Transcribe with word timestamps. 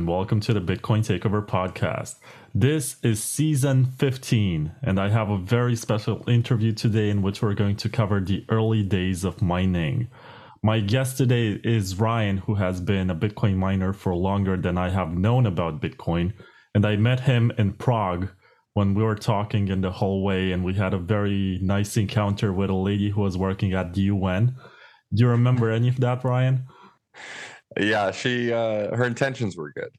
And 0.00 0.08
welcome 0.08 0.40
to 0.40 0.54
the 0.54 0.62
Bitcoin 0.62 1.04
Takeover 1.04 1.46
podcast. 1.46 2.14
This 2.54 2.96
is 3.02 3.22
season 3.22 3.84
15, 3.84 4.72
and 4.82 4.98
I 4.98 5.10
have 5.10 5.28
a 5.28 5.36
very 5.36 5.76
special 5.76 6.24
interview 6.26 6.72
today 6.72 7.10
in 7.10 7.20
which 7.20 7.42
we're 7.42 7.52
going 7.52 7.76
to 7.76 7.90
cover 7.90 8.18
the 8.18 8.46
early 8.48 8.82
days 8.82 9.24
of 9.24 9.42
mining. 9.42 10.08
My 10.62 10.80
guest 10.80 11.18
today 11.18 11.60
is 11.62 12.00
Ryan, 12.00 12.38
who 12.38 12.54
has 12.54 12.80
been 12.80 13.10
a 13.10 13.14
Bitcoin 13.14 13.56
miner 13.56 13.92
for 13.92 14.14
longer 14.14 14.56
than 14.56 14.78
I 14.78 14.88
have 14.88 15.12
known 15.12 15.44
about 15.44 15.82
Bitcoin. 15.82 16.32
And 16.74 16.86
I 16.86 16.96
met 16.96 17.20
him 17.20 17.52
in 17.58 17.74
Prague 17.74 18.30
when 18.72 18.94
we 18.94 19.02
were 19.02 19.16
talking 19.16 19.68
in 19.68 19.82
the 19.82 19.92
hallway, 19.92 20.50
and 20.50 20.64
we 20.64 20.72
had 20.72 20.94
a 20.94 20.98
very 20.98 21.58
nice 21.60 21.98
encounter 21.98 22.54
with 22.54 22.70
a 22.70 22.74
lady 22.74 23.10
who 23.10 23.20
was 23.20 23.36
working 23.36 23.74
at 23.74 23.92
the 23.92 24.00
UN. 24.00 24.56
Do 25.12 25.24
you 25.24 25.28
remember 25.28 25.70
any 25.70 25.88
of 25.88 26.00
that, 26.00 26.24
Ryan? 26.24 26.64
Yeah, 27.78 28.10
she 28.10 28.52
uh, 28.52 28.94
her 28.94 29.04
intentions 29.04 29.56
were 29.56 29.72
good. 29.72 29.90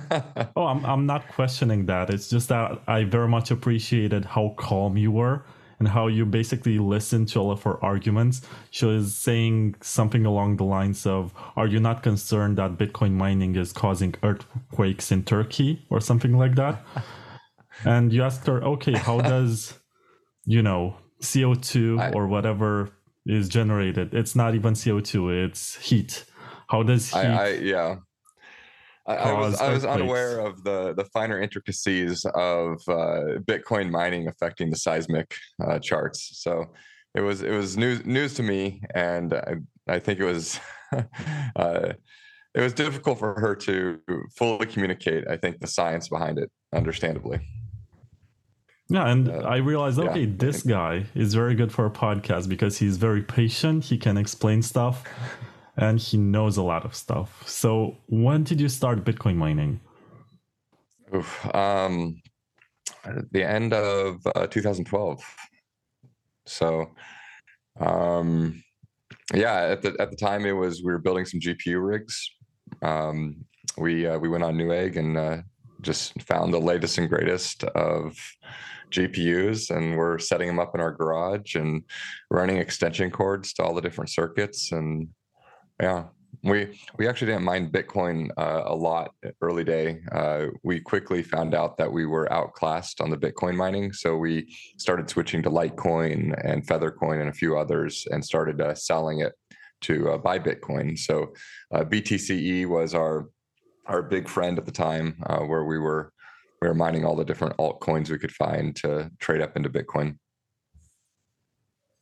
oh, 0.56 0.66
I'm 0.66 0.84
I'm 0.86 1.06
not 1.06 1.28
questioning 1.28 1.86
that. 1.86 2.08
It's 2.10 2.28
just 2.28 2.48
that 2.48 2.80
I 2.86 3.04
very 3.04 3.28
much 3.28 3.50
appreciated 3.50 4.24
how 4.24 4.54
calm 4.56 4.96
you 4.96 5.10
were 5.10 5.44
and 5.78 5.88
how 5.88 6.06
you 6.06 6.24
basically 6.24 6.78
listened 6.78 7.28
to 7.28 7.40
all 7.40 7.50
of 7.50 7.62
her 7.64 7.82
arguments. 7.84 8.40
She 8.70 8.86
was 8.86 9.14
saying 9.14 9.74
something 9.82 10.24
along 10.24 10.56
the 10.56 10.64
lines 10.64 11.06
of, 11.06 11.34
"Are 11.54 11.66
you 11.66 11.80
not 11.80 12.02
concerned 12.02 12.56
that 12.56 12.78
Bitcoin 12.78 13.12
mining 13.12 13.56
is 13.56 13.72
causing 13.72 14.14
earthquakes 14.22 15.12
in 15.12 15.24
Turkey 15.24 15.84
or 15.90 16.00
something 16.00 16.38
like 16.38 16.54
that?" 16.54 16.82
and 17.84 18.10
you 18.10 18.22
asked 18.22 18.46
her, 18.46 18.62
"Okay, 18.62 18.96
how 18.96 19.20
does 19.20 19.78
you 20.46 20.62
know 20.62 20.96
CO2 21.20 22.00
I, 22.00 22.12
or 22.12 22.26
whatever 22.26 22.88
is 23.26 23.50
generated? 23.50 24.14
It's 24.14 24.34
not 24.34 24.54
even 24.54 24.72
CO2; 24.72 25.44
it's 25.44 25.76
heat." 25.76 26.24
How 26.72 26.82
does 26.82 27.10
he? 27.10 27.18
I, 27.18 27.44
I 27.44 27.48
yeah. 27.56 27.96
I, 29.06 29.14
I, 29.16 29.32
was 29.34 29.60
I 29.60 29.72
was 29.72 29.84
unaware 29.84 30.38
of 30.40 30.64
the 30.64 30.94
the 30.94 31.04
finer 31.06 31.38
intricacies 31.38 32.24
of 32.34 32.80
uh, 32.88 33.40
Bitcoin 33.50 33.90
mining 33.90 34.26
affecting 34.26 34.70
the 34.70 34.76
seismic 34.76 35.34
uh, 35.62 35.78
charts. 35.80 36.40
So 36.40 36.72
it 37.14 37.20
was 37.20 37.42
it 37.42 37.50
was 37.50 37.76
news 37.76 38.06
news 38.06 38.32
to 38.34 38.42
me, 38.42 38.80
and 38.94 39.34
I, 39.34 39.56
I 39.86 39.98
think 39.98 40.20
it 40.20 40.24
was 40.24 40.58
uh, 41.56 41.92
it 42.54 42.60
was 42.60 42.72
difficult 42.72 43.18
for 43.18 43.38
her 43.38 43.54
to 43.56 44.00
fully 44.34 44.64
communicate. 44.64 45.28
I 45.28 45.36
think 45.36 45.60
the 45.60 45.66
science 45.66 46.08
behind 46.08 46.38
it, 46.38 46.50
understandably. 46.74 47.40
Yeah, 48.88 49.08
and 49.08 49.28
uh, 49.28 49.40
I 49.40 49.56
realized, 49.56 49.98
okay, 49.98 50.20
yeah, 50.20 50.34
this 50.38 50.62
guy 50.62 51.04
is 51.14 51.34
very 51.34 51.54
good 51.54 51.70
for 51.70 51.84
a 51.84 51.90
podcast 51.90 52.48
because 52.48 52.78
he's 52.78 52.96
very 52.96 53.22
patient. 53.22 53.84
He 53.84 53.98
can 53.98 54.16
explain 54.16 54.62
stuff 54.62 55.04
and 55.76 55.98
he 55.98 56.16
knows 56.16 56.56
a 56.56 56.62
lot 56.62 56.84
of 56.84 56.94
stuff. 56.94 57.42
So, 57.46 57.96
when 58.08 58.44
did 58.44 58.60
you 58.60 58.68
start 58.68 59.04
Bitcoin 59.04 59.36
mining? 59.36 59.80
Oof, 61.14 61.54
um, 61.54 62.20
the 63.30 63.44
end 63.44 63.72
of 63.72 64.26
uh, 64.34 64.46
2012. 64.46 65.22
So, 66.46 66.90
um, 67.80 68.62
yeah, 69.34 69.62
at 69.62 69.82
the 69.82 69.96
at 69.98 70.10
the 70.10 70.16
time 70.16 70.44
it 70.44 70.52
was 70.52 70.82
we 70.82 70.92
were 70.92 70.98
building 70.98 71.24
some 71.24 71.40
GPU 71.40 71.84
rigs. 71.84 72.30
Um, 72.82 73.44
we 73.78 74.06
uh, 74.06 74.18
we 74.18 74.28
went 74.28 74.44
on 74.44 74.56
Newegg 74.56 74.96
and 74.96 75.16
uh, 75.16 75.38
just 75.80 76.20
found 76.22 76.52
the 76.52 76.58
latest 76.58 76.98
and 76.98 77.08
greatest 77.08 77.64
of 77.64 78.16
GPUs, 78.90 79.74
and 79.74 79.96
we're 79.96 80.18
setting 80.18 80.48
them 80.48 80.58
up 80.58 80.74
in 80.74 80.80
our 80.80 80.92
garage 80.92 81.54
and 81.54 81.82
running 82.30 82.58
extension 82.58 83.10
cords 83.10 83.52
to 83.54 83.62
all 83.62 83.74
the 83.74 83.80
different 83.80 84.10
circuits 84.10 84.72
and 84.72 85.08
yeah, 85.82 86.04
we 86.44 86.78
we 86.96 87.08
actually 87.08 87.32
didn't 87.32 87.44
mind 87.44 87.72
Bitcoin 87.72 88.30
uh, 88.36 88.62
a 88.66 88.74
lot 88.74 89.14
early 89.40 89.64
day. 89.64 90.00
Uh, 90.12 90.46
we 90.62 90.80
quickly 90.80 91.24
found 91.24 91.54
out 91.54 91.76
that 91.76 91.92
we 91.92 92.06
were 92.06 92.32
outclassed 92.32 93.00
on 93.00 93.10
the 93.10 93.16
Bitcoin 93.16 93.56
mining, 93.56 93.92
so 93.92 94.16
we 94.16 94.54
started 94.78 95.10
switching 95.10 95.42
to 95.42 95.50
Litecoin 95.50 96.40
and 96.44 96.64
Feathercoin 96.66 97.20
and 97.20 97.28
a 97.28 97.32
few 97.32 97.58
others, 97.58 98.06
and 98.12 98.24
started 98.24 98.60
uh, 98.60 98.74
selling 98.74 99.20
it 99.20 99.32
to 99.82 100.12
uh, 100.12 100.18
buy 100.18 100.38
Bitcoin. 100.38 100.96
So 100.96 101.34
uh, 101.74 101.82
BTC-e 101.84 102.66
was 102.66 102.94
our 102.94 103.28
our 103.86 104.02
big 104.02 104.28
friend 104.28 104.58
at 104.58 104.64
the 104.64 104.72
time, 104.72 105.16
uh, 105.26 105.40
where 105.40 105.64
we 105.64 105.78
were 105.78 106.12
we 106.60 106.68
were 106.68 106.74
mining 106.74 107.04
all 107.04 107.16
the 107.16 107.24
different 107.24 107.56
altcoins 107.56 108.08
we 108.08 108.18
could 108.18 108.32
find 108.32 108.76
to 108.76 109.10
trade 109.18 109.40
up 109.40 109.56
into 109.56 109.68
Bitcoin. 109.68 110.16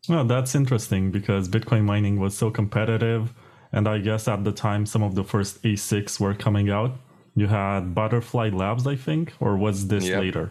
Well, 0.06 0.24
that's 0.24 0.54
interesting 0.54 1.10
because 1.10 1.48
Bitcoin 1.48 1.84
mining 1.84 2.18
was 2.18 2.36
so 2.36 2.50
competitive 2.50 3.34
and 3.72 3.88
I 3.88 3.98
guess 3.98 4.28
at 4.28 4.44
the 4.44 4.52
time, 4.52 4.86
some 4.86 5.02
of 5.02 5.14
the 5.14 5.24
first 5.24 5.62
ASICs 5.62 6.18
were 6.18 6.34
coming 6.34 6.70
out. 6.70 6.92
You 7.36 7.46
had 7.46 7.94
Butterfly 7.94 8.50
Labs, 8.50 8.86
I 8.86 8.96
think, 8.96 9.32
or 9.40 9.56
was 9.56 9.86
this 9.86 10.06
yep. 10.06 10.20
later? 10.20 10.50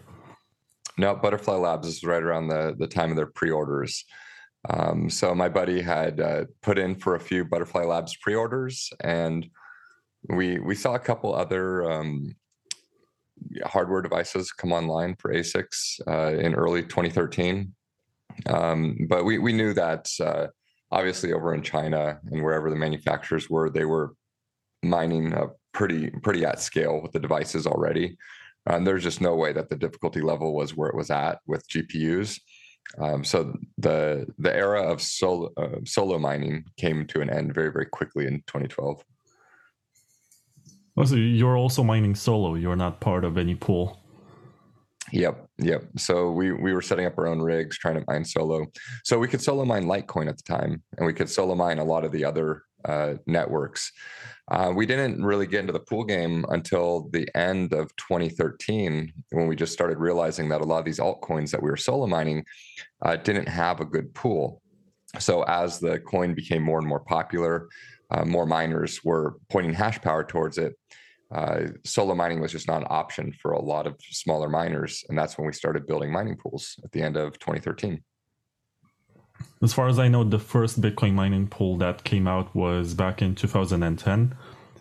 No, 0.97 1.15
Butterfly 1.15 1.55
Labs 1.55 1.87
is 1.87 2.03
right 2.03 2.23
around 2.23 2.47
the, 2.47 2.75
the 2.77 2.87
time 2.87 3.09
of 3.09 3.15
their 3.15 3.27
pre 3.27 3.51
orders. 3.51 4.05
Um, 4.69 5.09
so 5.09 5.33
my 5.33 5.47
buddy 5.47 5.81
had 5.81 6.19
uh, 6.19 6.45
put 6.61 6.77
in 6.77 6.95
for 6.95 7.15
a 7.15 7.19
few 7.19 7.45
Butterfly 7.45 7.83
Labs 7.83 8.15
pre 8.17 8.35
orders, 8.35 8.91
and 9.01 9.49
we 10.27 10.59
we 10.59 10.75
saw 10.75 10.95
a 10.95 10.99
couple 10.99 11.33
other 11.33 11.89
um, 11.89 12.35
hardware 13.65 14.01
devices 14.01 14.51
come 14.51 14.73
online 14.73 15.15
for 15.15 15.33
ASICs 15.33 16.01
uh, 16.07 16.37
in 16.37 16.53
early 16.53 16.81
2013. 16.81 17.73
Um, 18.47 18.97
but 19.09 19.23
we 19.23 19.37
we 19.37 19.53
knew 19.53 19.73
that 19.73 20.09
uh, 20.19 20.47
obviously 20.91 21.33
over 21.33 21.53
in 21.53 21.61
China 21.61 22.19
and 22.31 22.43
wherever 22.43 22.69
the 22.69 22.75
manufacturers 22.75 23.49
were, 23.49 23.69
they 23.69 23.85
were 23.85 24.13
mining 24.83 25.33
pretty 25.73 26.09
pretty 26.09 26.45
at 26.45 26.61
scale 26.61 27.01
with 27.01 27.11
the 27.11 27.19
devices 27.19 27.67
already. 27.67 28.17
And 28.65 28.85
there's 28.85 29.03
just 29.03 29.21
no 29.21 29.35
way 29.35 29.53
that 29.53 29.69
the 29.69 29.75
difficulty 29.75 30.21
level 30.21 30.53
was 30.53 30.75
where 30.75 30.89
it 30.89 30.95
was 30.95 31.09
at 31.09 31.39
with 31.47 31.67
GPUs. 31.69 32.39
Um, 32.97 33.23
so 33.23 33.55
the 33.77 34.27
the 34.39 34.55
era 34.55 34.81
of 34.81 35.01
solo 35.01 35.51
uh, 35.57 35.79
solo 35.85 36.17
mining 36.17 36.65
came 36.77 37.05
to 37.07 37.21
an 37.21 37.29
end 37.29 37.53
very 37.53 37.71
very 37.71 37.85
quickly 37.85 38.25
in 38.25 38.43
2012. 38.47 39.03
Oh, 40.97 41.05
so 41.05 41.15
you're 41.15 41.57
also 41.57 41.83
mining 41.83 42.15
solo. 42.15 42.55
You're 42.55 42.75
not 42.75 42.99
part 42.99 43.23
of 43.23 43.37
any 43.37 43.55
pool. 43.55 43.99
Yep, 45.11 45.47
yep. 45.59 45.83
So 45.97 46.31
we 46.31 46.51
we 46.51 46.73
were 46.73 46.81
setting 46.81 47.05
up 47.05 47.17
our 47.17 47.27
own 47.27 47.41
rigs, 47.41 47.77
trying 47.77 47.95
to 47.95 48.03
mine 48.07 48.25
solo. 48.25 48.65
So 49.03 49.17
we 49.17 49.27
could 49.27 49.41
solo 49.41 49.65
mine 49.65 49.85
Litecoin 49.85 50.27
at 50.27 50.37
the 50.37 50.43
time, 50.43 50.83
and 50.97 51.05
we 51.05 51.13
could 51.13 51.29
solo 51.29 51.55
mine 51.55 51.79
a 51.79 51.83
lot 51.83 52.05
of 52.05 52.11
the 52.11 52.25
other 52.25 52.63
uh, 52.85 53.15
networks. 53.25 53.91
Uh, 54.51 54.71
we 54.75 54.85
didn't 54.85 55.23
really 55.23 55.45
get 55.45 55.61
into 55.61 55.73
the 55.73 55.79
pool 55.79 56.03
game 56.03 56.45
until 56.49 57.09
the 57.11 57.27
end 57.35 57.73
of 57.73 57.95
2013, 57.97 59.11
when 59.31 59.47
we 59.47 59.55
just 59.55 59.73
started 59.73 59.99
realizing 59.99 60.49
that 60.49 60.61
a 60.61 60.63
lot 60.65 60.79
of 60.79 60.85
these 60.85 60.99
altcoins 60.99 61.51
that 61.51 61.61
we 61.61 61.69
were 61.69 61.77
solo 61.77 62.07
mining 62.07 62.43
uh, 63.03 63.15
didn't 63.15 63.47
have 63.47 63.79
a 63.79 63.85
good 63.85 64.13
pool. 64.15 64.61
So 65.19 65.43
as 65.43 65.79
the 65.79 65.99
coin 65.99 66.33
became 66.33 66.63
more 66.63 66.79
and 66.79 66.87
more 66.87 66.99
popular, 66.99 67.67
uh, 68.11 68.25
more 68.25 68.45
miners 68.45 69.03
were 69.03 69.37
pointing 69.49 69.73
hash 69.73 70.01
power 70.01 70.23
towards 70.23 70.57
it 70.57 70.73
uh, 71.31 71.67
solo 71.85 72.15
mining 72.15 72.39
was 72.39 72.51
just 72.51 72.67
not 72.67 72.81
an 72.81 72.87
option 72.89 73.31
for 73.31 73.51
a 73.51 73.61
lot 73.61 73.85
of 73.85 73.95
smaller 74.09 74.49
miners. 74.49 75.03
And 75.09 75.17
that's 75.17 75.37
when 75.37 75.45
we 75.45 75.53
started 75.53 75.85
building 75.85 76.11
mining 76.11 76.37
pools 76.37 76.79
at 76.83 76.91
the 76.91 77.01
end 77.01 77.17
of 77.17 77.37
2013. 77.39 78.01
As 79.61 79.73
far 79.73 79.87
as 79.87 79.99
I 79.99 80.07
know, 80.07 80.23
the 80.23 80.39
first 80.39 80.81
Bitcoin 80.81 81.13
mining 81.13 81.47
pool 81.47 81.77
that 81.77 82.03
came 82.03 82.27
out 82.27 82.53
was 82.55 82.93
back 82.93 83.21
in 83.21 83.35
2010. 83.35 84.35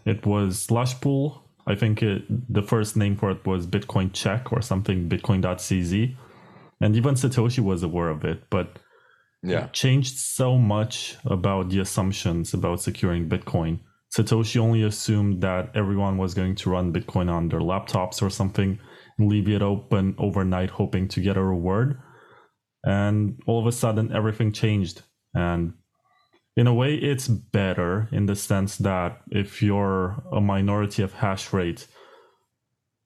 It 0.04 0.24
was 0.24 0.60
Slush 0.60 1.00
Pool. 1.00 1.44
I 1.66 1.74
think 1.74 2.02
it, 2.02 2.22
the 2.52 2.62
first 2.62 2.96
name 2.96 3.16
for 3.16 3.30
it 3.30 3.46
was 3.46 3.66
Bitcoin 3.66 4.12
Check 4.12 4.52
or 4.52 4.62
something, 4.62 5.08
Bitcoin.cz. 5.08 6.16
And 6.80 6.96
even 6.96 7.14
Satoshi 7.14 7.58
was 7.58 7.82
aware 7.82 8.08
of 8.08 8.24
it, 8.24 8.44
but 8.50 8.78
yeah. 9.42 9.64
it 9.64 9.72
changed 9.72 10.16
so 10.16 10.56
much 10.56 11.16
about 11.24 11.68
the 11.68 11.80
assumptions 11.80 12.54
about 12.54 12.80
securing 12.80 13.28
Bitcoin 13.28 13.80
Satoshi 14.14 14.58
only 14.58 14.82
assumed 14.82 15.42
that 15.42 15.70
everyone 15.74 16.16
was 16.16 16.34
going 16.34 16.54
to 16.56 16.70
run 16.70 16.92
Bitcoin 16.92 17.30
on 17.30 17.48
their 17.48 17.60
laptops 17.60 18.22
or 18.22 18.30
something 18.30 18.78
and 19.18 19.28
leave 19.28 19.48
it 19.48 19.62
open 19.62 20.14
overnight, 20.18 20.70
hoping 20.70 21.08
to 21.08 21.20
get 21.20 21.36
a 21.36 21.42
reward. 21.42 22.00
And 22.84 23.40
all 23.46 23.60
of 23.60 23.66
a 23.66 23.72
sudden, 23.72 24.12
everything 24.12 24.52
changed. 24.52 25.02
And 25.34 25.74
in 26.56 26.66
a 26.66 26.74
way, 26.74 26.94
it's 26.94 27.28
better 27.28 28.08
in 28.10 28.26
the 28.26 28.36
sense 28.36 28.76
that 28.78 29.20
if 29.30 29.62
you're 29.62 30.22
a 30.32 30.40
minority 30.40 31.02
of 31.02 31.12
hash 31.12 31.52
rate, 31.52 31.86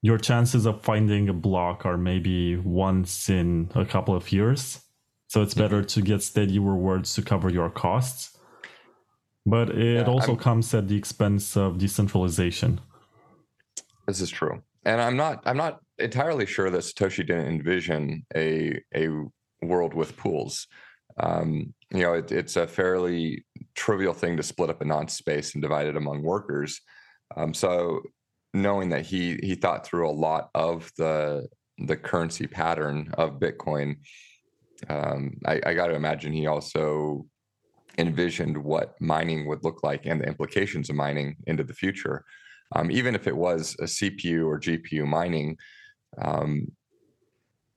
your 0.02 0.18
chances 0.18 0.66
of 0.66 0.82
finding 0.82 1.28
a 1.28 1.32
block 1.32 1.84
are 1.84 1.98
maybe 1.98 2.56
once 2.56 3.28
in 3.28 3.70
a 3.74 3.84
couple 3.84 4.14
of 4.14 4.32
years. 4.32 4.80
So 5.28 5.42
it's 5.42 5.54
better 5.54 5.78
mm-hmm. 5.78 5.86
to 5.86 6.02
get 6.02 6.22
steady 6.22 6.58
rewards 6.58 7.14
to 7.14 7.22
cover 7.22 7.48
your 7.48 7.70
costs 7.70 8.31
but 9.44 9.70
it 9.70 9.96
yeah, 9.96 10.04
also 10.04 10.32
I'm, 10.32 10.38
comes 10.38 10.74
at 10.74 10.88
the 10.88 10.96
expense 10.96 11.56
of 11.56 11.78
decentralization. 11.78 12.80
This 14.06 14.20
is 14.20 14.30
true, 14.30 14.62
and 14.84 15.00
I'm 15.00 15.16
not 15.16 15.42
I'm 15.44 15.56
not 15.56 15.80
entirely 15.98 16.46
sure 16.46 16.70
that 16.70 16.78
Satoshi 16.78 17.26
didn't 17.26 17.46
envision 17.46 18.24
a 18.34 18.80
a 18.94 19.08
world 19.62 19.94
with 19.94 20.16
pools. 20.16 20.66
Um, 21.18 21.74
you 21.92 22.00
know, 22.00 22.14
it, 22.14 22.32
it's 22.32 22.56
a 22.56 22.66
fairly 22.66 23.44
trivial 23.74 24.14
thing 24.14 24.36
to 24.36 24.42
split 24.42 24.70
up 24.70 24.80
a 24.80 24.84
nonce 24.84 25.14
space 25.14 25.54
and 25.54 25.62
divide 25.62 25.86
it 25.86 25.96
among 25.96 26.22
workers. 26.22 26.80
Um, 27.36 27.54
so 27.54 28.00
knowing 28.54 28.90
that 28.90 29.06
he 29.06 29.38
he 29.42 29.54
thought 29.54 29.86
through 29.86 30.08
a 30.08 30.12
lot 30.12 30.50
of 30.54 30.90
the 30.96 31.48
the 31.78 31.96
currency 31.96 32.46
pattern 32.46 33.12
of 33.14 33.40
Bitcoin, 33.40 33.96
um, 34.88 35.38
I, 35.44 35.60
I 35.64 35.74
got 35.74 35.88
to 35.88 35.94
imagine 35.94 36.32
he 36.32 36.46
also 36.46 37.26
envisioned 37.98 38.56
what 38.56 39.00
mining 39.00 39.46
would 39.46 39.64
look 39.64 39.82
like 39.82 40.06
and 40.06 40.20
the 40.20 40.26
implications 40.26 40.90
of 40.90 40.96
mining 40.96 41.36
into 41.46 41.64
the 41.64 41.74
future. 41.74 42.24
Um, 42.74 42.90
even 42.90 43.14
if 43.14 43.26
it 43.26 43.36
was 43.36 43.76
a 43.80 43.84
CPU 43.84 44.46
or 44.46 44.58
GPU 44.58 45.06
mining, 45.06 45.58
um, 46.20 46.66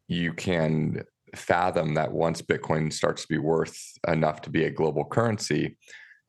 you 0.08 0.34
can 0.34 1.04
fathom 1.36 1.94
that 1.96 2.12
once 2.12 2.42
Bitcoin 2.42 2.92
starts 2.92 3.24
to 3.24 3.28
be 3.28 3.38
worth 3.38 3.78
enough 4.08 4.42
to 4.42 4.50
be 4.50 4.66
a 4.66 4.72
global 4.72 5.04
currency, 5.04 5.78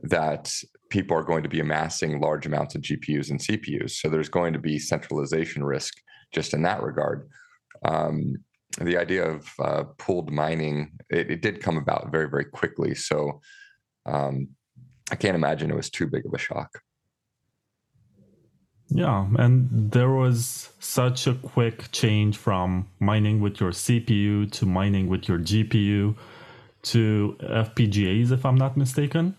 that 0.03 0.53
people 0.91 1.17
are 1.17 1.23
going 1.23 1.43
to 1.43 1.49
be 1.49 1.61
amassing 1.61 2.21
large 2.21 2.47
amounts 2.47 2.75
of 2.75 2.83
GPUs 2.83 3.31
and 3.31 3.41
CPUs. 3.41 3.93
So 3.93 4.09
there's 4.09 4.29
going 4.29 4.53
to 4.53 4.59
be 4.59 4.79
centralization 4.79 5.65
risk 5.65 5.95
just 6.33 6.55
in 6.55 6.63
that 6.63 6.83
regard. 6.83 7.29
Um, 7.85 8.37
the 8.81 8.97
idea 8.97 9.25
of 9.25 9.49
uh, 9.59 9.85
pooled 9.99 10.31
mining, 10.31 10.93
it, 11.09 11.31
it, 11.31 11.43
did 11.43 11.63
come 11.63 11.79
about 11.79 12.11
very, 12.13 12.29
very 12.29 12.45
quickly. 12.45 12.95
So 12.95 13.41
um, 14.07 14.49
I 15.11 15.17
can't 15.17 15.35
imagine 15.35 15.71
it 15.71 15.77
was 15.77 15.91
too 15.91 16.07
big 16.07 16.25
of 16.27 16.33
a 16.33 16.39
shock. 16.39 16.83
Yeah, 18.89 19.27
and 19.37 19.91
there 19.91 20.11
was 20.11 20.71
such 20.79 21.27
a 21.27 21.35
quick 21.35 21.91
change 21.91 22.37
from 22.37 22.89
mining 23.01 23.41
with 23.41 23.61
your 23.61 23.73
CPU 23.73 24.51
to 24.53 24.67
mining 24.67 25.09
with 25.09 25.29
your 25.29 25.39
GPU 25.39 26.17
to 26.83 27.37
FPGAs, 27.41 28.31
if 28.31 28.47
I'm 28.47 28.55
not 28.55 28.77
mistaken. 28.77 29.37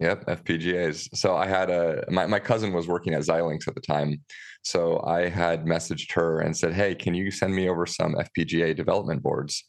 Yep, 0.00 0.26
FPGAs. 0.26 1.16
So 1.16 1.36
I 1.36 1.46
had 1.46 1.70
a 1.70 2.04
my, 2.10 2.26
my 2.26 2.40
cousin 2.40 2.72
was 2.72 2.88
working 2.88 3.14
at 3.14 3.22
Xilinx 3.22 3.66
at 3.68 3.74
the 3.74 3.80
time. 3.80 4.20
So 4.62 5.00
I 5.06 5.28
had 5.28 5.64
messaged 5.64 6.12
her 6.12 6.40
and 6.40 6.54
said, 6.56 6.74
Hey, 6.74 6.94
can 6.94 7.14
you 7.14 7.30
send 7.30 7.54
me 7.54 7.68
over 7.68 7.86
some 7.86 8.14
FPGA 8.14 8.76
development 8.76 9.22
boards? 9.22 9.64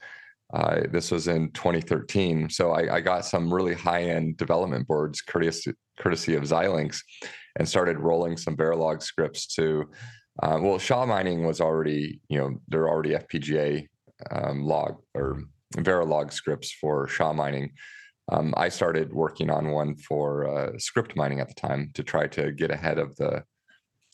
Uh, 0.53 0.81
this 0.89 1.11
was 1.11 1.27
in 1.27 1.51
2013. 1.51 2.49
So 2.49 2.71
I, 2.71 2.95
I 2.95 3.01
got 3.01 3.25
some 3.25 3.53
really 3.53 3.73
high 3.73 4.03
end 4.03 4.37
development 4.37 4.87
boards 4.87 5.21
courtesy, 5.21 5.73
courtesy 5.99 6.35
of 6.35 6.43
Xilinx 6.43 7.01
and 7.57 7.67
started 7.67 7.99
rolling 7.99 8.37
some 8.37 8.55
Verilog 8.55 9.01
scripts 9.01 9.47
to, 9.55 9.89
uh, 10.41 10.59
well, 10.61 10.77
SHA 10.77 11.05
mining 11.05 11.45
was 11.45 11.59
already, 11.59 12.21
you 12.29 12.37
know, 12.37 12.61
there 12.67 12.83
are 12.83 12.89
already 12.89 13.11
FPGA 13.11 13.87
um, 14.31 14.63
log 14.63 14.97
or 15.13 15.43
Verilog 15.75 16.31
scripts 16.31 16.71
for 16.71 17.07
SHA 17.07 17.33
mining. 17.33 17.71
Um, 18.29 18.53
I 18.57 18.69
started 18.69 19.13
working 19.13 19.49
on 19.49 19.71
one 19.71 19.95
for 19.95 20.47
uh, 20.47 20.71
Scrypt 20.73 21.15
mining 21.15 21.39
at 21.39 21.47
the 21.47 21.53
time 21.55 21.91
to 21.93 22.03
try 22.03 22.27
to 22.27 22.51
get 22.51 22.71
ahead 22.71 22.97
of 22.99 23.15
the 23.15 23.43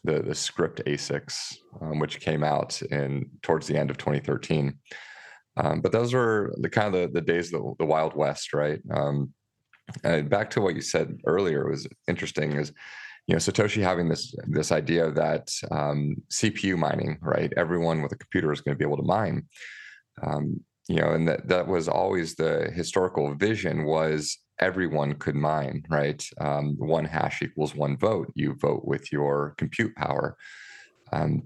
the, 0.06 0.22
the 0.22 0.34
Scrypt 0.34 0.84
ASICs, 0.84 1.56
um, 1.82 1.98
which 1.98 2.20
came 2.20 2.44
out 2.44 2.82
in 2.82 3.30
towards 3.42 3.68
the 3.68 3.78
end 3.78 3.90
of 3.90 3.98
2013. 3.98 4.78
Um, 5.58 5.82
but 5.82 5.92
those 5.92 6.14
were 6.14 6.54
the 6.58 6.70
kind 6.70 6.94
of 6.94 7.14
the, 7.14 7.20
the 7.20 7.26
days 7.26 7.54
of 7.54 7.62
the, 7.62 7.74
the 7.80 7.86
Wild 7.86 8.16
West, 8.16 8.54
right? 8.54 8.80
Um, 8.92 9.34
back 10.04 10.50
to 10.52 10.62
what 10.62 10.76
you 10.76 10.82
said 10.82 11.20
earlier 11.26 11.70
was 11.70 11.88
interesting 12.08 12.54
is 12.54 12.72
you 13.28 13.34
know 13.34 13.40
satoshi 13.40 13.82
having 13.82 14.10
this 14.10 14.36
this 14.48 14.72
idea 14.72 15.12
that 15.12 15.50
um, 15.72 16.16
cpu 16.32 16.78
mining 16.78 17.18
right? 17.22 17.54
Everyone 17.58 18.02
with 18.02 18.12
a 18.12 18.18
computer 18.18 18.52
is 18.52 18.62
going 18.62 18.76
to 18.76 18.80
be 18.80 18.86
able 18.86 18.98
to 18.98 19.04
mine. 19.04 19.48
Um, 20.26 20.62
you 20.90 20.98
know 20.98 21.12
and 21.12 21.28
that 21.28 21.48
that 21.48 21.68
was 21.68 21.88
always 21.88 22.36
the 22.36 22.72
historical 22.74 23.34
vision 23.36 23.86
was 23.86 24.38
everyone 24.60 25.16
could 25.16 25.36
mine 25.36 25.84
right? 25.90 26.26
Um, 26.40 26.76
one 26.78 27.06
hash 27.06 27.42
equals 27.42 27.76
one 27.76 27.98
vote. 27.98 28.32
You 28.36 28.56
vote 28.56 28.86
with 28.86 29.12
your 29.12 29.54
compute 29.58 29.96
power. 29.96 30.38
Um, 31.12 31.44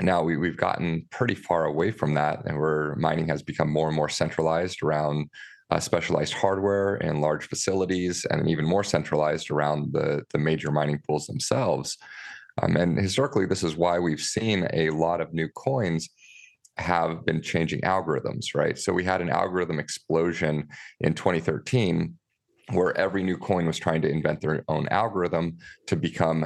now 0.00 0.22
we, 0.22 0.36
we've 0.36 0.56
gotten 0.56 1.06
pretty 1.10 1.34
far 1.34 1.64
away 1.64 1.90
from 1.90 2.14
that 2.14 2.44
and 2.44 2.58
where 2.58 2.94
mining 2.96 3.28
has 3.28 3.42
become 3.42 3.70
more 3.70 3.88
and 3.88 3.96
more 3.96 4.08
centralized 4.08 4.82
around 4.82 5.28
uh, 5.70 5.80
specialized 5.80 6.32
hardware 6.32 6.96
and 6.96 7.20
large 7.20 7.46
facilities 7.46 8.24
and 8.30 8.48
even 8.48 8.64
more 8.64 8.84
centralized 8.84 9.50
around 9.50 9.92
the, 9.92 10.22
the 10.32 10.38
major 10.38 10.70
mining 10.70 11.00
pools 11.06 11.26
themselves. 11.26 11.98
Um, 12.62 12.76
and 12.76 12.98
historically, 12.98 13.46
this 13.46 13.62
is 13.62 13.76
why 13.76 13.98
we've 13.98 14.20
seen 14.20 14.68
a 14.72 14.90
lot 14.90 15.20
of 15.20 15.32
new 15.32 15.48
coins 15.48 16.08
have 16.76 17.24
been 17.24 17.42
changing 17.42 17.80
algorithms, 17.82 18.54
right? 18.54 18.78
So 18.78 18.92
we 18.92 19.04
had 19.04 19.20
an 19.20 19.30
algorithm 19.30 19.78
explosion 19.78 20.68
in 21.00 21.14
2013 21.14 22.17
where 22.70 22.96
every 22.98 23.22
new 23.22 23.36
coin 23.36 23.66
was 23.66 23.78
trying 23.78 24.02
to 24.02 24.10
invent 24.10 24.40
their 24.40 24.62
own 24.68 24.86
algorithm 24.88 25.56
to 25.86 25.96
become 25.96 26.44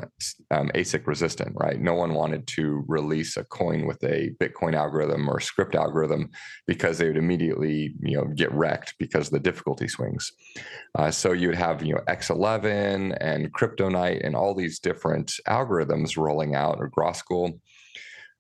um, 0.53 0.71
ASIC 0.75 1.07
resistant, 1.07 1.53
right? 1.57 1.81
No 1.81 1.95
one 1.95 2.15
wanted 2.15 2.47
to 2.49 2.85
release 2.87 3.37
a 3.37 3.45
coin 3.45 3.87
with 3.87 4.03
a 4.05 4.31
Bitcoin 4.41 4.75
algorithm 4.75 5.29
or 5.29 5.39
Scrypt 5.39 5.75
algorithm 5.75 6.31
because 6.67 6.99
they 6.99 7.09
would 7.09 7.17
immediately, 7.17 7.95
you 8.01 8.17
know, 8.17 8.27
get 8.27 8.53
wrecked 8.53 8.95
because 8.99 9.31
the 9.31 9.41
difficulty 9.41 9.89
swings. 9.89 10.33
Uh, 10.97 11.11
so 11.11 11.33
you 11.33 11.49
would 11.49 11.57
have, 11.57 11.83
you 11.83 11.95
know, 11.95 12.03
X11 12.09 13.17
and 13.21 13.53
CryptoNight 13.53 14.25
and 14.25 14.37
all 14.37 14.55
these 14.55 14.79
different 14.79 15.33
algorithms 15.49 16.17
rolling 16.17 16.55
out, 16.55 16.77
or 16.79 16.89
Groestl. 16.89 17.59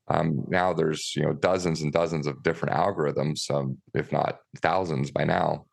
Um, 0.09 0.45
now 0.49 0.73
there's, 0.73 1.15
you 1.17 1.23
know, 1.23 1.33
dozens 1.33 1.83
and 1.83 1.93
dozens 1.93 2.27
of 2.27 2.43
different 2.43 2.75
algorithms, 2.77 3.51
um, 3.51 3.79
if 3.95 4.12
not 4.12 4.39
thousands 4.61 5.11
by 5.11 5.25
now 5.25 5.67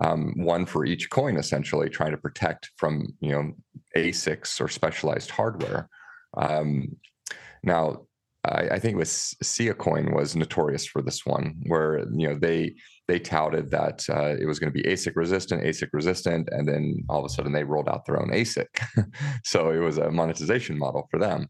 um, 0.00 0.32
one 0.36 0.66
for 0.66 0.84
each 0.84 1.10
coin, 1.10 1.36
essentially 1.36 1.88
trying 1.88 2.12
to 2.12 2.16
protect 2.16 2.70
from 2.76 3.06
you 3.20 3.32
know 3.32 3.52
ASICs 3.96 4.60
or 4.60 4.68
specialized 4.68 5.30
hardware. 5.30 5.88
Um, 6.36 6.96
now, 7.62 8.06
I, 8.44 8.70
I, 8.70 8.78
think 8.78 8.96
with 8.96 9.08
Siacoin 9.08 10.14
was 10.14 10.34
notorious 10.34 10.86
for 10.86 11.02
this 11.02 11.26
one, 11.26 11.56
where 11.66 11.98
you 12.10 12.28
know 12.28 12.34
they 12.34 12.74
they 13.06 13.18
touted 13.18 13.70
that 13.70 14.04
uh, 14.08 14.34
it 14.40 14.46
was 14.46 14.58
going 14.58 14.72
to 14.72 14.82
be 14.82 14.88
ASIC 14.88 15.12
resistant, 15.14 15.62
ASIC 15.62 15.88
resistant, 15.92 16.48
and 16.52 16.66
then 16.66 17.04
all 17.08 17.20
of 17.20 17.26
a 17.26 17.28
sudden 17.28 17.52
they 17.52 17.64
rolled 17.64 17.88
out 17.88 18.06
their 18.06 18.20
own 18.20 18.30
ASIC. 18.30 18.66
so 19.44 19.70
it 19.70 19.78
was 19.78 19.98
a 19.98 20.10
monetization 20.10 20.78
model 20.78 21.06
for 21.10 21.18
them. 21.18 21.48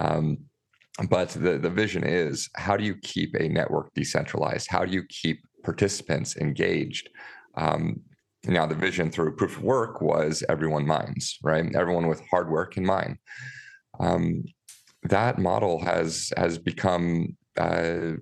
Um, 0.00 0.38
but 1.08 1.30
the, 1.30 1.58
the 1.58 1.70
vision 1.70 2.04
is 2.04 2.48
how 2.54 2.76
do 2.76 2.84
you 2.84 2.94
keep 3.02 3.34
a 3.34 3.48
network 3.48 3.92
decentralized? 3.94 4.68
How 4.70 4.84
do 4.84 4.92
you 4.92 5.04
keep 5.08 5.40
participants 5.64 6.36
engaged? 6.36 7.10
Um, 7.56 8.00
now, 8.46 8.66
the 8.66 8.74
vision 8.74 9.10
through 9.10 9.36
proof 9.36 9.56
of 9.56 9.62
work 9.62 10.00
was 10.00 10.44
everyone 10.48 10.86
mines, 10.86 11.38
right? 11.42 11.74
Everyone 11.74 12.08
with 12.08 12.22
hardware 12.28 12.66
can 12.66 12.84
mine. 12.84 13.18
Um, 13.98 14.44
that 15.04 15.38
model 15.38 15.82
has 15.82 16.32
has 16.36 16.58
become, 16.58 17.36
uh, 17.58 18.12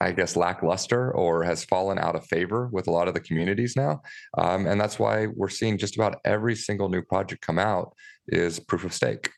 I 0.00 0.12
guess, 0.12 0.36
lackluster 0.36 1.12
or 1.12 1.44
has 1.44 1.64
fallen 1.64 1.98
out 1.98 2.16
of 2.16 2.26
favor 2.26 2.68
with 2.72 2.86
a 2.86 2.90
lot 2.90 3.08
of 3.08 3.14
the 3.14 3.20
communities 3.20 3.76
now, 3.76 4.02
um, 4.38 4.66
and 4.66 4.80
that's 4.80 4.98
why 4.98 5.26
we're 5.26 5.48
seeing 5.48 5.76
just 5.76 5.96
about 5.96 6.20
every 6.24 6.56
single 6.56 6.88
new 6.88 7.02
project 7.02 7.42
come 7.42 7.58
out 7.58 7.94
is 8.28 8.58
proof 8.58 8.84
of 8.84 8.94
stake. 8.94 9.30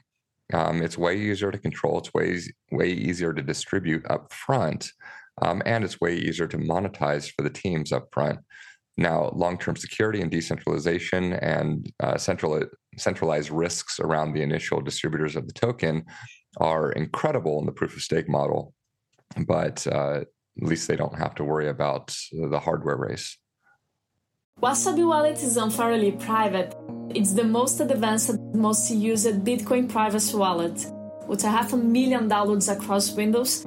Um, 0.52 0.82
it's 0.82 0.98
way 0.98 1.18
easier 1.18 1.50
to 1.50 1.58
control. 1.58 1.98
It's 1.98 2.14
way 2.14 2.40
way 2.70 2.90
easier 2.90 3.32
to 3.32 3.42
distribute 3.42 4.08
up 4.08 4.32
front 4.32 4.90
um, 5.42 5.62
and 5.66 5.84
it's 5.84 6.00
way 6.00 6.16
easier 6.16 6.46
to 6.46 6.58
monetize 6.58 7.32
for 7.34 7.42
the 7.42 7.50
teams 7.50 7.92
up 7.92 8.08
front. 8.12 8.40
Now, 8.96 9.30
long-term 9.34 9.76
security 9.76 10.20
and 10.20 10.30
decentralization 10.30 11.32
and 11.32 11.92
uh, 12.00 12.16
central, 12.16 12.62
centralized 12.96 13.50
risks 13.50 13.98
around 13.98 14.32
the 14.32 14.42
initial 14.42 14.80
distributors 14.80 15.34
of 15.34 15.48
the 15.48 15.52
token 15.52 16.04
are 16.58 16.92
incredible 16.92 17.58
in 17.58 17.66
the 17.66 17.72
proof 17.72 17.96
of 17.96 18.02
stake 18.02 18.28
model, 18.28 18.72
but 19.46 19.84
uh, 19.88 20.20
at 20.20 20.28
least 20.68 20.86
they 20.86 20.94
don't 20.94 21.18
have 21.18 21.34
to 21.34 21.44
worry 21.44 21.68
about 21.68 22.16
the 22.30 22.60
hardware 22.60 22.96
race. 22.96 23.36
Wasabi 24.62 25.04
Wallet 25.04 25.42
is 25.42 25.56
unfairly 25.56 26.12
private. 26.12 26.76
It's 27.10 27.32
the 27.32 27.42
most 27.42 27.80
advanced, 27.80 28.38
most 28.54 28.88
used 28.88 29.26
Bitcoin 29.44 29.88
privacy 29.88 30.36
wallet, 30.36 30.86
with 31.26 31.42
a 31.42 31.48
half 31.48 31.72
a 31.72 31.76
million 31.76 32.28
downloads 32.28 32.72
across 32.72 33.10
Windows 33.10 33.66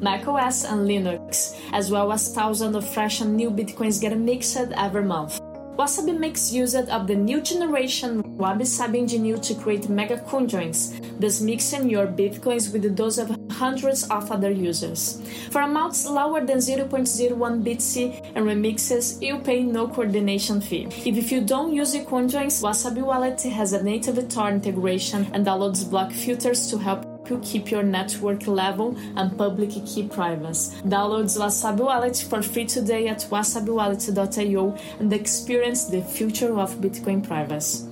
macOS 0.00 0.64
and 0.64 0.86
Linux, 0.86 1.58
as 1.72 1.90
well 1.90 2.12
as 2.12 2.34
thousands 2.34 2.76
of 2.76 2.88
fresh 2.88 3.20
and 3.20 3.36
new 3.36 3.50
bitcoins 3.50 4.00
get 4.00 4.16
mixed 4.18 4.56
every 4.56 5.04
month. 5.04 5.40
Wasabi 5.78 6.18
makes 6.18 6.52
use 6.52 6.74
of 6.74 7.06
the 7.06 7.14
new 7.14 7.40
generation 7.40 8.20
WabiSabi 8.36 8.96
engine 8.96 9.40
to 9.40 9.54
create 9.54 9.88
mega 9.88 10.16
coinjoins, 10.16 10.98
thus 11.20 11.40
mixing 11.40 11.88
your 11.88 12.08
bitcoins 12.08 12.72
with 12.72 12.96
those 12.96 13.16
of 13.16 13.30
hundreds 13.48 14.02
of 14.10 14.32
other 14.32 14.50
users. 14.50 15.22
For 15.52 15.60
amounts 15.60 16.04
lower 16.04 16.44
than 16.44 16.58
0.01 16.58 17.62
BTC 17.62 18.32
and 18.34 18.44
remixes, 18.44 19.22
you 19.22 19.38
pay 19.38 19.62
no 19.62 19.86
coordination 19.86 20.60
fee. 20.60 20.88
If 21.04 21.30
you 21.30 21.42
don't 21.42 21.72
use 21.72 21.92
the 21.92 22.00
coinjoins, 22.00 22.60
Wasabi 22.60 23.02
Wallet 23.02 23.40
has 23.42 23.72
a 23.72 23.80
native 23.80 24.28
Tor 24.28 24.50
integration 24.50 25.28
and 25.32 25.46
downloads 25.46 25.88
block 25.88 26.10
filters 26.10 26.68
to 26.70 26.78
help 26.78 27.17
you 27.30 27.38
keep 27.44 27.70
your 27.70 27.82
network 27.82 28.46
level 28.46 28.96
and 29.16 29.36
public 29.36 29.70
key 29.70 30.08
privacy. 30.08 30.76
Download 30.82 31.24
Wasabi 31.24 31.80
Wallet 31.80 32.16
for 32.28 32.42
free 32.42 32.66
today 32.66 33.08
at 33.08 33.20
wasabiwallet.io 33.30 34.76
and 34.98 35.12
experience 35.12 35.84
the 35.84 36.02
future 36.02 36.58
of 36.58 36.74
Bitcoin 36.76 37.26
privacy. 37.26 37.86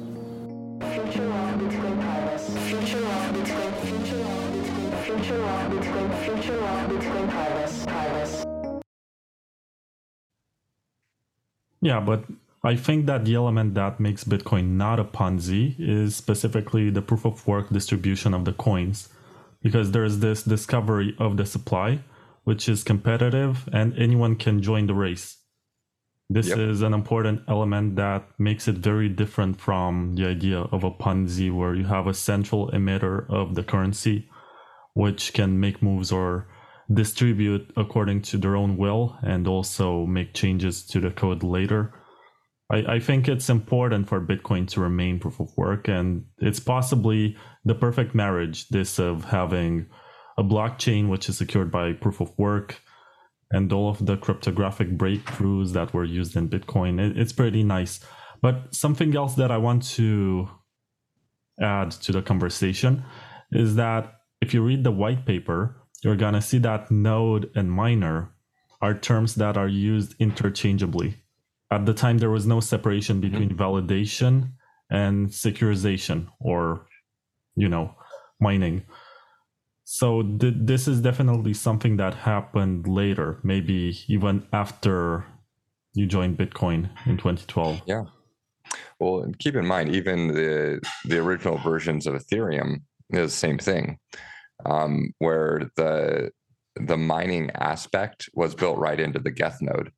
Future 0.92 1.24
of 1.24 1.60
Bitcoin 1.60 2.00
privacy. 2.00 2.58
Future 2.70 2.98
of 2.98 3.34
Bitcoin. 3.36 3.72
Future 3.86 4.22
of 4.22 4.46
Bitcoin. 4.52 5.04
Future 5.04 5.42
of 5.42 5.72
Bitcoin. 5.72 6.08
Future 6.24 6.58
of 6.58 6.90
Bitcoin 6.90 7.26
Yeah, 11.82 12.00
but 12.00 12.24
I 12.64 12.74
think 12.74 13.06
that 13.06 13.24
the 13.24 13.36
element 13.36 13.74
that 13.74 14.00
makes 14.00 14.24
Bitcoin 14.24 14.70
not 14.76 14.98
a 14.98 15.04
Ponzi 15.04 15.76
is 15.78 16.16
specifically 16.16 16.90
the 16.90 17.00
proof 17.00 17.24
of 17.24 17.46
work 17.46 17.68
distribution 17.70 18.34
of 18.34 18.44
the 18.44 18.52
coins. 18.52 19.08
Because 19.66 19.90
there's 19.90 20.18
this 20.20 20.44
discovery 20.44 21.16
of 21.18 21.36
the 21.36 21.44
supply, 21.44 21.98
which 22.44 22.68
is 22.68 22.84
competitive 22.84 23.68
and 23.72 23.98
anyone 23.98 24.36
can 24.36 24.62
join 24.62 24.86
the 24.86 24.94
race. 24.94 25.38
This 26.30 26.48
yep. 26.50 26.58
is 26.58 26.82
an 26.82 26.94
important 26.94 27.42
element 27.48 27.96
that 27.96 28.22
makes 28.38 28.68
it 28.68 28.76
very 28.76 29.08
different 29.08 29.60
from 29.60 30.14
the 30.14 30.26
idea 30.26 30.60
of 30.60 30.84
a 30.84 30.92
Ponzi 30.92 31.50
where 31.52 31.74
you 31.74 31.86
have 31.86 32.06
a 32.06 32.14
central 32.14 32.70
emitter 32.70 33.28
of 33.28 33.56
the 33.56 33.64
currency, 33.64 34.28
which 34.94 35.32
can 35.32 35.58
make 35.58 35.82
moves 35.82 36.12
or 36.12 36.46
distribute 36.92 37.64
according 37.76 38.22
to 38.22 38.38
their 38.38 38.54
own 38.54 38.76
will 38.76 39.18
and 39.22 39.48
also 39.48 40.06
make 40.06 40.32
changes 40.32 40.86
to 40.86 41.00
the 41.00 41.10
code 41.10 41.42
later. 41.42 41.92
I, 42.70 42.94
I, 42.94 43.00
think 43.00 43.28
it's 43.28 43.48
important 43.48 44.08
for 44.08 44.20
Bitcoin 44.20 44.66
to 44.70 44.80
remain 44.80 45.20
proof 45.20 45.38
of 45.38 45.56
work, 45.56 45.88
and 45.88 46.24
it's 46.38 46.58
possibly 46.58 47.36
the 47.64 47.74
perfect 47.74 48.14
marriage 48.14 48.68
this 48.68 48.98
of 48.98 49.24
having 49.26 49.86
a 50.36 50.42
blockchain 50.42 51.08
which 51.08 51.28
is 51.28 51.38
secured 51.38 51.70
by 51.70 51.92
proof 51.92 52.20
of 52.20 52.36
work 52.38 52.80
and 53.50 53.72
all 53.72 53.88
of 53.88 54.04
the 54.04 54.16
cryptographic 54.16 54.98
breakthroughs 54.98 55.72
that 55.72 55.94
were 55.94 56.04
used 56.04 56.36
in 56.36 56.48
Bitcoin. 56.48 57.00
It, 57.00 57.16
it's 57.16 57.32
pretty 57.32 57.62
nice. 57.62 58.00
But 58.42 58.74
something 58.74 59.16
else 59.16 59.34
that 59.36 59.50
I 59.50 59.58
want 59.58 59.84
to 59.94 60.48
add 61.60 61.92
to 61.92 62.12
the 62.12 62.22
conversation 62.22 63.04
is 63.52 63.76
that 63.76 64.12
if 64.40 64.52
you 64.52 64.62
read 64.62 64.84
the 64.84 64.90
white 64.90 65.24
paper, 65.24 65.76
you're 66.02 66.16
going 66.16 66.34
to 66.34 66.42
see 66.42 66.58
that 66.58 66.90
node 66.90 67.50
and 67.54 67.70
miner 67.70 68.32
are 68.82 68.94
terms 68.94 69.36
that 69.36 69.56
are 69.56 69.68
used 69.68 70.14
interchangeably. 70.18 71.16
At 71.70 71.86
the 71.86 71.94
time, 71.94 72.18
there 72.18 72.30
was 72.30 72.46
no 72.46 72.60
separation 72.60 73.20
mm-hmm. 73.20 73.30
between 73.30 73.50
mm-hmm. 73.50 73.62
validation 73.62 74.52
and 74.90 75.28
securization 75.28 76.28
or, 76.40 76.86
you 77.56 77.68
know, 77.68 77.94
mining. 78.40 78.84
So 79.84 80.22
th- 80.22 80.54
this 80.56 80.88
is 80.88 81.00
definitely 81.00 81.54
something 81.54 81.96
that 81.96 82.14
happened 82.14 82.86
later, 82.88 83.38
maybe 83.42 83.98
even 84.08 84.46
after 84.52 85.24
you 85.94 86.06
joined 86.06 86.38
Bitcoin 86.38 86.90
in 87.06 87.16
2012. 87.16 87.82
Yeah. 87.86 88.04
Well, 88.98 89.32
keep 89.38 89.54
in 89.54 89.66
mind, 89.66 89.94
even 89.94 90.28
the 90.28 90.80
the 91.04 91.18
original 91.18 91.56
versions 91.58 92.06
of 92.06 92.14
Ethereum 92.14 92.82
is 93.10 93.30
the 93.30 93.36
same 93.36 93.58
thing 93.58 93.98
um, 94.64 95.12
where 95.18 95.70
the 95.76 96.30
the 96.76 96.96
mining 96.96 97.50
aspect 97.54 98.28
was 98.34 98.54
built 98.54 98.78
right 98.78 99.00
into 99.00 99.18
the 99.18 99.30
Geth 99.30 99.58
node. 99.60 99.92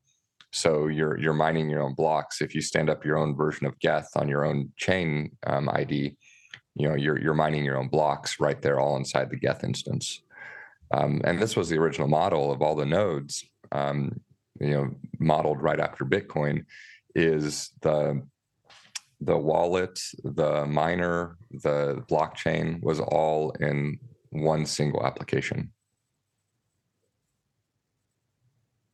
So 0.52 0.87
you're 0.87 1.19
you're 1.19 1.35
mining 1.35 1.69
your 1.69 1.83
own 1.83 1.95
blocks. 1.95 2.40
If 2.40 2.55
you 2.55 2.61
stand 2.61 2.88
up 2.88 3.05
your 3.05 3.19
own 3.19 3.37
version 3.37 3.67
of 3.67 3.78
Geth 3.81 4.11
on 4.17 4.28
your 4.28 4.45
own 4.45 4.73
chain 4.76 5.37
um, 5.47 5.69
ID, 5.69 6.17
you 6.75 6.88
know 6.88 6.95
you're 6.95 7.21
you're 7.21 7.35
mining 7.35 7.64
your 7.64 7.76
own 7.76 7.88
blocks 7.88 8.40
right 8.40 8.61
there, 8.62 8.81
all 8.81 8.97
inside 8.97 9.31
the 9.31 9.37
Geth 9.37 9.64
instance. 9.64 10.23
Um, 10.93 11.21
and 11.25 11.38
this 11.38 11.55
was 11.55 11.69
the 11.69 11.78
original 11.78 12.09
model 12.09 12.50
of 12.50 12.62
all 12.62 12.75
the 12.75 12.87
nodes. 12.87 13.45
Um, 13.73 14.21
you 14.59 14.71
know, 14.71 14.90
modeled 15.19 15.62
right 15.62 15.78
after 15.78 16.05
Bitcoin, 16.05 16.64
is 17.14 17.71
the 17.83 18.23
the 19.21 19.37
wallet, 19.37 19.99
the 20.23 20.64
miner, 20.67 21.37
the 21.50 22.05
blockchain 22.09 22.81
was 22.83 23.00
all 23.00 23.50
in 23.61 23.99
one 24.31 24.64
single 24.64 25.05
application. 25.05 25.73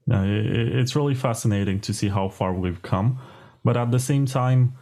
Yeah, 0.06 0.22
it's 0.24 0.94
really 0.94 1.14
fascinating 1.14 1.80
to 1.80 1.94
see 1.94 2.08
how 2.08 2.28
far 2.28 2.52
we've 2.52 2.82
come. 2.82 3.18
But 3.64 3.76
at 3.76 3.90
the 3.90 3.98
same 3.98 4.26
time, 4.26 4.74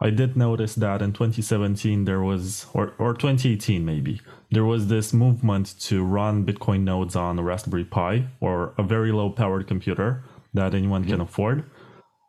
I 0.00 0.10
did 0.10 0.36
notice 0.36 0.76
that 0.76 1.02
in 1.02 1.12
2017 1.12 2.04
there 2.04 2.22
was, 2.22 2.66
or, 2.72 2.94
or 2.98 3.12
2018 3.12 3.84
maybe, 3.84 4.20
there 4.50 4.64
was 4.64 4.86
this 4.86 5.12
movement 5.12 5.78
to 5.80 6.04
run 6.04 6.46
Bitcoin 6.46 6.82
nodes 6.82 7.16
on 7.16 7.38
a 7.38 7.42
Raspberry 7.42 7.84
Pi 7.84 8.28
or 8.40 8.74
a 8.78 8.82
very 8.82 9.12
low 9.12 9.30
powered 9.30 9.66
computer 9.66 10.24
that 10.54 10.74
anyone 10.74 11.02
mm-hmm. 11.02 11.12
can 11.12 11.20
afford. 11.20 11.70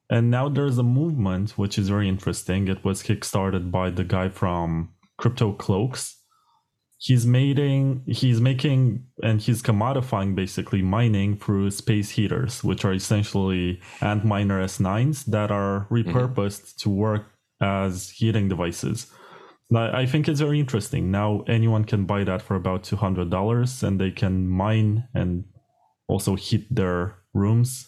And 0.10 0.29
now 0.29 0.50
there's 0.50 0.77
a 0.77 0.83
movement 0.83 1.51
which 1.51 1.77
is 1.77 1.88
very 1.88 2.10
interesting. 2.10 2.67
It 2.67 2.83
was 2.83 3.03
kickstarted 3.03 3.71
by 3.71 3.89
the 3.91 4.03
guy 4.03 4.27
from 4.27 4.89
CryptoCloaks 5.21 6.15
he's 7.01 7.25
making 7.25 8.03
he's 8.05 8.39
making 8.39 9.03
and 9.24 9.41
he's 9.41 9.62
commodifying 9.63 10.36
basically 10.36 10.84
mining 10.84 11.36
through 11.36 11.72
space 11.72 12.12
heaters 12.12 12.63
which 12.63 12.86
are 12.86 12.93
essentially 12.93 13.81
Antminer 14.00 14.63
s9s 14.63 15.25
that 15.25 15.51
are 15.51 15.88
mm-hmm. 15.89 15.96
repurposed 15.96 16.65
mm-hmm. 16.65 16.77
to 16.77 16.89
work 16.89 17.25
as 17.60 18.12
heating 18.12 18.48
devices 18.48 19.12
i 19.75 20.05
think 20.05 20.27
it's 20.27 20.39
very 20.41 20.60
interesting 20.60 21.10
now 21.10 21.43
anyone 21.48 21.84
can 21.84 22.05
buy 22.05 22.24
that 22.24 22.41
for 22.41 22.55
about 22.55 22.84
$200 22.84 23.84
and 23.84 24.00
they 24.00 24.12
can 24.12 24.48
mine 24.48 25.08
and 25.15 25.43
also 26.08 26.36
heat 26.36 26.67
their 26.70 27.15
rooms 27.34 27.88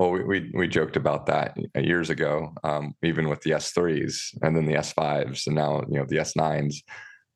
well, 0.00 0.10
we, 0.10 0.24
we, 0.24 0.50
we 0.52 0.66
joked 0.66 0.96
about 0.96 1.26
that 1.26 1.56
years 1.76 2.10
ago, 2.10 2.52
um, 2.64 2.96
even 3.04 3.28
with 3.28 3.42
the 3.42 3.52
S3s 3.52 4.36
and 4.42 4.56
then 4.56 4.66
the 4.66 4.74
S5s, 4.74 5.46
and 5.46 5.54
now 5.54 5.84
you 5.88 5.98
know 5.98 6.04
the 6.04 6.16
S9s 6.16 6.82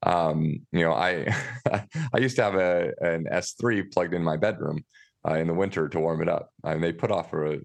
um, 0.03 0.67
you 0.73 0.85
know, 0.85 0.93
I 0.93 1.27
I 2.13 2.19
used 2.19 2.37
to 2.37 2.43
have 2.43 2.55
a 2.55 2.93
an 3.01 3.27
S3 3.31 3.93
plugged 3.93 4.15
in 4.15 4.23
my 4.23 4.37
bedroom 4.37 4.85
uh, 5.29 5.35
in 5.35 5.47
the 5.47 5.55
winter 5.55 5.89
to 5.89 6.01
warm 6.01 6.23
it 6.23 6.29
up. 6.29 6.51
I 6.65 6.73
mean, 6.73 6.83
they 6.83 6.93
put 6.93 7.11
off 7.11 7.33
a 7.33 7.59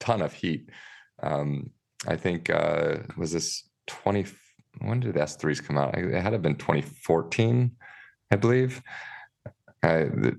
ton 0.00 0.22
of 0.22 0.32
heat. 0.32 0.70
Um, 1.22 1.70
I 2.06 2.16
think 2.16 2.50
uh, 2.50 2.98
was 3.16 3.32
this 3.32 3.68
20 3.88 4.26
when 4.80 5.00
did 5.00 5.14
the 5.14 5.20
S3s 5.20 5.64
come 5.64 5.78
out? 5.78 5.96
It 5.96 6.12
had 6.14 6.30
to 6.30 6.36
have 6.36 6.42
been 6.42 6.56
2014, 6.56 7.72
I 8.30 8.36
believe. 8.36 8.82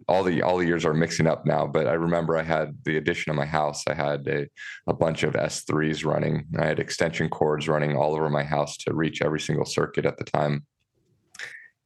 All 0.07 0.23
the 0.23 0.41
all 0.43 0.57
the 0.57 0.65
years 0.65 0.83
are 0.83 0.93
mixing 0.93 1.25
up 1.25 1.45
now, 1.45 1.65
but 1.65 1.87
I 1.87 1.93
remember 1.93 2.37
I 2.37 2.43
had 2.43 2.77
the 2.83 2.97
addition 2.97 3.29
of 3.29 3.37
my 3.37 3.45
house. 3.45 3.83
I 3.87 3.93
had 3.93 4.27
a, 4.27 4.47
a 4.87 4.93
bunch 4.93 5.23
of 5.23 5.33
S3s 5.33 6.05
running. 6.05 6.45
I 6.57 6.65
had 6.65 6.79
extension 6.79 7.29
cords 7.29 7.69
running 7.69 7.95
all 7.95 8.13
over 8.13 8.29
my 8.29 8.43
house 8.43 8.75
to 8.79 8.93
reach 8.93 9.21
every 9.21 9.39
single 9.39 9.65
circuit 9.65 10.05
at 10.05 10.17
the 10.17 10.25
time. 10.25 10.65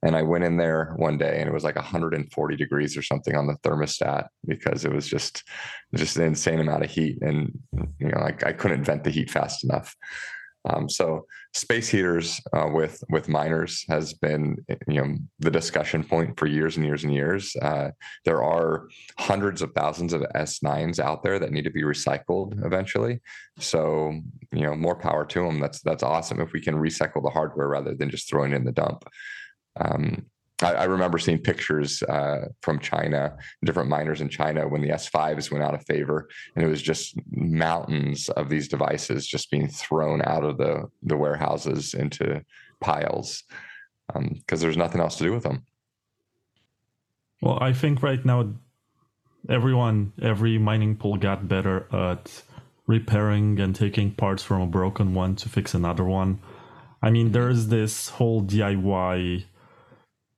And 0.04 0.14
I 0.14 0.22
went 0.22 0.44
in 0.44 0.58
there 0.58 0.92
one 0.96 1.16
day 1.16 1.38
and 1.40 1.48
it 1.48 1.52
was 1.52 1.64
like 1.64 1.76
140 1.76 2.56
degrees 2.56 2.96
or 2.96 3.02
something 3.02 3.34
on 3.34 3.46
the 3.46 3.56
thermostat 3.64 4.28
because 4.46 4.84
it 4.84 4.92
was 4.92 5.08
just 5.08 5.42
just 5.94 6.16
an 6.16 6.24
insane 6.24 6.60
amount 6.60 6.84
of 6.84 6.90
heat. 6.90 7.18
And 7.22 7.58
you 7.98 8.08
know, 8.08 8.18
I, 8.18 8.34
I 8.46 8.52
couldn't 8.52 8.84
vent 8.84 9.04
the 9.04 9.10
heat 9.10 9.30
fast 9.30 9.64
enough. 9.64 9.96
Um, 10.66 10.88
so 10.88 11.26
space 11.52 11.88
heaters 11.88 12.40
uh, 12.52 12.68
with 12.72 13.02
with 13.10 13.28
miners 13.28 13.84
has 13.88 14.14
been 14.14 14.56
you 14.88 15.02
know 15.02 15.16
the 15.38 15.50
discussion 15.50 16.02
point 16.02 16.38
for 16.38 16.46
years 16.46 16.76
and 16.76 16.86
years 16.86 17.04
and 17.04 17.12
years. 17.12 17.54
Uh, 17.60 17.90
there 18.24 18.42
are 18.42 18.88
hundreds 19.18 19.60
of 19.60 19.72
thousands 19.72 20.12
of 20.12 20.22
S9s 20.34 20.98
out 20.98 21.22
there 21.22 21.38
that 21.38 21.52
need 21.52 21.64
to 21.64 21.70
be 21.70 21.82
recycled 21.82 22.64
eventually. 22.64 23.20
So 23.58 24.18
you 24.52 24.62
know 24.62 24.74
more 24.74 24.96
power 24.96 25.26
to 25.26 25.44
them. 25.44 25.60
That's 25.60 25.80
that's 25.82 26.02
awesome 26.02 26.40
if 26.40 26.52
we 26.52 26.62
can 26.62 26.74
recycle 26.74 27.22
the 27.22 27.30
hardware 27.30 27.68
rather 27.68 27.94
than 27.94 28.10
just 28.10 28.28
throwing 28.28 28.52
it 28.52 28.56
in 28.56 28.64
the 28.64 28.72
dump. 28.72 29.04
Um, 29.80 30.26
I, 30.62 30.72
I, 30.72 30.84
remember 30.84 31.18
seeing 31.18 31.38
pictures 31.38 32.02
uh, 32.04 32.46
from 32.60 32.78
China, 32.78 33.36
different 33.64 33.88
miners 33.88 34.20
in 34.20 34.28
China 34.28 34.68
when 34.68 34.82
the 34.82 34.90
S5s 34.90 35.50
went 35.50 35.64
out 35.64 35.74
of 35.74 35.84
favor, 35.84 36.28
and 36.54 36.64
it 36.64 36.68
was 36.68 36.80
just 36.80 37.18
mountains 37.32 38.28
of 38.30 38.48
these 38.48 38.68
devices 38.68 39.26
just 39.26 39.50
being 39.50 39.68
thrown 39.68 40.22
out 40.22 40.44
of 40.44 40.58
the 40.58 40.84
the 41.02 41.16
warehouses 41.16 41.94
into 41.94 42.42
piles 42.80 43.42
because 44.06 44.22
um, 44.22 44.58
there's 44.60 44.76
nothing 44.76 45.00
else 45.00 45.16
to 45.16 45.24
do 45.24 45.32
with 45.32 45.42
them. 45.42 45.64
Well, 47.40 47.58
I 47.60 47.72
think 47.72 48.02
right 48.02 48.24
now 48.24 48.54
everyone, 49.48 50.12
every 50.22 50.58
mining 50.58 50.96
pool 50.96 51.16
got 51.16 51.48
better 51.48 51.86
at 51.92 52.42
repairing 52.86 53.58
and 53.60 53.74
taking 53.74 54.12
parts 54.12 54.42
from 54.42 54.62
a 54.62 54.66
broken 54.66 55.14
one 55.14 55.36
to 55.36 55.48
fix 55.48 55.74
another 55.74 56.04
one. 56.04 56.40
I 57.02 57.10
mean, 57.10 57.32
there's 57.32 57.68
this 57.68 58.10
whole 58.10 58.42
DIY 58.42 59.44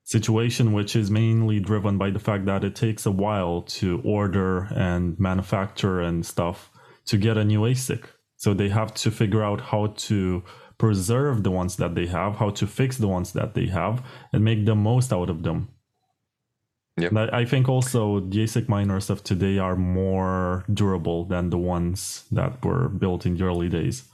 situation, 0.06 0.72
which 0.72 0.94
is 0.94 1.10
mainly 1.10 1.58
driven 1.58 1.98
by 1.98 2.10
the 2.10 2.20
fact 2.20 2.46
that 2.46 2.62
it 2.62 2.76
takes 2.76 3.04
a 3.04 3.10
while 3.10 3.60
to 3.62 4.00
order 4.04 4.68
and 4.72 5.18
manufacture 5.18 6.00
and 6.00 6.24
stuff 6.24 6.70
to 7.04 7.16
get 7.16 7.36
a 7.36 7.44
new 7.44 7.62
ASIC. 7.62 8.04
So 8.36 8.54
they 8.54 8.68
have 8.68 8.94
to 8.94 9.10
figure 9.10 9.42
out 9.42 9.60
how 9.60 9.88
to 10.08 10.44
preserve 10.78 11.42
the 11.42 11.50
ones 11.50 11.76
that 11.76 11.96
they 11.96 12.06
have, 12.06 12.36
how 12.36 12.50
to 12.50 12.66
fix 12.66 12.98
the 12.98 13.08
ones 13.08 13.32
that 13.32 13.54
they 13.54 13.66
have, 13.66 14.02
and 14.32 14.44
make 14.44 14.64
the 14.64 14.76
most 14.76 15.12
out 15.12 15.28
of 15.28 15.42
them. 15.42 15.70
Yep. 16.98 17.12
I, 17.16 17.40
I 17.40 17.44
think 17.44 17.68
also 17.68 18.20
the 18.20 18.44
ASIC 18.44 18.68
miners 18.68 19.10
of 19.10 19.24
today 19.24 19.58
are 19.58 19.76
more 19.76 20.64
durable 20.72 21.24
than 21.24 21.50
the 21.50 21.58
ones 21.58 22.24
that 22.30 22.64
were 22.64 22.88
built 22.88 23.26
in 23.26 23.36
the 23.36 23.44
early 23.44 23.68
days. 23.68 24.04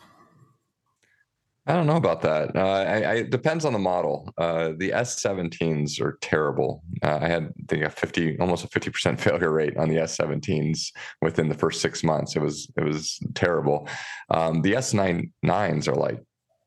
I 1.65 1.75
don't 1.75 1.87
know 1.87 1.97
about 1.97 2.23
that. 2.23 2.57
Uh, 2.57 2.61
I, 2.61 3.03
I, 3.03 3.15
it 3.15 3.31
depends 3.31 3.65
on 3.65 3.73
the 3.73 3.79
model. 3.79 4.33
Uh, 4.37 4.73
the 4.77 4.91
S17s 4.91 6.01
are 6.01 6.19
terrible. 6.21 6.83
Uh, 7.03 7.21
I 7.23 7.29
had 7.29 7.53
think 7.69 7.89
50, 7.89 8.39
almost 8.41 8.65
a 8.65 8.69
50% 8.69 9.21
failure 9.21 9.53
rate 9.53 9.77
on 9.77 9.89
the 9.89 9.97
S17s 9.97 10.91
within 11.21 11.49
the 11.49 11.55
first 11.55 11.81
six 11.81 12.03
months. 12.03 12.35
It 12.35 12.41
was 12.43 12.69
it 12.77 12.85
was 12.85 13.21
terrible. 13.35 13.89
Um, 14.29 14.63
the 14.63 14.73
S9 14.73 15.31
nines 15.45 15.87
are 15.87 15.95
like 15.95 16.21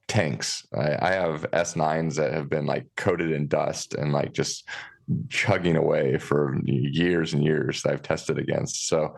tanks. 0.08 0.66
I, 0.74 0.98
I 1.02 1.12
have 1.12 1.52
S9s 1.52 2.16
that 2.16 2.34
have 2.34 2.50
been 2.50 2.66
like 2.66 2.86
coated 2.96 3.32
in 3.32 3.48
dust 3.48 3.96
and 3.96 4.14
like 4.14 4.32
just 4.32 4.66
chugging 5.28 5.75
away 5.75 6.18
for 6.18 6.58
years 6.64 7.34
and 7.34 7.44
years 7.44 7.82
that 7.82 7.92
I've 7.92 8.02
tested 8.02 8.40
against. 8.40 8.88
So 8.88 9.16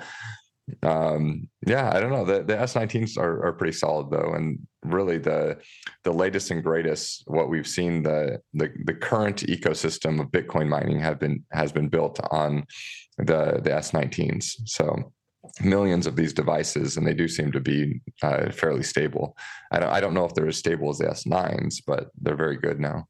um 0.84 1.48
yeah 1.66 1.90
i 1.94 2.00
don't 2.00 2.12
know. 2.12 2.26
The, 2.26 2.44
the 2.44 2.56
s19s 2.56 3.18
are, 3.18 3.46
are 3.46 3.54
pretty 3.54 3.72
solid 3.72 4.10
though 4.12 4.34
and 4.34 4.60
really 4.84 5.18
the 5.18 5.58
the 6.04 6.12
latest 6.12 6.52
and 6.52 6.62
greatest 6.64 7.24
what 7.28 7.50
we've 7.50 7.68
seen 7.68 8.04
the 8.04 8.42
the, 8.54 8.74
the 8.86 8.94
current 8.94 9.44
ecosystem 9.48 10.20
of 10.20 10.28
bitcoin 10.28 10.68
mining 10.68 11.00
have 11.00 11.20
been 11.20 11.44
has 11.52 11.72
been 11.72 11.88
built 11.88 12.20
on 12.32 12.66
the 13.18 13.62
the 13.64 13.70
s19s 13.70 14.56
so 14.66 15.12
millions 15.62 16.08
of 16.08 16.16
these 16.16 16.34
devices 16.34 16.98
and 16.98 17.06
they 17.06 17.14
do 17.14 17.28
seem 17.28 17.52
to 17.52 17.60
be 17.60 18.02
uh, 18.22 18.52
fairly 18.52 18.84
stable. 18.84 19.36
I 19.72 19.80
don't 19.80 19.90
i 19.90 20.00
don't 20.00 20.14
know 20.14 20.26
if 20.26 20.34
they're 20.34 20.48
as 20.48 20.58
stable 20.58 20.90
as 20.90 20.98
the 21.00 21.06
s9s 21.06 21.82
but 21.86 22.10
they're 22.22 22.36
very 22.36 22.58
good 22.58 22.80
now. 22.80 23.08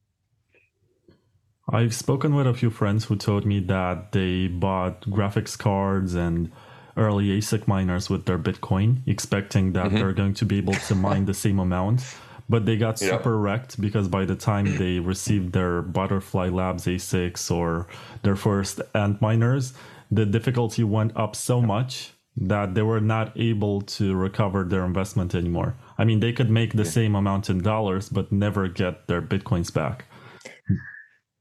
I've 1.69 1.93
spoken 1.93 2.33
with 2.33 2.47
a 2.47 2.53
few 2.53 2.69
friends 2.69 3.05
who 3.05 3.17
told 3.17 3.45
me 3.45 3.59
that 3.59 4.13
they 4.13 4.47
bought 4.47 5.01
graphics 5.01 5.57
cards 5.57 6.15
and 6.15 6.51
early 6.97 7.27
ASIC 7.37 7.67
miners 7.67 8.09
with 8.09 8.25
their 8.25 8.37
Bitcoin, 8.39 8.97
expecting 9.07 9.73
that 9.73 9.87
mm-hmm. 9.87 9.95
they're 9.95 10.13
going 10.13 10.33
to 10.35 10.45
be 10.45 10.57
able 10.57 10.73
to 10.73 10.95
mine 10.95 11.25
the 11.25 11.33
same 11.33 11.59
amount. 11.59 12.03
But 12.49 12.65
they 12.65 12.77
got 12.77 12.97
super 12.97 13.37
wrecked 13.37 13.79
because 13.79 14.07
by 14.07 14.23
the 14.23 14.35
time 14.35 14.77
they 14.77 14.99
received 14.99 15.51
their 15.51 15.81
Butterfly 15.81 16.47
Labs 16.47 16.85
ASICs 16.85 17.51
or 17.51 17.87
their 18.23 18.37
first 18.37 18.79
Antminers, 18.95 19.73
the 20.09 20.25
difficulty 20.25 20.83
went 20.83 21.15
up 21.17 21.35
so 21.35 21.61
much 21.61 22.13
that 22.37 22.75
they 22.75 22.83
were 22.83 23.01
not 23.01 23.37
able 23.37 23.81
to 23.81 24.15
recover 24.15 24.63
their 24.63 24.85
investment 24.85 25.35
anymore. 25.35 25.75
I 25.97 26.05
mean, 26.05 26.19
they 26.19 26.31
could 26.31 26.49
make 26.49 26.73
the 26.73 26.83
yeah. 26.83 26.89
same 26.89 27.15
amount 27.15 27.49
in 27.49 27.61
dollars, 27.61 28.09
but 28.09 28.31
never 28.31 28.67
get 28.67 29.07
their 29.07 29.21
Bitcoins 29.21 29.73
back. 29.73 30.05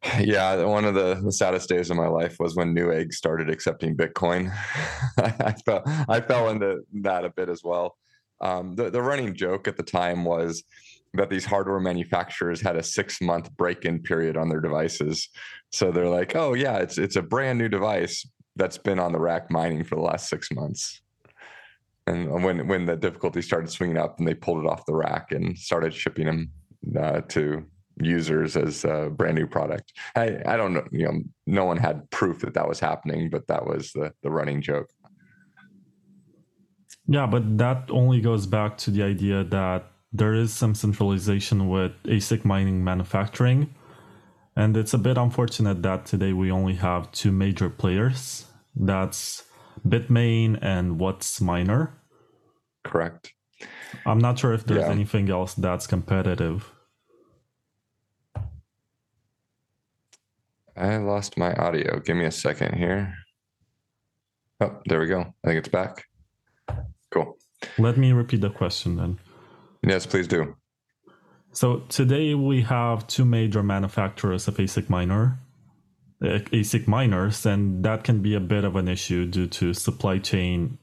Yeah, 0.20 0.64
one 0.64 0.84
of 0.84 0.94
the, 0.94 1.20
the 1.22 1.32
saddest 1.32 1.68
days 1.68 1.90
of 1.90 1.96
my 1.96 2.08
life 2.08 2.36
was 2.38 2.56
when 2.56 2.74
Newegg 2.74 3.12
started 3.12 3.50
accepting 3.50 3.96
Bitcoin. 3.96 4.52
I 5.18 5.54
fell 5.64 5.82
I 6.08 6.20
fell 6.20 6.48
into 6.50 6.84
that 7.02 7.24
a 7.24 7.30
bit 7.30 7.48
as 7.48 7.62
well. 7.64 7.96
Um, 8.40 8.74
the 8.74 8.90
the 8.90 9.02
running 9.02 9.34
joke 9.34 9.68
at 9.68 9.76
the 9.76 9.82
time 9.82 10.24
was 10.24 10.64
that 11.14 11.30
these 11.30 11.44
hardware 11.44 11.80
manufacturers 11.80 12.60
had 12.60 12.76
a 12.76 12.82
six 12.82 13.20
month 13.20 13.54
break 13.56 13.84
in 13.84 14.02
period 14.02 14.36
on 14.36 14.48
their 14.48 14.60
devices. 14.60 15.28
So 15.70 15.90
they're 15.90 16.08
like, 16.08 16.36
oh 16.36 16.54
yeah, 16.54 16.78
it's 16.78 16.98
it's 16.98 17.16
a 17.16 17.22
brand 17.22 17.58
new 17.58 17.68
device 17.68 18.26
that's 18.56 18.78
been 18.78 18.98
on 18.98 19.12
the 19.12 19.20
rack 19.20 19.50
mining 19.50 19.84
for 19.84 19.96
the 19.96 20.02
last 20.02 20.28
six 20.28 20.50
months. 20.50 21.00
And 22.06 22.44
when 22.44 22.68
when 22.68 22.86
the 22.86 22.96
difficulty 22.96 23.42
started 23.42 23.70
swinging 23.70 23.98
up, 23.98 24.18
and 24.18 24.28
they 24.28 24.34
pulled 24.34 24.64
it 24.64 24.68
off 24.68 24.86
the 24.86 24.94
rack 24.94 25.32
and 25.32 25.58
started 25.58 25.92
shipping 25.92 26.26
them 26.26 26.50
uh, 26.98 27.20
to 27.28 27.66
users 28.00 28.56
as 28.56 28.84
a 28.84 29.10
brand 29.10 29.36
new 29.36 29.46
product. 29.46 29.92
I, 30.14 30.40
I 30.46 30.56
don't 30.56 30.74
know, 30.74 30.84
you 30.90 31.06
know, 31.06 31.20
no 31.46 31.64
one 31.64 31.76
had 31.76 32.10
proof 32.10 32.40
that 32.40 32.54
that 32.54 32.68
was 32.68 32.80
happening, 32.80 33.30
but 33.30 33.46
that 33.48 33.66
was 33.66 33.92
the, 33.92 34.12
the 34.22 34.30
running 34.30 34.60
joke. 34.60 34.90
Yeah, 37.08 37.26
but 37.26 37.58
that 37.58 37.88
only 37.90 38.20
goes 38.20 38.46
back 38.46 38.76
to 38.78 38.90
the 38.90 39.02
idea 39.02 39.44
that 39.44 39.84
there 40.12 40.34
is 40.34 40.52
some 40.52 40.74
centralization 40.74 41.68
with 41.68 41.92
ASIC 42.04 42.44
mining 42.44 42.82
manufacturing. 42.82 43.74
And 44.56 44.76
it's 44.76 44.94
a 44.94 44.98
bit 44.98 45.18
unfortunate 45.18 45.82
that 45.82 46.06
today 46.06 46.32
we 46.32 46.50
only 46.50 46.74
have 46.74 47.12
two 47.12 47.30
major 47.30 47.68
players. 47.68 48.46
That's 48.74 49.44
Bitmain 49.86 50.58
and 50.62 50.98
WhatsMiner. 50.98 51.92
Correct. 52.82 53.32
I'm 54.04 54.18
not 54.18 54.38
sure 54.38 54.52
if 54.52 54.64
there's 54.64 54.80
yeah. 54.80 54.90
anything 54.90 55.30
else 55.30 55.54
that's 55.54 55.86
competitive. 55.86 56.72
I 60.76 60.96
lost 60.98 61.38
my 61.38 61.54
audio. 61.54 62.00
Give 62.00 62.16
me 62.16 62.26
a 62.26 62.30
second 62.30 62.74
here. 62.74 63.14
Oh, 64.60 64.78
there 64.86 65.00
we 65.00 65.06
go. 65.06 65.20
I 65.20 65.48
think 65.48 65.58
it's 65.58 65.68
back. 65.68 66.04
Cool. 67.10 67.36
Let 67.78 67.96
me 67.96 68.12
repeat 68.12 68.40
the 68.42 68.50
question 68.50 68.96
then. 68.96 69.18
Yes, 69.82 70.06
please 70.06 70.28
do. 70.28 70.56
So 71.52 71.80
today 71.88 72.34
we 72.34 72.62
have 72.62 73.06
two 73.06 73.24
major 73.24 73.62
manufacturers 73.62 74.46
of 74.48 74.56
ASIC 74.58 74.90
miner, 74.90 75.38
uh, 76.22 76.40
ASIC 76.52 76.86
miners, 76.86 77.46
and 77.46 77.82
that 77.84 78.04
can 78.04 78.20
be 78.20 78.34
a 78.34 78.40
bit 78.40 78.64
of 78.64 78.76
an 78.76 78.88
issue 78.88 79.24
due 79.24 79.46
to 79.46 79.72
supply 79.72 80.18
chain 80.18 80.78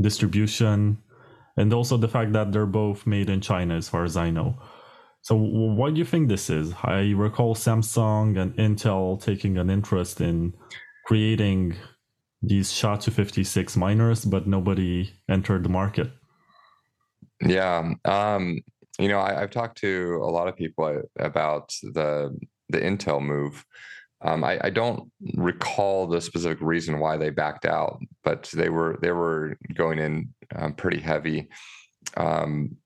distribution, 0.00 0.98
and 1.56 1.72
also 1.74 1.96
the 1.96 2.08
fact 2.08 2.32
that 2.32 2.52
they're 2.52 2.64
both 2.64 3.06
made 3.06 3.28
in 3.28 3.40
China, 3.40 3.74
as 3.76 3.88
far 3.88 4.04
as 4.04 4.16
I 4.16 4.30
know. 4.30 4.58
So, 5.28 5.36
what 5.36 5.92
do 5.92 5.98
you 5.98 6.06
think 6.06 6.30
this 6.30 6.48
is? 6.48 6.72
I 6.82 7.10
recall 7.10 7.54
Samsung 7.54 8.40
and 8.40 8.56
Intel 8.56 9.22
taking 9.22 9.58
an 9.58 9.68
interest 9.68 10.22
in 10.22 10.54
creating 11.04 11.76
these 12.40 12.72
SHA-256 12.72 13.76
miners, 13.76 14.24
but 14.24 14.46
nobody 14.46 15.12
entered 15.28 15.64
the 15.64 15.68
market. 15.68 16.10
Yeah, 17.42 17.92
um, 18.06 18.62
you 18.98 19.08
know, 19.08 19.20
I, 19.20 19.40
have 19.40 19.50
talked 19.50 19.76
to 19.82 20.18
a 20.22 20.30
lot 20.30 20.48
of 20.48 20.56
people 20.56 21.02
about 21.18 21.74
the 21.82 22.34
the 22.70 22.78
Intel 22.78 23.20
move. 23.20 23.66
Um, 24.22 24.42
I, 24.42 24.58
I, 24.64 24.70
don't 24.70 25.12
recall 25.34 26.06
the 26.06 26.22
specific 26.22 26.62
reason 26.62 27.00
why 27.00 27.18
they 27.18 27.28
backed 27.28 27.66
out, 27.66 28.00
but 28.24 28.48
they 28.54 28.70
were 28.70 28.98
they 29.02 29.12
were 29.12 29.58
going 29.74 29.98
in 29.98 30.32
um, 30.56 30.72
pretty 30.72 31.00
heavy. 31.00 31.50
Um, 32.16 32.78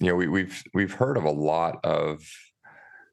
you 0.00 0.08
know, 0.08 0.14
we, 0.14 0.28
we've 0.28 0.62
we've 0.74 0.92
heard 0.92 1.16
of 1.16 1.24
a 1.24 1.30
lot 1.30 1.78
of 1.84 2.22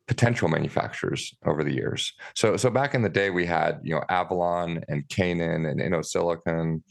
potential 0.08 0.50
manufacturers 0.50 1.34
over 1.46 1.64
the 1.64 1.74
years. 1.74 2.14
So 2.36 2.58
so 2.58 2.70
back 2.70 2.94
in 2.94 3.02
the 3.02 3.10
day, 3.10 3.30
we 3.30 3.46
had 3.46 3.80
you 3.84 3.96
know 3.96 4.04
Avalon 4.10 4.84
and 4.88 5.08
Canaan 5.10 5.66
and 5.66 5.80
InnoSilicon 5.80 6.82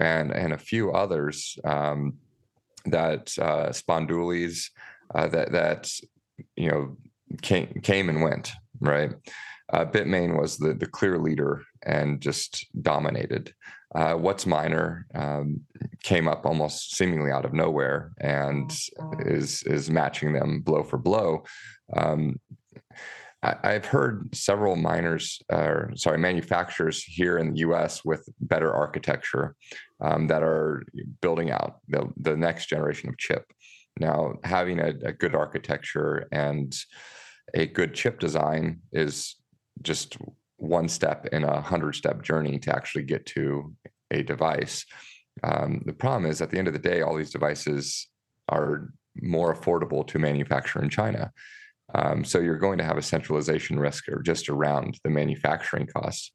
and 0.00 0.30
and 0.32 0.52
a 0.52 0.58
few 0.58 0.92
others 0.92 1.58
um, 1.64 2.14
that 2.86 3.32
uh, 3.38 3.68
Spondoolies 3.70 4.70
uh, 5.14 5.28
that 5.28 5.52
that 5.52 5.90
you 6.56 6.70
know 6.70 6.96
came 7.40 7.68
came 7.82 8.08
and 8.08 8.22
went 8.22 8.52
right. 8.80 9.12
Uh, 9.72 9.86
Bitmain 9.86 10.38
was 10.38 10.58
the 10.58 10.74
the 10.74 10.86
clear 10.86 11.18
leader 11.18 11.62
and 11.84 12.20
just 12.20 12.66
dominated. 12.80 13.52
Uh, 13.94 14.14
WhatsMiner 14.14 15.02
um, 15.14 15.60
came 16.02 16.26
up 16.26 16.46
almost 16.46 16.96
seemingly 16.96 17.30
out 17.30 17.44
of 17.44 17.52
nowhere 17.52 18.12
and 18.20 18.72
is 19.20 19.62
is 19.64 19.90
matching 19.90 20.32
them 20.32 20.60
blow 20.60 20.82
for 20.82 20.96
blow. 20.96 21.44
Um, 21.94 22.40
I, 23.42 23.72
have 23.72 23.86
heard 23.86 24.34
several 24.34 24.76
miners, 24.76 25.42
or 25.50 25.90
sorry, 25.96 26.16
manufacturers 26.16 27.02
here 27.02 27.38
in 27.38 27.52
the 27.52 27.58
U.S. 27.60 28.04
with 28.04 28.28
better 28.40 28.72
architecture 28.72 29.56
um, 30.00 30.28
that 30.28 30.44
are 30.44 30.84
building 31.20 31.50
out 31.50 31.80
the, 31.88 32.08
the 32.18 32.36
next 32.36 32.68
generation 32.68 33.08
of 33.08 33.18
chip. 33.18 33.44
Now, 33.98 34.34
having 34.44 34.78
a, 34.78 34.92
a 35.04 35.12
good 35.12 35.34
architecture 35.34 36.28
and 36.30 36.72
a 37.52 37.66
good 37.66 37.94
chip 37.94 38.20
design 38.20 38.80
is 38.92 39.34
just 39.82 40.16
one 40.62 40.88
step 40.88 41.26
in 41.32 41.42
a 41.42 41.60
hundred 41.60 41.94
step 41.94 42.22
journey 42.22 42.56
to 42.56 42.74
actually 42.74 43.02
get 43.02 43.26
to 43.26 43.74
a 44.12 44.22
device. 44.22 44.86
Um, 45.42 45.82
the 45.84 45.92
problem 45.92 46.30
is 46.30 46.40
at 46.40 46.50
the 46.50 46.58
end 46.58 46.68
of 46.68 46.72
the 46.72 46.78
day, 46.78 47.02
all 47.02 47.16
these 47.16 47.32
devices 47.32 48.08
are 48.48 48.92
more 49.20 49.54
affordable 49.54 50.06
to 50.06 50.18
manufacture 50.18 50.80
in 50.80 50.88
China. 50.88 51.32
Um, 51.94 52.24
so 52.24 52.38
you're 52.38 52.58
going 52.58 52.78
to 52.78 52.84
have 52.84 52.96
a 52.96 53.02
centralization 53.02 53.78
risk 53.78 54.08
or 54.08 54.22
just 54.22 54.48
around 54.48 54.98
the 55.02 55.10
manufacturing 55.10 55.88
costs. 55.88 56.32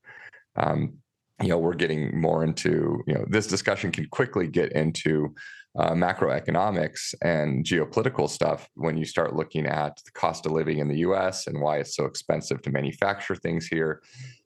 Um, 0.58 0.98
you 1.42 1.50
know, 1.50 1.58
we're 1.58 1.74
getting 1.74 2.20
more 2.20 2.44
into, 2.44 3.02
you 3.08 3.14
know, 3.14 3.26
this 3.30 3.48
discussion 3.48 3.92
can 3.92 4.08
quickly 4.10 4.48
get 4.48 4.74
into 4.74 5.34
uh, 5.78 5.92
macroeconomics 5.92 7.14
and 7.22 7.64
geopolitical 7.64 8.30
stuff 8.30 8.70
when 8.76 8.98
you 8.98 9.06
start 9.06 9.36
looking 9.36 9.66
at 9.68 10.02
the 10.06 10.12
cost 10.12 10.46
of 10.46 10.52
living 10.52 10.80
in 10.80 10.88
the 10.88 10.98
US 11.00 11.48
and 11.48 11.62
why 11.62 11.78
it's 11.78 11.96
so 11.96 12.06
expensive 12.06 12.62
to 12.64 12.72
manufacture 12.72 13.36
things 13.36 13.68
here 13.68 14.02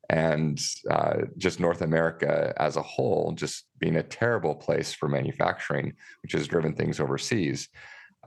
and 0.09 0.59
uh, 0.89 1.21
just 1.37 1.61
North 1.61 1.81
America 1.81 2.53
as 2.57 2.75
a 2.75 2.81
whole 2.81 3.31
just 3.31 3.67
being 3.79 3.95
a 3.95 4.03
terrible 4.03 4.53
place 4.53 4.93
for 4.93 5.07
manufacturing, 5.07 5.93
which 6.21 6.33
has 6.33 6.49
driven 6.49 6.73
things 6.73 6.99
overseas. 6.99 7.69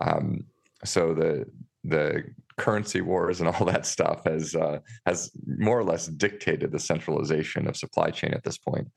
Um, 0.00 0.44
so 0.84 1.12
the 1.12 1.44
the 1.84 2.24
currency 2.56 3.02
wars 3.02 3.40
and 3.40 3.48
all 3.54 3.66
that 3.66 3.84
stuff 3.84 4.24
has 4.24 4.54
uh, 4.54 4.78
has 5.04 5.30
more 5.46 5.78
or 5.78 5.84
less 5.84 6.06
dictated 6.06 6.72
the 6.72 6.78
centralization 6.78 7.66
of 7.68 7.76
supply 7.76 8.10
chain 8.10 8.32
at 8.32 8.44
this 8.44 8.56
point. 8.56 8.88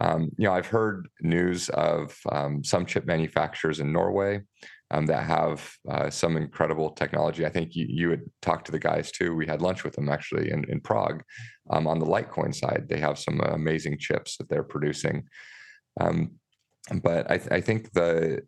Um, 0.00 0.30
you 0.36 0.44
know, 0.44 0.52
I've 0.52 0.66
heard 0.66 1.08
news 1.20 1.68
of 1.70 2.16
um, 2.30 2.62
some 2.62 2.86
chip 2.86 3.06
manufacturers 3.06 3.80
in 3.80 3.92
Norway 3.92 4.42
um, 4.90 5.06
that 5.06 5.24
have 5.24 5.70
uh, 5.90 6.10
some 6.10 6.36
incredible 6.36 6.90
technology. 6.90 7.44
I 7.44 7.50
think 7.50 7.74
you, 7.74 7.86
you 7.88 8.10
had 8.10 8.22
talked 8.40 8.66
to 8.66 8.72
the 8.72 8.78
guys 8.78 9.10
too. 9.10 9.34
We 9.34 9.46
had 9.46 9.60
lunch 9.60 9.84
with 9.84 9.94
them 9.94 10.08
actually 10.08 10.50
in, 10.50 10.64
in 10.68 10.80
Prague 10.80 11.22
um, 11.70 11.86
on 11.86 11.98
the 11.98 12.06
Litecoin 12.06 12.54
side. 12.54 12.86
They 12.88 12.98
have 12.98 13.18
some 13.18 13.40
amazing 13.40 13.98
chips 13.98 14.36
that 14.36 14.48
they're 14.48 14.62
producing. 14.62 15.24
Um, 16.00 16.32
but 17.02 17.30
I, 17.30 17.38
th- 17.38 17.50
I, 17.50 17.60
think 17.60 17.92
the 17.92 18.42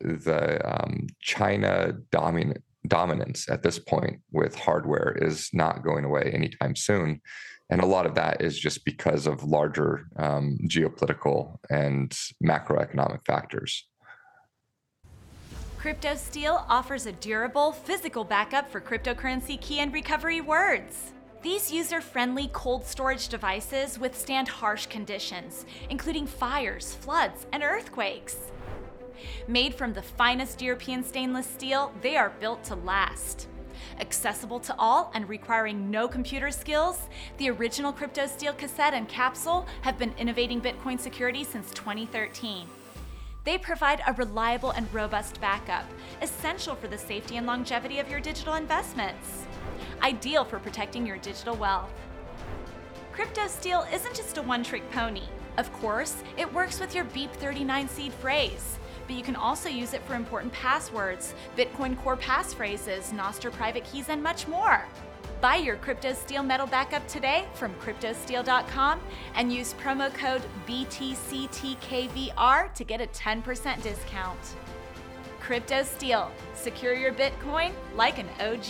the 0.00 0.60
um, 0.64 1.06
China 1.20 1.92
dominant 2.10 2.62
dominance 2.86 3.50
at 3.50 3.62
this 3.62 3.78
point 3.78 4.20
with 4.32 4.54
hardware 4.54 5.16
is 5.20 5.50
not 5.52 5.84
going 5.84 6.04
away 6.04 6.30
anytime 6.32 6.74
soon. 6.74 7.20
And 7.70 7.82
a 7.82 7.86
lot 7.86 8.06
of 8.06 8.14
that 8.14 8.40
is 8.40 8.58
just 8.58 8.84
because 8.84 9.26
of 9.26 9.44
larger 9.44 10.06
um, 10.16 10.58
geopolitical 10.66 11.56
and 11.68 12.10
macroeconomic 12.42 13.26
factors. 13.26 13.86
CryptoSteel 15.78 16.64
offers 16.68 17.06
a 17.06 17.12
durable, 17.12 17.72
physical 17.72 18.24
backup 18.24 18.70
for 18.70 18.80
cryptocurrency 18.80 19.60
key 19.60 19.78
and 19.78 19.92
recovery 19.92 20.40
words. 20.40 21.12
These 21.40 21.70
user 21.70 22.00
friendly 22.00 22.50
cold 22.52 22.84
storage 22.84 23.28
devices 23.28 23.96
withstand 23.96 24.48
harsh 24.48 24.86
conditions, 24.86 25.66
including 25.88 26.26
fires, 26.26 26.96
floods, 26.96 27.46
and 27.52 27.62
earthquakes. 27.62 28.50
Made 29.46 29.74
from 29.74 29.92
the 29.92 30.02
finest 30.02 30.60
European 30.60 31.04
stainless 31.04 31.46
steel, 31.46 31.92
they 32.02 32.16
are 32.16 32.32
built 32.40 32.64
to 32.64 32.74
last. 32.74 33.46
Accessible 34.00 34.60
to 34.60 34.74
all 34.78 35.10
and 35.14 35.28
requiring 35.28 35.90
no 35.90 36.08
computer 36.08 36.50
skills, 36.50 37.08
the 37.36 37.50
original 37.50 37.92
CryptoSteel 37.92 38.56
cassette 38.56 38.94
and 38.94 39.08
capsule 39.08 39.66
have 39.82 39.98
been 39.98 40.14
innovating 40.18 40.60
Bitcoin 40.60 40.98
security 40.98 41.44
since 41.44 41.70
2013. 41.70 42.66
They 43.44 43.56
provide 43.56 44.02
a 44.06 44.12
reliable 44.12 44.72
and 44.72 44.92
robust 44.92 45.40
backup, 45.40 45.84
essential 46.20 46.74
for 46.74 46.88
the 46.88 46.98
safety 46.98 47.36
and 47.36 47.46
longevity 47.46 47.98
of 47.98 48.10
your 48.10 48.20
digital 48.20 48.54
investments. 48.54 49.46
Ideal 50.02 50.44
for 50.44 50.58
protecting 50.58 51.06
your 51.06 51.16
digital 51.18 51.56
wealth. 51.56 51.90
CryptoSteel 53.14 53.92
isn't 53.92 54.14
just 54.14 54.38
a 54.38 54.42
one 54.42 54.62
trick 54.62 54.88
pony. 54.92 55.22
Of 55.56 55.72
course, 55.72 56.22
it 56.36 56.52
works 56.54 56.78
with 56.78 56.94
your 56.94 57.04
BIP39 57.06 57.88
seed 57.88 58.12
phrase, 58.12 58.78
but 59.08 59.16
you 59.16 59.22
can 59.24 59.34
also 59.34 59.68
use 59.70 59.94
it 59.94 60.02
for 60.02 60.14
important 60.14 60.52
passwords, 60.52 61.34
Bitcoin 61.56 61.96
core 61.96 62.18
passphrases, 62.18 63.10
Nostr 63.12 63.50
private 63.50 63.82
keys, 63.84 64.10
and 64.10 64.22
much 64.22 64.46
more. 64.46 64.84
Buy 65.40 65.56
your 65.56 65.76
CryptoSteel 65.76 66.44
metal 66.44 66.66
backup 66.66 67.08
today 67.08 67.46
from 67.54 67.74
cryptosteel.com 67.76 69.00
and 69.34 69.50
use 69.52 69.72
promo 69.74 70.12
code 70.12 70.42
BTCTKVR 70.66 71.64
to 72.74 72.84
get 72.84 73.00
a 73.00 73.06
10% 73.06 73.82
discount. 73.82 74.38
CryptoSteel, 75.40 76.28
secure 76.54 76.92
your 76.92 77.12
Bitcoin 77.12 77.72
like 77.94 78.18
an 78.18 78.28
OG. 78.40 78.66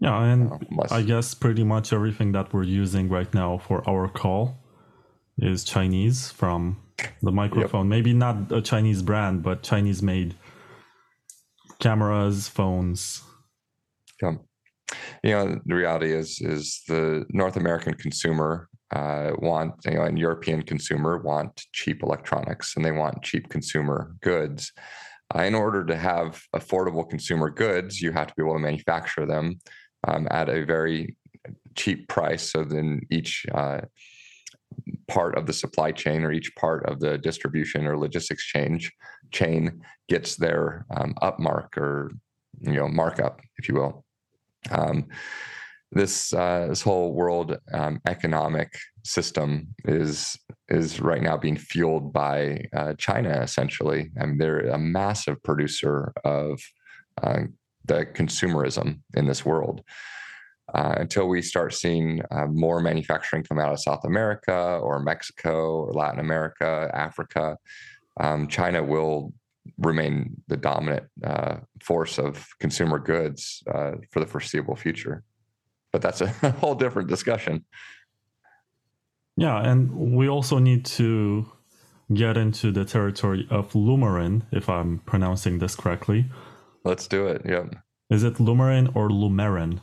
Yeah, 0.00 0.22
and 0.22 0.52
oh, 0.52 0.60
I 0.90 1.02
guess 1.02 1.34
pretty 1.34 1.64
much 1.64 1.92
everything 1.94 2.32
that 2.32 2.52
we're 2.52 2.62
using 2.62 3.08
right 3.08 3.32
now 3.32 3.58
for 3.58 3.88
our 3.88 4.08
call 4.08 4.58
is 5.38 5.64
Chinese 5.64 6.30
from 6.30 6.78
the 7.22 7.32
microphone. 7.32 7.86
Yep. 7.86 7.90
Maybe 7.90 8.12
not 8.12 8.50
a 8.52 8.60
Chinese 8.60 9.02
brand, 9.02 9.42
but 9.42 9.62
Chinese 9.62 10.02
made 10.02 10.34
cameras, 11.78 12.48
phones. 12.48 13.22
Yeah. 14.22 14.34
You 15.22 15.30
know, 15.32 15.60
the 15.66 15.74
reality 15.74 16.12
is 16.12 16.40
is 16.40 16.82
the 16.88 17.26
North 17.30 17.56
American 17.56 17.94
consumer 17.94 18.68
uh, 18.94 19.32
want 19.38 19.74
you 19.84 19.94
know, 19.94 20.02
and 20.02 20.18
European 20.18 20.62
consumer 20.62 21.18
want 21.18 21.66
cheap 21.72 22.02
electronics 22.02 22.74
and 22.76 22.84
they 22.84 22.92
want 22.92 23.22
cheap 23.22 23.48
consumer 23.48 24.14
goods. 24.22 24.72
Uh, 25.34 25.42
in 25.42 25.54
order 25.54 25.84
to 25.84 25.94
have 25.94 26.42
affordable 26.56 27.08
consumer 27.08 27.50
goods, 27.50 28.00
you 28.00 28.12
have 28.12 28.28
to 28.28 28.34
be 28.34 28.42
able 28.42 28.54
to 28.54 28.58
manufacture 28.58 29.26
them 29.26 29.58
um, 30.06 30.26
at 30.30 30.48
a 30.48 30.64
very 30.64 31.16
cheap 31.74 32.08
price. 32.08 32.50
So 32.50 32.64
then 32.64 33.02
each 33.10 33.44
uh, 33.52 33.82
part 35.08 35.36
of 35.36 35.46
the 35.46 35.52
supply 35.52 35.90
chain 35.90 36.22
or 36.22 36.32
each 36.32 36.54
part 36.56 36.84
of 36.86 37.00
the 37.00 37.18
distribution 37.18 37.86
or 37.86 37.98
logistics 37.98 38.44
change 38.44 38.92
chain 39.30 39.80
gets 40.08 40.36
their 40.36 40.86
um, 40.96 41.14
upmark 41.22 41.76
or 41.76 42.10
you 42.60 42.74
know 42.74 42.88
markup, 42.88 43.40
if 43.58 43.68
you 43.68 43.74
will. 43.74 44.04
Um, 44.70 45.06
this 45.90 46.34
uh, 46.34 46.66
this 46.68 46.82
whole 46.82 47.14
world 47.14 47.56
um, 47.72 48.00
economic 48.06 48.76
system 49.04 49.68
is 49.84 50.36
is 50.68 51.00
right 51.00 51.22
now 51.22 51.36
being 51.36 51.56
fueled 51.56 52.12
by 52.12 52.64
uh, 52.74 52.94
China. 52.98 53.40
Essentially, 53.40 54.10
I 54.20 54.26
mean 54.26 54.38
they're 54.38 54.68
a 54.68 54.78
massive 54.78 55.42
producer 55.42 56.12
of 56.24 56.60
uh, 57.22 57.42
the 57.86 58.06
consumerism 58.06 59.00
in 59.14 59.26
this 59.26 59.44
world. 59.44 59.82
Uh, 60.74 60.96
until 60.98 61.28
we 61.28 61.40
start 61.40 61.72
seeing 61.72 62.20
uh, 62.30 62.46
more 62.46 62.80
manufacturing 62.80 63.42
come 63.42 63.58
out 63.58 63.72
of 63.72 63.80
South 63.80 64.04
America 64.04 64.78
or 64.82 65.00
Mexico 65.00 65.84
or 65.84 65.92
Latin 65.94 66.20
America, 66.20 66.90
Africa, 66.92 67.56
um, 68.20 68.46
China 68.48 68.82
will 68.82 69.32
remain 69.78 70.42
the 70.48 70.56
dominant 70.56 71.04
uh, 71.24 71.56
force 71.82 72.18
of 72.18 72.46
consumer 72.58 72.98
goods 72.98 73.62
uh, 73.72 73.92
for 74.10 74.20
the 74.20 74.26
foreseeable 74.26 74.76
future. 74.76 75.22
But 75.92 76.02
that's 76.02 76.20
a 76.20 76.28
whole 76.60 76.74
different 76.74 77.08
discussion. 77.08 77.64
Yeah, 79.36 79.62
and 79.62 80.14
we 80.16 80.28
also 80.28 80.58
need 80.58 80.84
to 80.86 81.50
get 82.12 82.36
into 82.36 82.72
the 82.72 82.84
territory 82.84 83.46
of 83.50 83.72
Lumerin, 83.72 84.42
if 84.50 84.68
I'm 84.68 84.98
pronouncing 85.00 85.58
this 85.58 85.76
correctly. 85.76 86.26
Let's 86.84 87.06
do 87.06 87.26
it. 87.26 87.42
Yep. 87.44 87.76
Is 88.10 88.24
it 88.24 88.34
Lumerin 88.34 88.94
or 88.96 89.08
Lumerin? 89.10 89.80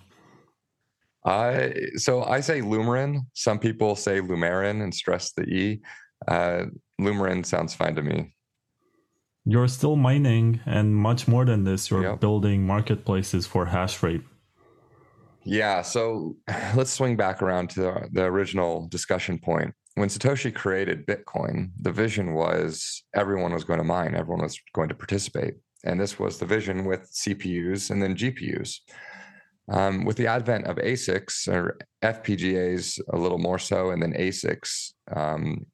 I 1.26 1.74
so 1.96 2.24
I 2.24 2.40
say 2.40 2.62
Lumerin. 2.62 3.22
Some 3.34 3.60
people 3.60 3.96
say 3.96 4.22
Lumerin 4.22 4.84
and 4.84 4.94
stress 4.94 5.32
the 5.34 5.44
e. 5.44 5.82
Uh, 6.28 6.66
Lumerin 7.02 7.46
sounds 7.46 7.74
fine 7.74 7.96
to 7.96 8.02
me 8.02 8.36
you're 9.46 9.68
still 9.68 9.96
mining 9.96 10.60
and 10.66 10.96
much 10.96 11.28
more 11.28 11.46
than 11.46 11.64
this 11.64 11.90
you're 11.90 12.02
yep. 12.02 12.20
building 12.20 12.66
marketplaces 12.66 13.46
for 13.46 13.66
hash 13.66 14.02
rate 14.02 14.24
yeah 15.44 15.82
so 15.82 16.36
let's 16.76 16.92
swing 16.92 17.16
back 17.16 17.42
around 17.42 17.70
to 17.70 17.82
the, 17.82 18.10
the, 18.12 18.24
original 18.24 18.88
discussion 18.88 19.38
point 19.38 19.74
when 19.94 20.10
satoshi 20.10 20.54
created 20.54 21.06
bitcoin 21.06 21.70
the 21.82 21.92
vision 21.92 22.34
was 22.34 23.04
everyone 23.16 23.54
was 23.54 23.64
going 23.64 23.80
to 23.80 23.84
mine 23.86 24.16
everyone 24.16 24.44
was 24.44 24.60
going 24.74 24.90
to 24.90 24.96
participate 24.96 25.54
and 25.86 26.00
this 26.00 26.18
was 26.18 26.40
the 26.40 26.46
vision 26.46 26.86
with 26.86 27.10
cpus 27.14 27.92
and 27.92 28.02
then 28.02 28.16
gpus 28.16 28.80
um, 29.70 30.06
with 30.06 30.18
the 30.18 30.28
advent 30.28 30.66
of 30.66 30.78
asics 30.78 31.48
or 31.48 31.78
fpgas 32.04 33.00
a 33.14 33.18
little 33.18 33.40
more 33.40 33.60
so 33.60 33.90
and 33.90 34.02
then 34.02 34.14
asics 34.14 34.94
um, 35.16 35.66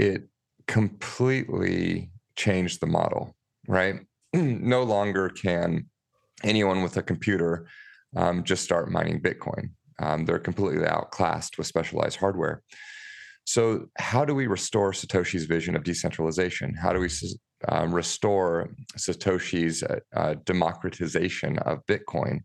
it 0.00 0.28
completely 0.66 2.10
changed 2.36 2.80
the 2.80 2.86
model, 2.86 3.34
right? 3.68 4.00
no 4.32 4.82
longer 4.82 5.28
can 5.28 5.86
anyone 6.42 6.82
with 6.82 6.96
a 6.96 7.02
computer 7.02 7.66
um, 8.16 8.44
just 8.44 8.64
start 8.64 8.90
mining 8.90 9.20
Bitcoin. 9.20 9.70
Um, 9.98 10.24
they're 10.24 10.38
completely 10.38 10.86
outclassed 10.86 11.58
with 11.58 11.66
specialized 11.66 12.18
hardware. 12.18 12.62
So, 13.44 13.86
how 13.98 14.24
do 14.24 14.34
we 14.34 14.46
restore 14.46 14.92
Satoshi's 14.92 15.44
vision 15.44 15.76
of 15.76 15.82
decentralization? 15.82 16.74
How 16.74 16.92
do 16.92 17.00
we 17.00 17.10
um, 17.68 17.94
restore 17.94 18.70
Satoshi's 18.96 19.82
uh, 19.82 20.00
uh, 20.14 20.34
democratization 20.44 21.58
of 21.60 21.84
Bitcoin? 21.86 22.40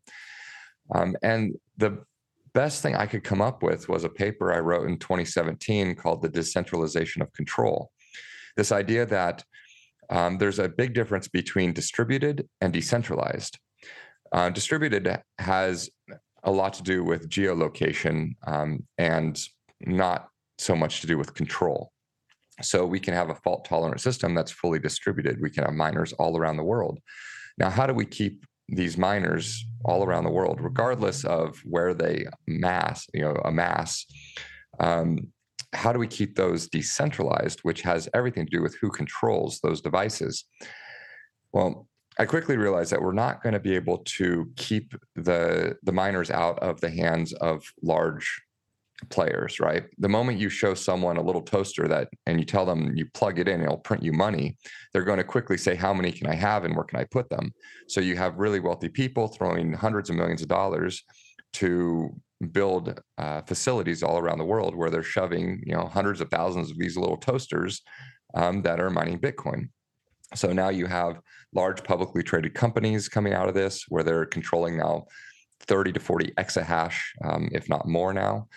Um, 0.93 1.15
and 1.23 1.55
the 1.77 2.03
best 2.53 2.81
thing 2.81 2.95
I 2.95 3.05
could 3.05 3.23
come 3.23 3.41
up 3.41 3.63
with 3.63 3.89
was 3.89 4.03
a 4.03 4.09
paper 4.09 4.53
I 4.53 4.59
wrote 4.59 4.87
in 4.87 4.97
2017 4.97 5.95
called 5.95 6.21
The 6.21 6.29
Decentralization 6.29 7.21
of 7.21 7.31
Control. 7.33 7.91
This 8.55 8.71
idea 8.71 9.05
that 9.07 9.43
um, 10.09 10.37
there's 10.37 10.59
a 10.59 10.69
big 10.69 10.93
difference 10.93 11.27
between 11.27 11.73
distributed 11.73 12.47
and 12.61 12.71
decentralized. 12.71 13.59
Uh, 14.31 14.49
distributed 14.49 15.21
has 15.39 15.89
a 16.43 16.51
lot 16.51 16.73
to 16.73 16.83
do 16.83 17.03
with 17.03 17.29
geolocation 17.29 18.35
um, 18.45 18.85
and 18.97 19.39
not 19.81 20.29
so 20.57 20.75
much 20.75 21.01
to 21.01 21.07
do 21.07 21.17
with 21.17 21.33
control. 21.33 21.91
So 22.61 22.85
we 22.85 22.99
can 22.99 23.13
have 23.13 23.29
a 23.29 23.35
fault 23.35 23.65
tolerant 23.65 24.01
system 24.01 24.33
that's 24.33 24.51
fully 24.51 24.79
distributed. 24.79 25.41
We 25.41 25.49
can 25.49 25.65
have 25.65 25.73
miners 25.73 26.13
all 26.13 26.37
around 26.37 26.57
the 26.57 26.63
world. 26.63 26.99
Now, 27.57 27.69
how 27.69 27.85
do 27.85 27.93
we 27.93 28.05
keep 28.05 28.45
these 28.69 28.97
miners 28.97 29.63
all 29.83 30.03
around 30.03 30.23
the 30.23 30.31
world, 30.31 30.59
regardless 30.61 31.25
of 31.25 31.59
where 31.65 31.93
they 31.93 32.25
mass, 32.47 33.07
you 33.13 33.21
know, 33.21 33.35
amass? 33.43 34.05
Um, 34.79 35.31
how 35.73 35.91
do 35.91 35.99
we 35.99 36.07
keep 36.07 36.35
those 36.35 36.67
decentralized, 36.67 37.59
which 37.61 37.81
has 37.81 38.07
everything 38.13 38.45
to 38.45 38.57
do 38.57 38.63
with 38.63 38.75
who 38.75 38.89
controls 38.89 39.59
those 39.59 39.81
devices? 39.81 40.45
Well, 41.51 41.87
I 42.17 42.25
quickly 42.25 42.55
realized 42.55 42.91
that 42.93 43.01
we're 43.01 43.11
not 43.11 43.43
going 43.43 43.53
to 43.53 43.59
be 43.59 43.75
able 43.75 43.97
to 44.17 44.49
keep 44.55 44.93
the 45.15 45.75
the 45.83 45.91
miners 45.91 46.31
out 46.31 46.59
of 46.59 46.79
the 46.79 46.89
hands 46.89 47.33
of 47.33 47.63
large 47.81 48.41
players, 49.09 49.59
right? 49.59 49.85
The 49.97 50.09
moment 50.09 50.39
you 50.39 50.49
show 50.49 50.73
someone 50.73 51.17
a 51.17 51.21
little 51.21 51.41
toaster 51.41 51.87
that 51.87 52.09
and 52.25 52.39
you 52.39 52.45
tell 52.45 52.65
them 52.65 52.95
you 52.95 53.05
plug 53.13 53.39
it 53.39 53.47
in, 53.47 53.61
it'll 53.61 53.77
print 53.77 54.03
you 54.03 54.13
money, 54.13 54.57
they're 54.93 55.03
going 55.03 55.17
to 55.17 55.23
quickly 55.23 55.57
say, 55.57 55.75
How 55.75 55.93
many 55.93 56.11
can 56.11 56.27
I 56.27 56.35
have 56.35 56.65
and 56.65 56.75
where 56.75 56.85
can 56.85 56.99
I 56.99 57.05
put 57.05 57.29
them? 57.29 57.53
So 57.87 58.01
you 58.01 58.15
have 58.17 58.37
really 58.37 58.59
wealthy 58.59 58.89
people 58.89 59.27
throwing 59.27 59.73
hundreds 59.73 60.09
of 60.09 60.15
millions 60.15 60.41
of 60.41 60.47
dollars 60.47 61.03
to 61.53 62.09
build 62.51 62.99
uh, 63.17 63.41
facilities 63.41 64.03
all 64.03 64.17
around 64.17 64.37
the 64.37 64.45
world 64.45 64.75
where 64.75 64.89
they're 64.89 65.03
shoving, 65.03 65.63
you 65.65 65.73
know, 65.73 65.85
hundreds 65.85 66.21
of 66.21 66.29
thousands 66.29 66.69
of 66.69 66.77
these 66.77 66.97
little 66.97 67.17
toasters 67.17 67.81
um, 68.35 68.61
that 68.63 68.79
are 68.79 68.89
mining 68.89 69.19
Bitcoin. 69.19 69.69
So 70.33 70.51
now 70.51 70.69
you 70.69 70.85
have 70.87 71.21
large 71.53 71.83
publicly 71.83 72.23
traded 72.23 72.53
companies 72.53 73.07
coming 73.07 73.33
out 73.33 73.47
of 73.47 73.53
this 73.53 73.85
where 73.87 74.03
they're 74.03 74.25
controlling 74.25 74.77
now 74.77 75.05
30 75.61 75.93
to 75.93 75.99
40 75.99 76.33
exahash, 76.37 76.97
um, 77.23 77.49
if 77.51 77.69
not 77.69 77.87
more 77.87 78.13
now. 78.13 78.47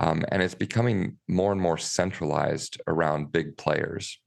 Um, 0.00 0.24
and 0.28 0.42
it's 0.42 0.54
becoming 0.54 1.18
more 1.28 1.52
and 1.52 1.60
more 1.60 1.78
centralized 1.78 2.80
around 2.86 3.32
big 3.32 3.56
players. 3.56 4.18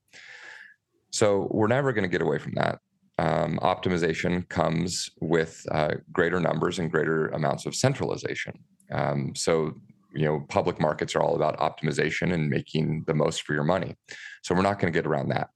So 1.12 1.48
we're 1.52 1.68
never 1.68 1.94
going 1.94 2.04
to 2.04 2.10
get 2.10 2.22
away 2.22 2.38
from 2.38 2.54
that. 2.56 2.80
Um, 3.20 3.60
optimization 3.64 4.48
comes 4.50 5.10
with 5.20 5.66
uh, 5.72 5.96
greater 6.12 6.40
numbers 6.40 6.80
and 6.80 6.92
greater 6.92 7.28
amounts 7.30 7.66
of 7.66 7.76
centralization. 7.76 8.54
Um, 8.92 9.34
so, 9.36 9.74
you 10.14 10.26
know, 10.26 10.46
public 10.50 10.80
markets 10.80 11.16
are 11.16 11.22
all 11.22 11.36
about 11.36 11.58
optimization 11.58 12.34
and 12.34 12.50
making 12.50 13.04
the 13.08 13.14
most 13.14 13.42
for 13.42 13.54
your 13.54 13.64
money. 13.64 13.96
So 14.44 14.54
we're 14.54 14.62
not 14.62 14.80
going 14.80 14.94
to 14.94 14.98
get 14.98 15.08
around 15.08 15.30
that. 15.30 15.50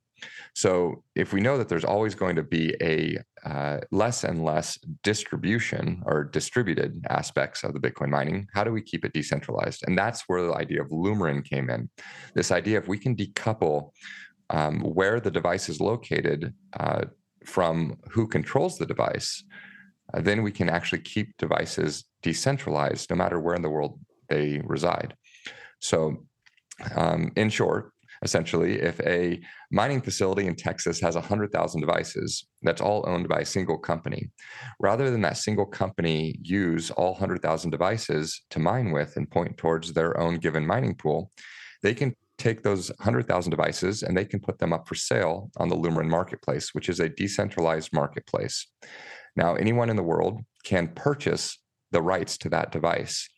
So 0.53 1.03
if 1.15 1.31
we 1.31 1.39
know 1.39 1.57
that 1.57 1.69
there's 1.69 1.85
always 1.85 2.13
going 2.13 2.35
to 2.35 2.43
be 2.43 2.75
a 2.81 3.17
uh, 3.45 3.79
less 3.91 4.23
and 4.23 4.43
less 4.43 4.77
distribution 5.01 6.03
or 6.05 6.25
distributed 6.25 7.05
aspects 7.09 7.63
of 7.63 7.73
the 7.73 7.79
Bitcoin 7.79 8.09
mining, 8.09 8.47
how 8.53 8.63
do 8.63 8.71
we 8.71 8.81
keep 8.81 9.05
it 9.05 9.13
decentralized? 9.13 9.83
And 9.87 9.97
that's 9.97 10.23
where 10.27 10.43
the 10.43 10.53
idea 10.53 10.81
of 10.81 10.89
Lumerin 10.89 11.43
came 11.43 11.69
in. 11.69 11.89
This 12.35 12.51
idea 12.51 12.77
of 12.77 12.87
we 12.87 12.97
can 12.97 13.15
decouple 13.15 13.91
um, 14.49 14.81
where 14.81 15.19
the 15.19 15.31
device 15.31 15.69
is 15.69 15.79
located 15.79 16.53
uh, 16.77 17.05
from 17.45 17.97
who 18.09 18.27
controls 18.27 18.77
the 18.77 18.85
device, 18.85 19.43
uh, 20.13 20.21
then 20.21 20.43
we 20.43 20.51
can 20.51 20.69
actually 20.69 20.99
keep 20.99 21.35
devices 21.37 22.03
decentralized 22.21 23.09
no 23.09 23.15
matter 23.15 23.39
where 23.39 23.55
in 23.55 23.61
the 23.61 23.69
world 23.69 23.99
they 24.29 24.61
reside. 24.65 25.15
So, 25.79 26.25
um, 26.95 27.31
in 27.35 27.49
short, 27.49 27.91
essentially, 28.23 28.79
if 28.79 28.99
a 29.01 29.41
mining 29.71 30.01
facility 30.01 30.47
in 30.47 30.55
Texas 30.55 30.99
has 31.01 31.15
100,000 31.15 31.81
devices 31.81 32.47
that's 32.62 32.81
all 32.81 33.03
owned 33.07 33.27
by 33.27 33.39
a 33.39 33.45
single 33.45 33.77
company, 33.77 34.29
rather 34.79 35.10
than 35.10 35.21
that 35.21 35.38
single 35.38 35.65
company 35.65 36.36
use 36.41 36.91
all 36.91 37.12
100,000 37.12 37.71
devices 37.71 38.41
to 38.51 38.60
mine 38.60 38.91
with 38.91 39.17
and 39.17 39.29
point 39.29 39.57
towards 39.57 39.93
their 39.93 40.19
own 40.19 40.36
given 40.36 40.65
mining 40.65 40.95
pool, 40.95 41.31
they 41.81 41.93
can 41.93 42.15
take 42.38 42.63
those 42.63 42.89
100,000 42.99 43.49
devices 43.49 44.03
and 44.03 44.17
they 44.17 44.25
can 44.25 44.39
put 44.39 44.60
them 44.60 44.73
up 44.73 44.88
for 44.88 44.95
sale 44.95 45.49
on 45.57 45.69
the 45.69 45.75
Lumerin 45.75 46.10
marketplace, 46.10 46.73
which 46.73 46.89
is 46.89 46.99
a 46.99 47.10
decentralized 47.10 47.91
marketplace. 47.93 48.67
Now, 49.36 49.55
anyone 49.55 49.89
in 49.89 49.95
the 49.95 50.03
world 50.03 50.41
can 50.63 50.89
purchase 50.89 51.60
the 51.91 52.01
rights 52.01 52.38
to 52.39 52.49
that 52.49 52.71
device. 52.71 53.29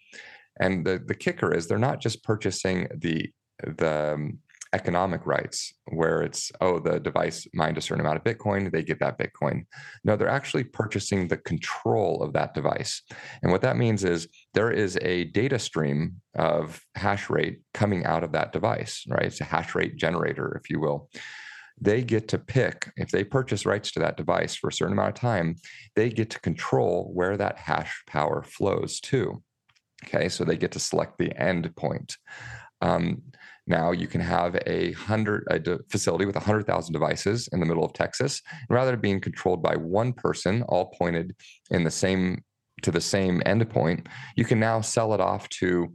And 0.59 0.85
the, 0.85 1.01
the 1.05 1.15
kicker 1.15 1.53
is 1.53 1.67
they're 1.67 1.77
not 1.77 1.99
just 1.99 2.23
purchasing 2.23 2.87
the 2.95 3.31
the 3.77 4.33
economic 4.73 5.25
rights 5.25 5.73
where 5.93 6.23
it's 6.23 6.51
oh 6.59 6.79
the 6.79 6.99
device 6.99 7.47
mined 7.53 7.77
a 7.77 7.81
certain 7.81 8.03
amount 8.03 8.17
of 8.17 8.23
bitcoin 8.23 8.71
they 8.71 8.83
get 8.83 8.99
that 8.99 9.17
bitcoin. 9.17 9.65
No 10.03 10.15
they're 10.15 10.27
actually 10.27 10.63
purchasing 10.63 11.27
the 11.27 11.37
control 11.37 12.21
of 12.23 12.33
that 12.33 12.53
device. 12.53 13.03
And 13.43 13.51
what 13.51 13.61
that 13.61 13.77
means 13.77 14.03
is 14.03 14.27
there 14.53 14.71
is 14.71 14.97
a 15.01 15.25
data 15.25 15.59
stream 15.59 16.21
of 16.35 16.81
hash 16.95 17.29
rate 17.29 17.61
coming 17.73 18.03
out 18.05 18.23
of 18.23 18.31
that 18.33 18.51
device 18.51 19.05
right? 19.07 19.27
It's 19.27 19.41
a 19.41 19.45
hash 19.45 19.75
rate 19.75 19.95
generator 19.95 20.59
if 20.61 20.69
you 20.69 20.79
will. 20.79 21.09
They 21.79 22.03
get 22.03 22.27
to 22.29 22.37
pick 22.37 22.91
if 22.97 23.09
they 23.09 23.23
purchase 23.23 23.65
rights 23.65 23.91
to 23.91 23.99
that 23.99 24.17
device 24.17 24.55
for 24.55 24.69
a 24.69 24.73
certain 24.73 24.93
amount 24.93 25.09
of 25.09 25.15
time 25.15 25.55
they 25.95 26.09
get 26.09 26.31
to 26.31 26.39
control 26.41 27.11
where 27.13 27.37
that 27.37 27.57
hash 27.57 28.03
power 28.07 28.43
flows 28.43 28.99
to. 29.01 29.43
Okay 30.05 30.29
so 30.29 30.43
they 30.43 30.57
get 30.57 30.71
to 30.71 30.79
select 30.79 31.19
the 31.19 31.31
end 31.39 31.75
point 31.75 32.17
um, 32.83 33.21
now 33.67 33.91
you 33.91 34.07
can 34.07 34.21
have 34.21 34.57
a 34.65 34.91
hundred 34.93 35.47
a 35.49 35.79
facility 35.89 36.25
with 36.25 36.35
a 36.35 36.41
hundred 36.41 36.65
thousand 36.65 36.93
devices 36.93 37.47
in 37.53 37.59
the 37.59 37.65
middle 37.65 37.85
of 37.85 37.93
Texas, 37.93 38.41
rather 38.69 38.91
than 38.91 38.99
being 38.99 39.21
controlled 39.21 39.63
by 39.63 39.75
one 39.75 40.13
person, 40.13 40.63
all 40.63 40.93
pointed 40.97 41.35
in 41.71 41.83
the 41.83 41.91
same 41.91 42.43
to 42.81 42.91
the 42.91 43.01
same 43.01 43.41
endpoint, 43.45 44.07
you 44.35 44.45
can 44.45 44.59
now 44.59 44.81
sell 44.81 45.13
it 45.13 45.21
off 45.21 45.47
to, 45.49 45.93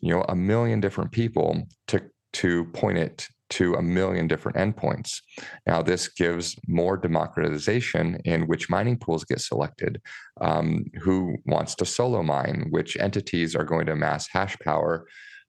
you 0.00 0.14
know, 0.14 0.24
a 0.28 0.36
million 0.36 0.80
different 0.80 1.10
people 1.12 1.62
to 1.88 2.02
to 2.34 2.64
point 2.66 2.98
it 2.98 3.26
to 3.48 3.74
a 3.74 3.82
million 3.82 4.26
different 4.26 4.58
endpoints. 4.58 5.20
Now, 5.66 5.80
this 5.80 6.08
gives 6.08 6.56
more 6.66 6.96
democratization 6.96 8.20
in 8.24 8.48
which 8.48 8.68
mining 8.68 8.98
pools 8.98 9.24
get 9.24 9.40
selected, 9.40 10.00
um, 10.40 10.84
who 11.00 11.36
wants 11.46 11.76
to 11.76 11.86
solo 11.86 12.24
mine, 12.24 12.66
which 12.70 12.96
entities 12.96 13.54
are 13.54 13.64
going 13.64 13.86
to 13.86 13.92
amass 13.92 14.28
hash 14.28 14.56
power 14.58 15.06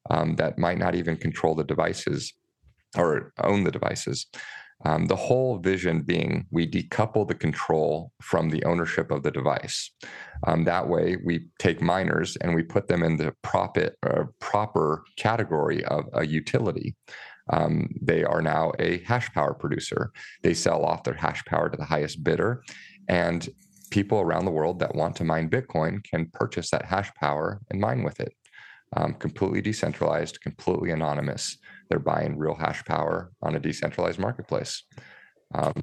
um, 0.10 0.36
that 0.36 0.58
might 0.58 0.78
not 0.78 0.96
even 0.96 1.17
control 1.17 1.56
the 1.56 1.63
devices 1.63 2.34
or 2.98 3.34
own 3.43 3.63
the 3.63 3.72
devices. 3.72 4.28
Um, 4.86 5.08
the 5.08 5.15
whole 5.15 5.58
vision 5.58 6.02
being 6.02 6.46
we 6.52 6.67
decouple 6.70 7.28
the 7.28 7.34
control 7.34 8.12
from 8.22 8.50
the 8.50 8.63
ownership 8.63 9.10
of 9.10 9.24
the 9.24 9.32
device. 9.32 9.91
Um, 10.46 10.65
that 10.65 10.88
way, 10.88 11.17
we 11.26 11.48
take 11.58 11.82
miners 11.82 12.36
and 12.38 12.54
we 12.54 12.62
put 12.62 12.88
them 12.88 13.02
in 13.02 13.17
the 13.17 13.34
profit, 13.41 13.96
uh, 14.04 14.26
proper 14.39 15.04
category 15.17 15.84
of 15.86 16.06
a 16.13 16.28
utility. 16.28 16.96
Um, 17.50 17.89
they 18.02 18.24
are 18.24 18.41
now 18.41 18.74
a 18.78 19.00
hash 19.00 19.32
power 19.34 19.54
producer. 19.54 20.12
They 20.43 20.54
sell 20.54 20.84
off 20.84 21.04
their 21.04 21.15
hash 21.15 21.43
power 21.46 21.70
to 21.70 21.78
the 21.78 21.86
highest 21.86 22.24
bidder, 22.24 22.62
and 23.08 23.50
people 23.89 24.20
around 24.20 24.46
the 24.46 24.52
world 24.52 24.80
that 24.80 24.93
want 24.93 25.15
to 25.15 25.24
mine 25.24 25.50
Bitcoin 25.50 26.04
can 26.04 26.30
purchase 26.34 26.70
that 26.70 26.86
hash 26.86 27.12
power 27.15 27.62
and 27.72 27.80
mine 27.80 28.04
with 28.04 28.20
it 28.20 28.34
um, 28.95 29.13
completely 29.15 29.62
decentralized, 29.62 30.41
completely 30.41 30.91
anonymous. 30.91 31.58
They're 31.89 32.00
buying 32.00 32.38
real 32.38 32.56
hash 32.56 32.84
power 32.86 33.32
on 33.41 33.56
a 33.56 33.60
decentralized 33.60 34.19
marketplace. 34.19 34.84
Um, 35.54 35.73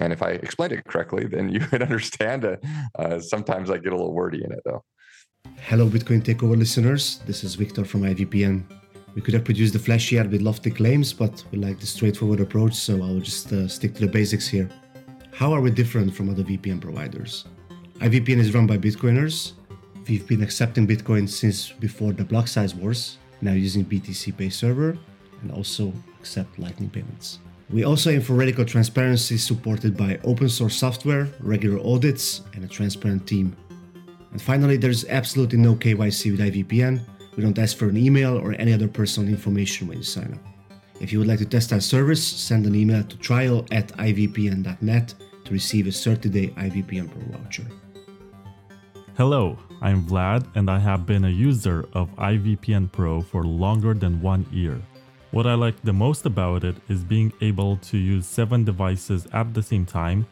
and 0.00 0.12
if 0.12 0.22
I 0.22 0.30
explained 0.30 0.72
it 0.72 0.84
correctly, 0.84 1.26
then 1.26 1.48
you 1.50 1.66
would 1.72 1.82
understand 1.82 2.44
it. 2.44 2.64
Uh, 2.98 3.20
sometimes 3.20 3.70
I 3.70 3.78
get 3.78 3.92
a 3.92 3.96
little 3.96 4.14
wordy 4.14 4.42
in 4.44 4.52
it, 4.52 4.60
though. 4.64 4.84
Hello, 5.56 5.88
Bitcoin 5.88 6.22
Takeover 6.22 6.56
listeners. 6.56 7.20
This 7.26 7.44
is 7.44 7.54
Victor 7.54 7.84
from 7.84 8.02
IVPN. 8.02 8.64
We 9.14 9.22
could 9.22 9.34
have 9.34 9.44
produced 9.44 9.72
the 9.72 9.78
flashy 9.78 10.18
ad 10.18 10.30
with 10.30 10.42
lofty 10.42 10.70
claims, 10.70 11.12
but 11.12 11.44
we 11.50 11.58
like 11.58 11.80
the 11.80 11.86
straightforward 11.86 12.40
approach, 12.40 12.74
so 12.74 13.02
I'll 13.02 13.20
just 13.20 13.52
uh, 13.52 13.66
stick 13.66 13.94
to 13.94 14.02
the 14.02 14.12
basics 14.12 14.46
here. 14.46 14.68
How 15.32 15.52
are 15.52 15.60
we 15.60 15.70
different 15.70 16.14
from 16.14 16.28
other 16.28 16.44
VPN 16.44 16.80
providers? 16.80 17.46
IVPN 17.98 18.38
is 18.38 18.54
run 18.54 18.66
by 18.66 18.78
Bitcoiners, 18.78 19.52
We've 20.08 20.26
been 20.26 20.42
accepting 20.42 20.86
Bitcoin 20.86 21.28
since 21.28 21.70
before 21.70 22.12
the 22.12 22.24
block 22.24 22.48
size 22.48 22.74
wars, 22.74 23.18
now 23.40 23.52
using 23.52 23.84
BTCPay 23.84 24.52
server, 24.52 24.98
and 25.42 25.52
also 25.52 25.92
accept 26.18 26.58
Lightning 26.58 26.90
payments. 26.90 27.38
We 27.70 27.84
also 27.84 28.10
aim 28.10 28.20
for 28.20 28.34
radical 28.34 28.64
transparency 28.64 29.36
supported 29.36 29.96
by 29.96 30.18
open 30.24 30.48
source 30.48 30.76
software, 30.76 31.28
regular 31.40 31.78
audits, 31.86 32.42
and 32.54 32.64
a 32.64 32.68
transparent 32.68 33.26
team. 33.28 33.56
And 34.32 34.42
finally, 34.42 34.76
there's 34.76 35.04
absolutely 35.06 35.58
no 35.58 35.76
KYC 35.76 36.32
with 36.32 36.40
IVPN. 36.40 37.00
We 37.36 37.42
don't 37.42 37.58
ask 37.58 37.76
for 37.76 37.88
an 37.88 37.96
email 37.96 38.36
or 38.36 38.54
any 38.58 38.72
other 38.72 38.88
personal 38.88 39.28
information 39.28 39.86
when 39.86 39.98
you 39.98 40.02
sign 40.02 40.32
up. 40.34 40.40
If 41.00 41.12
you 41.12 41.18
would 41.20 41.28
like 41.28 41.38
to 41.38 41.46
test 41.46 41.72
our 41.72 41.80
service, 41.80 42.22
send 42.22 42.66
an 42.66 42.74
email 42.74 43.04
to 43.04 43.16
trial 43.18 43.64
at 43.70 43.88
ivpn.net 43.98 45.14
to 45.44 45.52
receive 45.52 45.86
a 45.86 45.92
30 45.92 46.28
day 46.28 46.48
IVPN 46.48 47.10
Pro 47.10 47.38
voucher. 47.38 47.66
Hello, 49.16 49.58
I'm 49.82 50.04
Vlad 50.04 50.46
and 50.54 50.70
I 50.70 50.78
have 50.78 51.06
been 51.06 51.24
a 51.24 51.30
user 51.30 51.86
of 51.94 52.14
IVPN 52.16 52.92
Pro 52.92 53.22
for 53.22 53.44
longer 53.44 53.94
than 53.94 54.20
one 54.20 54.44
year. 54.52 54.78
What 55.30 55.46
I 55.46 55.54
like 55.54 55.80
the 55.82 55.92
most 55.92 56.26
about 56.26 56.64
it 56.64 56.76
is 56.88 57.02
being 57.02 57.32
able 57.40 57.76
to 57.76 57.96
use 57.96 58.26
7 58.26 58.64
devices 58.64 59.26
at 59.32 59.54
the 59.54 59.62
same 59.62 59.86
time 59.86 60.26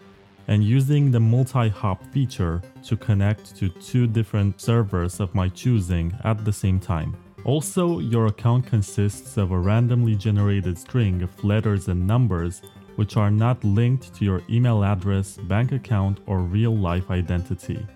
and 0.48 0.64
using 0.64 1.10
the 1.10 1.20
multi 1.20 1.68
hop 1.68 2.04
feature 2.12 2.60
to 2.82 2.96
connect 2.96 3.56
to 3.56 3.68
two 3.68 4.06
different 4.06 4.60
servers 4.60 5.20
of 5.20 5.34
my 5.34 5.48
choosing 5.48 6.12
at 6.24 6.44
the 6.44 6.52
same 6.52 6.78
time. 6.78 7.16
Also, 7.44 8.00
your 8.00 8.26
account 8.26 8.66
consists 8.66 9.38
of 9.38 9.52
a 9.52 9.58
randomly 9.58 10.14
generated 10.14 10.76
string 10.76 11.22
of 11.22 11.44
letters 11.44 11.88
and 11.88 12.06
numbers 12.06 12.60
which 12.96 13.16
are 13.16 13.30
not 13.30 13.62
linked 13.62 14.12
to 14.14 14.24
your 14.24 14.42
email 14.50 14.82
address, 14.84 15.36
bank 15.36 15.72
account, 15.72 16.18
or 16.26 16.40
real 16.40 16.76
life 16.76 17.10
identity. 17.10 17.86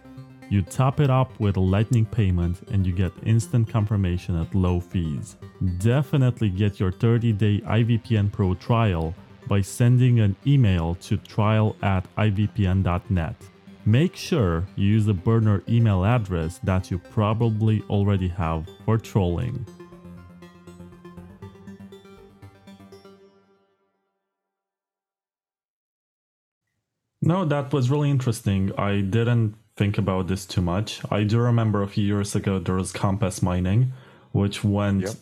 You 0.52 0.60
top 0.60 1.00
it 1.00 1.08
up 1.08 1.40
with 1.40 1.56
a 1.56 1.60
Lightning 1.60 2.04
payment 2.04 2.60
and 2.70 2.86
you 2.86 2.92
get 2.92 3.10
instant 3.24 3.70
confirmation 3.70 4.38
at 4.38 4.54
low 4.54 4.80
fees. 4.80 5.36
Definitely 5.78 6.50
get 6.50 6.78
your 6.78 6.92
30 6.92 7.32
day 7.32 7.60
IVPN 7.60 8.30
Pro 8.30 8.52
trial 8.52 9.14
by 9.48 9.62
sending 9.62 10.20
an 10.20 10.36
email 10.46 10.94
to 10.96 11.16
trial 11.16 11.74
at 11.82 12.04
ivpn.net. 12.16 13.34
Make 13.86 14.14
sure 14.14 14.66
you 14.76 14.88
use 14.88 15.08
a 15.08 15.14
burner 15.14 15.62
email 15.70 16.04
address 16.04 16.58
that 16.64 16.90
you 16.90 16.98
probably 16.98 17.82
already 17.88 18.28
have 18.28 18.68
for 18.84 18.98
trolling. 18.98 19.64
No, 27.22 27.46
that 27.46 27.72
was 27.72 27.88
really 27.88 28.10
interesting. 28.10 28.70
I 28.76 29.00
didn't 29.00 29.54
think 29.76 29.98
about 29.98 30.28
this 30.28 30.46
too 30.46 30.62
much. 30.62 31.00
I 31.10 31.24
do 31.24 31.38
remember 31.38 31.82
a 31.82 31.88
few 31.88 32.04
years 32.04 32.34
ago 32.34 32.58
there 32.58 32.74
was 32.76 32.92
Compass 32.92 33.42
Mining, 33.42 33.92
which 34.32 34.64
went. 34.64 35.02
Yep. 35.02 35.14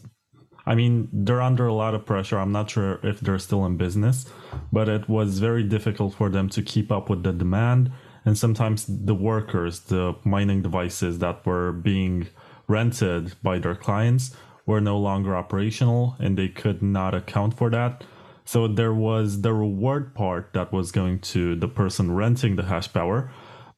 I 0.67 0.75
mean, 0.75 1.09
they're 1.13 1.41
under 1.41 1.67
a 1.67 1.73
lot 1.73 1.95
of 1.95 2.05
pressure. 2.05 2.39
I'm 2.39 2.53
not 2.53 2.71
sure 2.71 3.01
if 3.03 3.21
they're 3.21 3.39
still 3.39 3.65
in 3.65 3.77
business, 3.77 4.27
but 4.71 4.89
it 4.89 5.09
was 5.09 5.39
very 5.39 5.65
difficult 5.65 6.15
for 6.15 6.29
them 6.29 6.49
to 6.51 6.63
keep 6.63 6.93
up 6.93 7.09
with 7.09 7.23
the 7.23 7.33
demand. 7.33 7.91
And 8.25 8.37
sometimes 8.37 8.87
the 8.87 9.15
workers, 9.15 9.81
the 9.81 10.15
mining 10.23 10.61
devices 10.61 11.19
that 11.21 11.45
were 11.47 11.73
being 11.73 12.29
rented 12.69 13.35
by 13.43 13.59
their 13.59 13.75
clients, 13.75 14.37
were 14.67 14.81
no 14.81 14.99
longer 14.99 15.35
operational 15.35 16.15
and 16.21 16.37
they 16.37 16.49
could 16.49 16.83
not 16.83 17.15
account 17.15 17.55
for 17.55 17.71
that. 17.71 18.05
So 18.45 18.69
there 18.69 18.95
was 18.95 19.43
the 19.43 19.53
reward 19.53 20.15
part 20.15 20.53
that 20.53 20.73
was 20.73 20.93
going 20.93 21.21
to 21.21 21.57
the 21.57 21.69
person 21.69 22.13
renting 22.13 22.57
the 22.57 22.65
hash 22.65 22.93
power, 22.93 23.31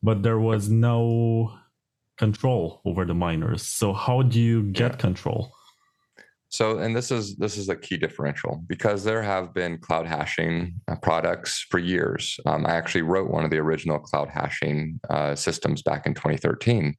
but 0.02 0.22
there 0.22 0.38
was 0.38 0.68
no 0.68 1.52
control 2.18 2.80
over 2.84 3.04
the 3.04 3.14
miners. 3.14 3.62
So 3.62 3.92
how 3.92 4.22
do 4.22 4.40
you 4.40 4.64
get 4.64 4.98
control? 4.98 5.52
So, 6.52 6.78
and 6.78 6.94
this 6.94 7.10
is 7.10 7.36
this 7.36 7.56
is 7.56 7.70
a 7.70 7.76
key 7.76 7.96
differential 7.96 8.62
because 8.66 9.04
there 9.04 9.22
have 9.22 9.54
been 9.54 9.78
cloud 9.78 10.06
hashing 10.06 10.74
uh, 10.86 10.96
products 10.96 11.64
for 11.70 11.78
years. 11.78 12.38
Um, 12.44 12.66
I 12.66 12.72
actually 12.72 13.02
wrote 13.02 13.30
one 13.30 13.44
of 13.46 13.50
the 13.50 13.56
original 13.56 13.98
cloud 13.98 14.28
hashing 14.28 15.00
uh, 15.08 15.34
systems 15.34 15.80
back 15.80 16.06
in 16.06 16.12
2013. 16.12 16.94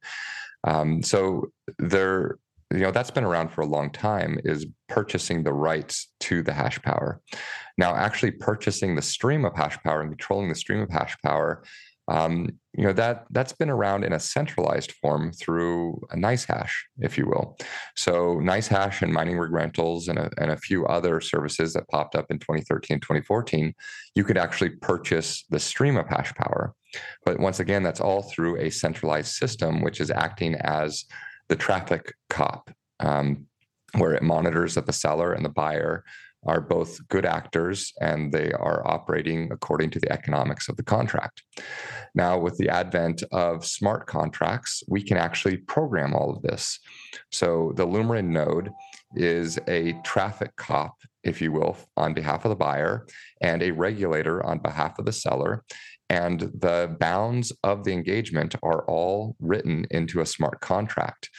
Um, 0.64 1.04
so 1.04 1.52
there, 1.78 2.38
you 2.72 2.80
know, 2.80 2.90
that's 2.90 3.12
been 3.12 3.22
around 3.22 3.50
for 3.50 3.60
a 3.60 3.66
long 3.66 3.90
time. 3.90 4.40
Is 4.44 4.66
purchasing 4.88 5.44
the 5.44 5.52
rights 5.52 6.08
to 6.20 6.42
the 6.42 6.52
hash 6.52 6.82
power. 6.82 7.20
Now, 7.78 7.94
actually 7.94 8.32
purchasing 8.32 8.96
the 8.96 9.02
stream 9.02 9.44
of 9.44 9.54
hash 9.54 9.78
power 9.84 10.00
and 10.00 10.10
controlling 10.10 10.48
the 10.48 10.56
stream 10.56 10.80
of 10.80 10.90
hash 10.90 11.16
power 11.22 11.62
um, 12.08 12.50
you 12.76 12.84
know 12.84 12.92
that 12.92 13.24
that's 13.30 13.52
been 13.52 13.70
around 13.70 14.04
in 14.04 14.12
a 14.12 14.20
centralized 14.20 14.92
form 14.92 15.32
through 15.32 16.00
a 16.10 16.16
NiceHash 16.16 16.70
if 17.00 17.16
you 17.16 17.26
will. 17.26 17.56
So 17.96 18.36
NiceHash 18.36 19.02
and 19.02 19.12
mining 19.12 19.38
rig 19.38 19.52
rentals 19.52 20.08
and 20.08 20.18
a, 20.18 20.30
and 20.38 20.50
a 20.50 20.56
few 20.56 20.86
other 20.86 21.20
services 21.20 21.72
that 21.72 21.88
popped 21.88 22.14
up 22.14 22.26
in 22.30 22.38
2013 22.38 23.00
2014 23.00 23.72
you 24.14 24.24
could 24.24 24.36
actually 24.36 24.70
purchase 24.70 25.44
the 25.50 25.60
stream 25.60 25.96
of 25.96 26.06
hash 26.08 26.34
power. 26.34 26.74
But 27.24 27.40
once 27.40 27.60
again 27.60 27.82
that's 27.82 28.00
all 28.00 28.22
through 28.22 28.58
a 28.58 28.70
centralized 28.70 29.34
system 29.34 29.80
which 29.82 30.00
is 30.00 30.10
acting 30.10 30.56
as 30.56 31.04
the 31.48 31.56
traffic 31.56 32.12
cop 32.28 32.70
um, 33.00 33.46
where 33.96 34.12
it 34.12 34.22
monitors 34.22 34.74
that 34.74 34.86
the 34.86 34.92
seller 34.92 35.32
and 35.32 35.44
the 35.44 35.50
buyer 35.50 36.04
are 36.46 36.60
both 36.60 37.06
good 37.08 37.24
actors 37.24 37.92
and 38.00 38.32
they 38.32 38.52
are 38.52 38.86
operating 38.86 39.50
according 39.52 39.90
to 39.90 40.00
the 40.00 40.12
economics 40.12 40.68
of 40.68 40.76
the 40.76 40.82
contract. 40.82 41.42
Now, 42.14 42.38
with 42.38 42.56
the 42.58 42.68
advent 42.68 43.22
of 43.32 43.66
smart 43.66 44.06
contracts, 44.06 44.82
we 44.88 45.02
can 45.02 45.16
actually 45.16 45.56
program 45.56 46.14
all 46.14 46.30
of 46.30 46.42
this. 46.42 46.78
So 47.30 47.72
the 47.76 47.86
Lumerin 47.86 48.28
node 48.28 48.70
is 49.16 49.58
a 49.68 49.92
traffic 50.04 50.54
cop, 50.56 50.94
if 51.22 51.40
you 51.40 51.52
will, 51.52 51.76
on 51.96 52.14
behalf 52.14 52.44
of 52.44 52.50
the 52.50 52.56
buyer 52.56 53.06
and 53.40 53.62
a 53.62 53.70
regulator 53.70 54.44
on 54.44 54.58
behalf 54.58 54.98
of 54.98 55.06
the 55.06 55.12
seller. 55.12 55.64
And 56.10 56.40
the 56.40 56.94
bounds 57.00 57.52
of 57.62 57.84
the 57.84 57.92
engagement 57.92 58.54
are 58.62 58.84
all 58.86 59.36
written 59.40 59.86
into 59.90 60.20
a 60.20 60.26
smart 60.26 60.60
contract. 60.60 61.30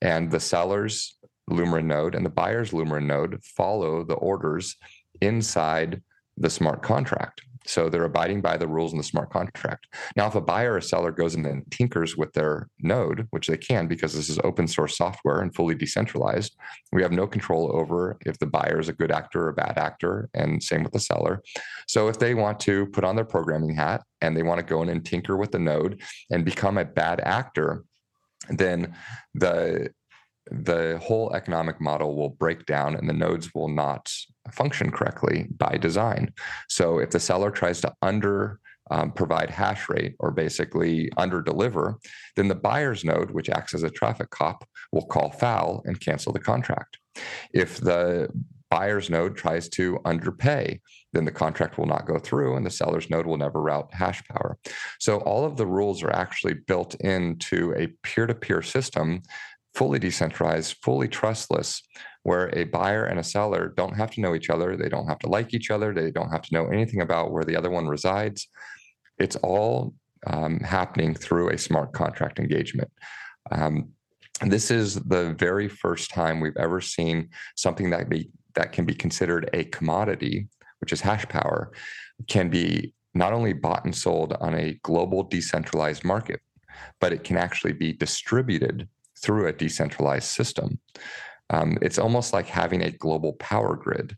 And 0.00 0.30
the 0.30 0.40
sellers 0.40 1.17
Lumerin 1.48 1.86
node 1.86 2.14
and 2.14 2.24
the 2.24 2.30
buyer's 2.30 2.70
Lumerin 2.70 3.06
node 3.06 3.42
follow 3.44 4.04
the 4.04 4.14
orders 4.14 4.76
inside 5.20 6.02
the 6.36 6.50
smart 6.50 6.82
contract. 6.82 7.42
So 7.66 7.90
they're 7.90 8.04
abiding 8.04 8.40
by 8.40 8.56
the 8.56 8.66
rules 8.66 8.92
in 8.92 8.98
the 8.98 9.04
smart 9.04 9.30
contract. 9.30 9.88
Now, 10.16 10.26
if 10.26 10.34
a 10.34 10.40
buyer 10.40 10.72
or 10.72 10.76
a 10.78 10.82
seller 10.82 11.12
goes 11.12 11.34
in 11.34 11.44
and 11.44 11.70
tinkers 11.70 12.16
with 12.16 12.32
their 12.32 12.68
node, 12.80 13.26
which 13.30 13.46
they 13.46 13.58
can 13.58 13.86
because 13.86 14.14
this 14.14 14.30
is 14.30 14.38
open 14.42 14.66
source 14.66 14.96
software 14.96 15.40
and 15.40 15.54
fully 15.54 15.74
decentralized, 15.74 16.56
we 16.92 17.02
have 17.02 17.12
no 17.12 17.26
control 17.26 17.70
over 17.76 18.16
if 18.24 18.38
the 18.38 18.46
buyer 18.46 18.80
is 18.80 18.88
a 18.88 18.94
good 18.94 19.12
actor 19.12 19.44
or 19.44 19.48
a 19.50 19.54
bad 19.54 19.76
actor, 19.76 20.30
and 20.32 20.62
same 20.62 20.82
with 20.82 20.92
the 20.92 21.00
seller. 21.00 21.42
So 21.86 22.08
if 22.08 22.18
they 22.18 22.34
want 22.34 22.58
to 22.60 22.86
put 22.86 23.04
on 23.04 23.16
their 23.16 23.26
programming 23.26 23.74
hat 23.74 24.02
and 24.22 24.34
they 24.34 24.42
want 24.42 24.60
to 24.60 24.64
go 24.64 24.82
in 24.82 24.88
and 24.88 25.04
tinker 25.04 25.36
with 25.36 25.52
the 25.52 25.58
node 25.58 26.00
and 26.30 26.46
become 26.46 26.78
a 26.78 26.86
bad 26.86 27.20
actor, 27.20 27.84
then 28.48 28.94
the 29.34 29.90
the 30.50 31.00
whole 31.02 31.34
economic 31.34 31.80
model 31.80 32.16
will 32.16 32.30
break 32.30 32.66
down 32.66 32.94
and 32.94 33.08
the 33.08 33.14
nodes 33.14 33.54
will 33.54 33.68
not 33.68 34.12
function 34.52 34.90
correctly 34.90 35.46
by 35.56 35.76
design. 35.76 36.32
So 36.68 36.98
if 36.98 37.10
the 37.10 37.20
seller 37.20 37.50
tries 37.50 37.80
to 37.82 37.94
under 38.02 38.60
um, 38.90 39.12
provide 39.12 39.50
hash 39.50 39.88
rate 39.88 40.14
or 40.18 40.30
basically 40.30 41.10
under 41.16 41.42
deliver, 41.42 41.98
then 42.36 42.48
the 42.48 42.54
buyer's 42.54 43.04
node, 43.04 43.30
which 43.30 43.50
acts 43.50 43.74
as 43.74 43.82
a 43.82 43.90
traffic 43.90 44.30
cop, 44.30 44.66
will 44.92 45.04
call 45.06 45.30
foul 45.30 45.82
and 45.84 46.00
cancel 46.00 46.32
the 46.32 46.38
contract. 46.38 46.98
If 47.52 47.78
the 47.78 48.30
buyer's 48.70 49.08
node 49.10 49.36
tries 49.36 49.68
to 49.70 49.98
underpay, 50.04 50.80
then 51.12 51.24
the 51.24 51.32
contract 51.32 51.78
will 51.78 51.86
not 51.86 52.06
go 52.06 52.18
through 52.18 52.56
and 52.56 52.64
the 52.64 52.70
seller's 52.70 53.08
node 53.08 53.26
will 53.26 53.38
never 53.38 53.60
route 53.60 53.88
hash 53.92 54.22
power. 54.28 54.58
So 55.00 55.18
all 55.20 55.44
of 55.44 55.56
the 55.56 55.66
rules 55.66 56.02
are 56.02 56.12
actually 56.12 56.54
built 56.54 56.94
into 56.96 57.74
a 57.76 57.88
peer 58.02 58.26
to 58.26 58.34
peer 58.34 58.62
system 58.62 59.22
fully 59.78 60.00
decentralized, 60.00 60.76
fully 60.82 61.06
trustless, 61.06 61.82
where 62.24 62.50
a 62.52 62.64
buyer 62.64 63.04
and 63.04 63.20
a 63.20 63.22
seller 63.22 63.72
don't 63.76 63.94
have 63.94 64.10
to 64.10 64.20
know 64.20 64.34
each 64.34 64.50
other. 64.50 64.76
They 64.76 64.88
don't 64.88 65.06
have 65.06 65.20
to 65.20 65.28
like 65.28 65.54
each 65.54 65.70
other. 65.70 65.94
They 65.94 66.10
don't 66.10 66.30
have 66.30 66.42
to 66.42 66.52
know 66.52 66.66
anything 66.66 67.00
about 67.00 67.30
where 67.30 67.44
the 67.44 67.54
other 67.54 67.70
one 67.70 67.86
resides. 67.86 68.48
It's 69.18 69.36
all 69.36 69.94
um, 70.26 70.58
happening 70.58 71.14
through 71.14 71.50
a 71.50 71.58
smart 71.58 71.92
contract 71.92 72.40
engagement. 72.40 72.90
Um, 73.52 73.90
this 74.40 74.72
is 74.72 74.96
the 74.96 75.34
very 75.38 75.68
first 75.68 76.10
time 76.10 76.40
we've 76.40 76.56
ever 76.56 76.80
seen 76.80 77.28
something 77.54 77.90
that 77.90 78.08
be 78.08 78.30
that 78.56 78.72
can 78.72 78.84
be 78.84 78.94
considered 78.94 79.48
a 79.52 79.62
commodity, 79.64 80.48
which 80.80 80.92
is 80.92 81.00
hash 81.00 81.26
power, 81.28 81.70
can 82.26 82.48
be 82.48 82.92
not 83.14 83.32
only 83.32 83.52
bought 83.52 83.84
and 83.84 83.94
sold 83.94 84.32
on 84.40 84.56
a 84.56 84.76
global 84.82 85.22
decentralized 85.22 86.02
market, 86.04 86.40
but 87.00 87.12
it 87.12 87.22
can 87.22 87.36
actually 87.36 87.72
be 87.72 87.92
distributed 87.92 88.88
through 89.18 89.46
a 89.46 89.52
decentralized 89.52 90.28
system. 90.28 90.78
Um, 91.50 91.78
it's 91.80 91.98
almost 91.98 92.32
like 92.32 92.46
having 92.46 92.82
a 92.82 92.90
global 92.90 93.34
power 93.34 93.76
grid 93.76 94.16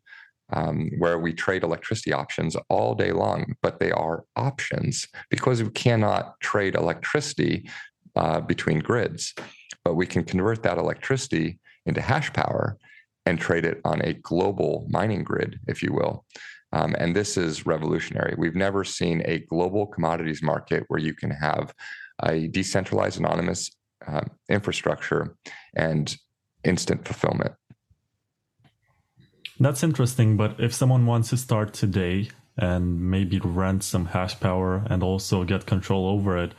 um, 0.52 0.90
where 0.98 1.18
we 1.18 1.32
trade 1.32 1.62
electricity 1.62 2.12
options 2.12 2.56
all 2.68 2.94
day 2.94 3.12
long, 3.12 3.54
but 3.62 3.78
they 3.78 3.92
are 3.92 4.24
options 4.36 5.06
because 5.30 5.62
we 5.62 5.70
cannot 5.70 6.40
trade 6.40 6.74
electricity 6.74 7.68
uh, 8.16 8.40
between 8.40 8.80
grids. 8.80 9.34
But 9.84 9.94
we 9.94 10.06
can 10.06 10.24
convert 10.24 10.62
that 10.64 10.78
electricity 10.78 11.60
into 11.86 12.00
hash 12.00 12.32
power 12.32 12.76
and 13.26 13.38
trade 13.38 13.64
it 13.64 13.80
on 13.84 14.02
a 14.02 14.14
global 14.14 14.86
mining 14.90 15.22
grid, 15.22 15.58
if 15.68 15.82
you 15.82 15.92
will. 15.92 16.24
Um, 16.72 16.94
and 16.98 17.14
this 17.14 17.36
is 17.36 17.66
revolutionary. 17.66 18.34
We've 18.36 18.54
never 18.54 18.84
seen 18.84 19.22
a 19.24 19.40
global 19.40 19.86
commodities 19.86 20.42
market 20.42 20.84
where 20.88 21.00
you 21.00 21.14
can 21.14 21.30
have 21.30 21.74
a 22.22 22.48
decentralized 22.48 23.18
anonymous 23.18 23.70
uh, 24.06 24.22
infrastructure 24.48 25.36
and 25.74 26.16
instant 26.64 27.06
fulfillment. 27.06 27.54
That's 29.58 29.82
interesting, 29.82 30.36
but 30.36 30.58
if 30.58 30.72
someone 30.72 31.04
wants 31.04 31.30
to 31.30 31.36
start 31.36 31.74
today 31.74 32.30
and 32.56 33.10
maybe 33.10 33.38
rent 33.40 33.82
some 33.82 34.06
hash 34.06 34.40
power 34.40 34.86
and 34.88 35.02
also 35.02 35.44
get 35.44 35.66
control 35.66 36.06
over 36.08 36.38
it, 36.38 36.52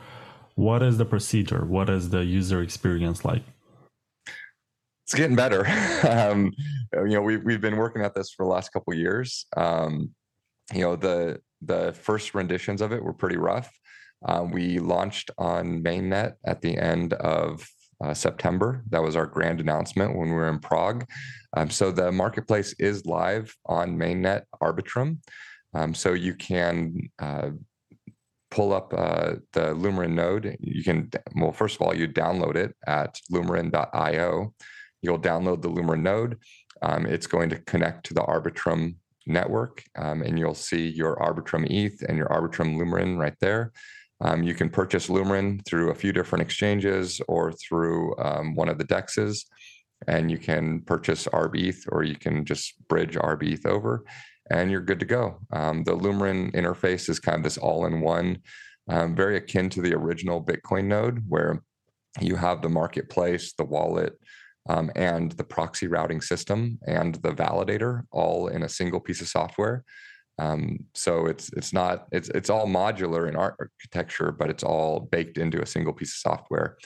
what 0.54 0.82
is 0.82 0.98
the 0.98 1.04
procedure? 1.04 1.64
What 1.64 1.88
is 1.88 2.10
the 2.10 2.24
user 2.24 2.62
experience 2.62 3.24
like? 3.24 3.42
It's 5.04 5.14
getting 5.14 5.36
better. 5.36 5.66
um, 6.08 6.52
you 6.94 7.14
know, 7.14 7.22
we've 7.22 7.42
we've 7.42 7.60
been 7.60 7.76
working 7.76 8.02
at 8.02 8.14
this 8.14 8.30
for 8.30 8.44
the 8.44 8.50
last 8.50 8.72
couple 8.72 8.94
years. 8.94 9.46
Um, 9.56 10.10
you 10.72 10.82
know, 10.82 10.96
the 10.96 11.40
the 11.60 11.92
first 11.92 12.34
renditions 12.34 12.80
of 12.80 12.92
it 12.92 13.02
were 13.02 13.12
pretty 13.12 13.36
rough. 13.36 13.70
Uh, 14.24 14.44
we 14.50 14.78
launched 14.78 15.30
on 15.38 15.82
mainnet 15.82 16.34
at 16.44 16.60
the 16.60 16.76
end 16.76 17.12
of 17.14 17.66
uh, 18.02 18.14
September. 18.14 18.82
That 18.90 19.02
was 19.02 19.16
our 19.16 19.26
grand 19.26 19.60
announcement 19.60 20.16
when 20.16 20.28
we 20.28 20.34
were 20.34 20.48
in 20.48 20.58
Prague. 20.58 21.06
Um, 21.56 21.70
so 21.70 21.90
the 21.90 22.10
marketplace 22.10 22.74
is 22.78 23.06
live 23.06 23.54
on 23.66 23.96
mainnet 23.96 24.42
Arbitrum. 24.62 25.18
Um, 25.74 25.94
so 25.94 26.12
you 26.12 26.34
can 26.34 27.10
uh, 27.18 27.50
pull 28.50 28.72
up 28.72 28.92
uh, 28.94 29.36
the 29.52 29.74
Lumerin 29.74 30.12
node. 30.12 30.56
You 30.60 30.84
can, 30.84 31.10
well, 31.34 31.52
first 31.52 31.76
of 31.76 31.82
all, 31.82 31.96
you 31.96 32.08
download 32.08 32.56
it 32.56 32.74
at 32.86 33.18
lumerin.io. 33.32 34.54
You'll 35.00 35.18
download 35.18 35.62
the 35.62 35.70
Lumerin 35.70 36.02
node. 36.02 36.38
Um, 36.82 37.06
it's 37.06 37.26
going 37.26 37.48
to 37.50 37.58
connect 37.60 38.06
to 38.06 38.14
the 38.14 38.22
Arbitrum 38.22 38.96
network, 39.26 39.82
um, 39.96 40.22
and 40.22 40.38
you'll 40.38 40.54
see 40.54 40.88
your 40.88 41.16
Arbitrum 41.16 41.66
ETH 41.70 42.02
and 42.02 42.18
your 42.18 42.26
Arbitrum 42.26 42.76
Lumerin 42.76 43.18
right 43.18 43.36
there. 43.40 43.72
Um, 44.22 44.42
you 44.42 44.54
can 44.54 44.70
purchase 44.70 45.08
Lumerin 45.08 45.64
through 45.66 45.90
a 45.90 45.94
few 45.94 46.12
different 46.12 46.42
exchanges 46.42 47.20
or 47.28 47.52
through 47.52 48.16
um, 48.18 48.54
one 48.54 48.68
of 48.68 48.78
the 48.78 48.84
dexes, 48.84 49.44
and 50.06 50.30
you 50.30 50.38
can 50.38 50.80
purchase 50.82 51.26
ArbETH 51.32 51.84
or 51.90 52.04
you 52.04 52.16
can 52.16 52.44
just 52.44 52.74
bridge 52.88 53.16
ArbETH 53.16 53.66
over. 53.66 54.04
and 54.50 54.70
you're 54.70 54.80
good 54.80 55.00
to 55.00 55.06
go. 55.06 55.38
Um, 55.52 55.84
the 55.84 55.96
Lumerin 55.96 56.52
interface 56.54 57.08
is 57.08 57.18
kind 57.18 57.38
of 57.38 57.42
this 57.44 57.58
all 57.58 57.86
in 57.86 58.00
one, 58.00 58.38
um, 58.88 59.14
very 59.14 59.36
akin 59.36 59.70
to 59.70 59.80
the 59.80 59.94
original 59.94 60.44
Bitcoin 60.44 60.84
node, 60.84 61.22
where 61.28 61.62
you 62.20 62.36
have 62.36 62.60
the 62.60 62.68
marketplace, 62.68 63.54
the 63.54 63.64
wallet, 63.64 64.18
um, 64.68 64.90
and 64.94 65.32
the 65.32 65.44
proxy 65.44 65.86
routing 65.86 66.20
system 66.20 66.78
and 66.86 67.16
the 67.16 67.32
validator 67.32 68.02
all 68.12 68.48
in 68.48 68.62
a 68.62 68.68
single 68.68 69.00
piece 69.00 69.20
of 69.20 69.28
software. 69.28 69.84
Um, 70.38 70.80
so 70.94 71.26
it's 71.26 71.52
it's 71.52 71.72
not 71.72 72.06
it's 72.10 72.28
it's 72.30 72.50
all 72.50 72.66
modular 72.66 73.28
in 73.28 73.36
architecture, 73.36 74.32
but 74.32 74.50
it's 74.50 74.64
all 74.64 75.00
baked 75.00 75.38
into 75.38 75.62
a 75.62 75.66
single 75.66 75.92
piece 75.92 76.12
of 76.14 76.32
software. 76.32 76.76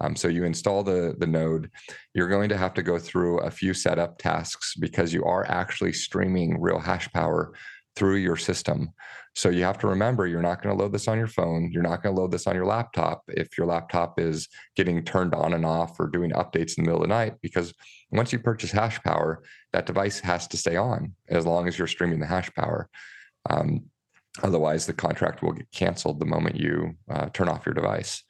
Um, 0.00 0.16
so 0.16 0.28
you 0.28 0.44
install 0.44 0.82
the 0.82 1.14
the 1.18 1.26
node. 1.26 1.70
You're 2.14 2.28
going 2.28 2.48
to 2.50 2.56
have 2.56 2.74
to 2.74 2.82
go 2.82 2.98
through 2.98 3.38
a 3.38 3.50
few 3.50 3.74
setup 3.74 4.18
tasks 4.18 4.74
because 4.78 5.12
you 5.12 5.24
are 5.24 5.46
actually 5.50 5.92
streaming 5.92 6.60
real 6.60 6.78
hash 6.78 7.10
power 7.12 7.52
through 7.96 8.16
your 8.16 8.36
system. 8.36 8.90
So 9.34 9.48
you 9.48 9.62
have 9.62 9.78
to 9.78 9.86
remember 9.86 10.26
you're 10.26 10.42
not 10.42 10.62
going 10.62 10.76
to 10.76 10.82
load 10.82 10.92
this 10.92 11.06
on 11.06 11.18
your 11.18 11.28
phone. 11.28 11.70
You're 11.72 11.82
not 11.82 12.02
going 12.02 12.14
to 12.14 12.20
load 12.20 12.32
this 12.32 12.46
on 12.46 12.56
your 12.56 12.66
laptop 12.66 13.22
if 13.28 13.56
your 13.56 13.66
laptop 13.66 14.18
is 14.18 14.48
getting 14.74 15.04
turned 15.04 15.34
on 15.34 15.54
and 15.54 15.64
off 15.64 15.98
or 16.00 16.08
doing 16.08 16.32
updates 16.32 16.76
in 16.76 16.84
the 16.84 16.90
middle 16.90 17.02
of 17.02 17.08
the 17.08 17.14
night. 17.14 17.34
Because 17.40 17.72
once 18.10 18.32
you 18.32 18.38
purchase 18.38 18.72
hash 18.72 19.00
power, 19.02 19.42
that 19.72 19.86
device 19.86 20.20
has 20.20 20.46
to 20.48 20.56
stay 20.56 20.76
on 20.76 21.14
as 21.28 21.46
long 21.46 21.68
as 21.68 21.78
you're 21.78 21.86
streaming 21.86 22.20
the 22.20 22.26
hash 22.26 22.52
power. 22.54 22.88
Um, 23.48 23.82
otherwise, 24.42 24.86
the 24.86 24.92
contract 24.92 25.42
will 25.42 25.52
get 25.52 25.70
canceled 25.72 26.20
the 26.20 26.26
moment 26.26 26.56
you 26.56 26.94
uh, 27.10 27.26
turn 27.32 27.48
off 27.48 27.66
your 27.66 27.74
device. 27.74 28.22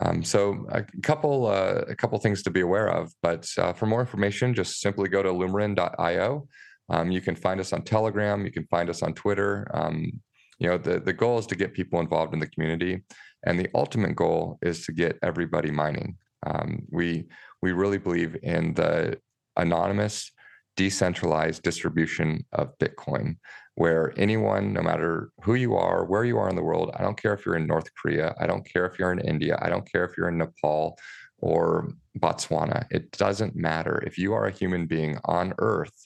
Um, 0.00 0.22
so 0.22 0.66
a 0.70 0.84
couple 1.02 1.46
uh, 1.46 1.82
a 1.88 1.96
couple 1.96 2.18
things 2.18 2.42
to 2.44 2.50
be 2.50 2.60
aware 2.60 2.88
of. 2.88 3.12
But 3.22 3.48
uh, 3.58 3.72
for 3.72 3.86
more 3.86 4.00
information, 4.00 4.54
just 4.54 4.80
simply 4.80 5.08
go 5.08 5.22
to 5.22 5.30
lumerin.io. 5.30 6.48
Um, 6.90 7.10
you 7.10 7.20
can 7.20 7.34
find 7.34 7.60
us 7.60 7.72
on 7.72 7.82
Telegram. 7.82 8.44
You 8.44 8.52
can 8.52 8.66
find 8.66 8.88
us 8.88 9.02
on 9.02 9.12
Twitter. 9.14 9.68
Um, 9.74 10.20
you 10.58 10.68
know, 10.68 10.78
the, 10.78 11.00
the 11.00 11.12
goal 11.12 11.38
is 11.38 11.46
to 11.46 11.56
get 11.56 11.74
people 11.74 12.00
involved 12.00 12.34
in 12.34 12.40
the 12.40 12.48
community. 12.48 13.02
And 13.44 13.58
the 13.58 13.68
ultimate 13.74 14.16
goal 14.16 14.58
is 14.62 14.84
to 14.86 14.92
get 14.92 15.18
everybody 15.22 15.70
mining. 15.70 16.16
Um, 16.46 16.82
we, 16.90 17.26
we 17.62 17.72
really 17.72 17.98
believe 17.98 18.36
in 18.42 18.74
the 18.74 19.18
anonymous, 19.56 20.32
decentralized 20.78 21.64
distribution 21.64 22.46
of 22.52 22.78
Bitcoin, 22.78 23.36
where 23.74 24.14
anyone, 24.16 24.72
no 24.72 24.80
matter 24.80 25.32
who 25.42 25.54
you 25.54 25.74
are, 25.74 26.04
where 26.04 26.24
you 26.24 26.38
are 26.38 26.48
in 26.48 26.54
the 26.54 26.62
world, 26.62 26.92
I 26.94 27.02
don't 27.02 27.20
care 27.20 27.34
if 27.34 27.44
you're 27.44 27.56
in 27.56 27.66
North 27.66 27.88
Korea, 28.00 28.32
I 28.40 28.46
don't 28.46 28.64
care 28.64 28.86
if 28.86 28.96
you're 28.96 29.10
in 29.10 29.18
India, 29.18 29.58
I 29.60 29.70
don't 29.70 29.90
care 29.90 30.04
if 30.04 30.16
you're 30.16 30.28
in 30.28 30.38
Nepal 30.38 30.96
or 31.38 31.90
Botswana, 32.16 32.86
it 32.92 33.10
doesn't 33.10 33.56
matter. 33.56 34.00
If 34.06 34.18
you 34.18 34.34
are 34.34 34.46
a 34.46 34.52
human 34.52 34.86
being 34.86 35.18
on 35.24 35.52
Earth, 35.58 35.96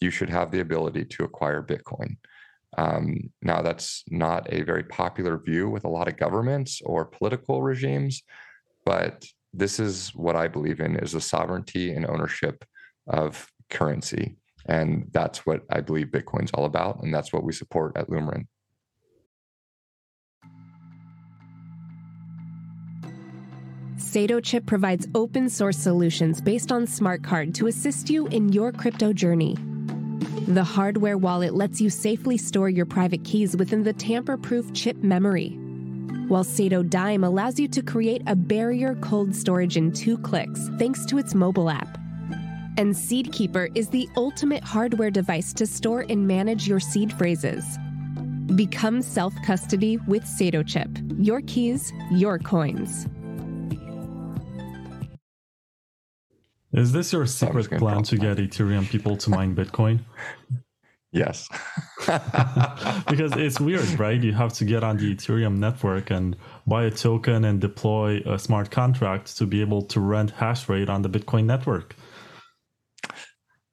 you 0.00 0.10
should 0.10 0.28
have 0.28 0.50
the 0.50 0.60
ability 0.60 1.06
to 1.06 1.24
acquire 1.24 1.62
Bitcoin. 1.62 2.18
Um, 2.76 3.30
now, 3.40 3.62
that's 3.62 4.04
not 4.10 4.52
a 4.52 4.62
very 4.62 4.84
popular 4.84 5.38
view 5.38 5.70
with 5.70 5.84
a 5.84 5.94
lot 5.96 6.08
of 6.08 6.18
governments 6.18 6.82
or 6.84 7.06
political 7.06 7.62
regimes, 7.62 8.22
but 8.84 9.24
this 9.54 9.80
is 9.80 10.10
what 10.14 10.36
I 10.36 10.46
believe 10.46 10.80
in 10.80 10.96
is 10.96 11.12
the 11.12 11.22
sovereignty 11.22 11.92
and 11.94 12.06
ownership 12.06 12.64
of 13.06 13.50
currency. 13.70 14.36
And 14.66 15.08
that's 15.12 15.46
what 15.46 15.62
I 15.70 15.80
believe 15.80 16.08
Bitcoin's 16.08 16.50
all 16.52 16.64
about. 16.64 17.02
And 17.02 17.12
that's 17.12 17.32
what 17.32 17.44
we 17.44 17.52
support 17.52 17.96
at 17.96 18.08
Lumerin. 18.08 18.46
Chip 24.42 24.66
provides 24.66 25.06
open 25.14 25.48
source 25.48 25.76
solutions 25.76 26.40
based 26.40 26.72
on 26.72 26.86
smart 26.86 27.22
card 27.22 27.54
to 27.54 27.68
assist 27.68 28.10
you 28.10 28.26
in 28.28 28.52
your 28.52 28.72
crypto 28.72 29.12
journey. 29.12 29.56
The 30.48 30.64
hardware 30.64 31.16
wallet 31.16 31.54
lets 31.54 31.80
you 31.80 31.90
safely 31.90 32.36
store 32.36 32.68
your 32.68 32.86
private 32.86 33.22
keys 33.22 33.56
within 33.56 33.84
the 33.84 33.92
tamper 33.92 34.36
proof 34.36 34.72
chip 34.72 34.96
memory. 34.96 35.50
While 36.26 36.44
Satodime 36.44 37.24
allows 37.24 37.60
you 37.60 37.68
to 37.68 37.82
create 37.82 38.22
a 38.26 38.34
barrier 38.34 38.96
cold 38.96 39.34
storage 39.34 39.76
in 39.76 39.92
two 39.92 40.18
clicks 40.18 40.68
thanks 40.78 41.04
to 41.06 41.18
its 41.18 41.34
mobile 41.34 41.70
app. 41.70 41.99
And 42.80 42.96
Seed 42.96 43.30
Keeper 43.30 43.68
is 43.74 43.90
the 43.90 44.08
ultimate 44.16 44.64
hardware 44.64 45.10
device 45.10 45.52
to 45.52 45.66
store 45.66 46.06
and 46.08 46.26
manage 46.26 46.66
your 46.66 46.80
seed 46.80 47.12
phrases. 47.12 47.62
Become 48.54 49.02
self 49.02 49.34
custody 49.44 49.98
with 50.08 50.24
Satochip. 50.24 50.88
Your 51.22 51.42
keys, 51.42 51.92
your 52.10 52.38
coins. 52.38 53.06
Is 56.72 56.92
this 56.92 57.12
your 57.12 57.26
secret 57.26 57.70
plan 57.72 58.02
to 58.04 58.16
get 58.16 58.38
Ethereum 58.38 58.88
people 58.88 59.14
to 59.18 59.28
mine 59.28 59.54
Bitcoin? 59.54 60.00
Yes. 61.12 61.48
because 62.06 63.32
it's 63.36 63.58
weird, 63.58 63.98
right? 63.98 64.22
You 64.22 64.32
have 64.32 64.52
to 64.54 64.64
get 64.64 64.84
on 64.84 64.96
the 64.96 65.12
Ethereum 65.12 65.58
network 65.58 66.10
and 66.10 66.36
buy 66.68 66.84
a 66.84 66.90
token 66.92 67.44
and 67.44 67.60
deploy 67.60 68.22
a 68.24 68.38
smart 68.38 68.70
contract 68.70 69.36
to 69.38 69.44
be 69.44 69.60
able 69.60 69.82
to 69.86 69.98
rent 69.98 70.30
hash 70.30 70.68
rate 70.68 70.88
on 70.88 71.02
the 71.02 71.08
Bitcoin 71.08 71.46
network. 71.46 71.96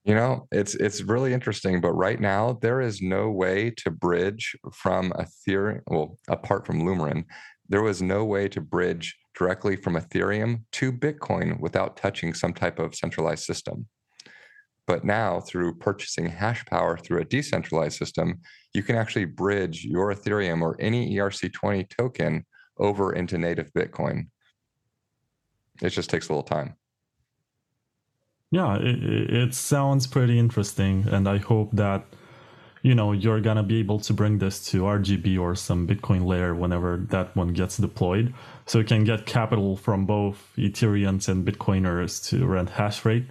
You 0.08 0.16
know, 0.16 0.48
it's 0.54 0.74
it's 0.76 1.02
really 1.02 1.34
interesting, 1.34 1.82
but 1.82 1.92
right 1.92 2.22
now 2.22 2.58
there 2.62 2.80
is 2.80 3.02
no 3.02 3.30
way 3.30 3.72
to 3.72 3.92
bridge 3.92 4.56
from 4.72 5.12
Ethereum, 5.12 5.82
well, 5.88 6.18
apart 6.30 6.66
from 6.66 6.84
Lumerin, 6.84 7.26
there 7.68 7.82
was 7.82 8.02
no 8.02 8.24
way 8.24 8.48
to 8.48 8.62
bridge 8.62 9.18
directly 9.38 9.76
from 9.76 9.96
Ethereum 9.96 10.64
to 10.72 10.94
Bitcoin 10.94 11.60
without 11.60 11.98
touching 11.98 12.34
some 12.34 12.54
type 12.54 12.80
of 12.80 12.96
centralized 12.96 13.44
system. 13.44 13.86
But 14.86 15.04
now, 15.04 15.42
through 15.42 15.76
purchasing 15.76 16.28
hash 16.30 16.64
power 16.68 16.98
through 16.98 17.20
a 17.20 17.26
decentralized 17.26 17.98
system, 17.98 18.40
you 18.74 18.84
can 18.84 18.96
actually 18.96 19.26
bridge 19.26 19.84
your 19.84 20.16
Ethereum 20.16 20.62
or 20.62 20.78
any 20.80 21.18
ERC20 21.18 21.90
token 21.90 22.46
over 22.78 23.12
into 23.12 23.38
native 23.38 23.74
Bitcoin. 23.74 24.28
It 25.82 25.90
just 25.90 26.10
takes 26.10 26.30
a 26.30 26.32
little 26.32 26.44
time. 26.44 26.76
Yeah, 28.52 28.78
it, 28.78 29.04
it 29.34 29.54
sounds 29.54 30.08
pretty 30.08 30.40
interesting. 30.40 31.06
And 31.10 31.28
I 31.28 31.38
hope 31.38 31.72
that 31.74 32.06
you 32.82 32.96
know 32.96 33.12
you're 33.12 33.42
gonna 33.42 33.64
be 33.64 33.80
able 33.80 34.00
to 34.00 34.14
bring 34.14 34.38
this 34.38 34.64
to 34.72 34.84
RGB 34.84 35.38
or 35.40 35.56
some 35.56 35.88
Bitcoin 35.88 36.26
layer 36.26 36.56
whenever 36.56 36.98
that 37.10 37.36
one 37.36 37.50
gets 37.50 37.78
deployed, 37.78 38.34
so 38.66 38.80
you 38.80 38.86
can 38.86 39.04
get 39.04 39.26
capital 39.26 39.76
from 39.76 40.06
both 40.06 40.52
Ethereans 40.58 41.28
and 41.28 41.46
Bitcoiners 41.46 42.26
to 42.30 42.46
rent 42.46 42.70
hash 42.72 43.04
rate. 43.04 43.26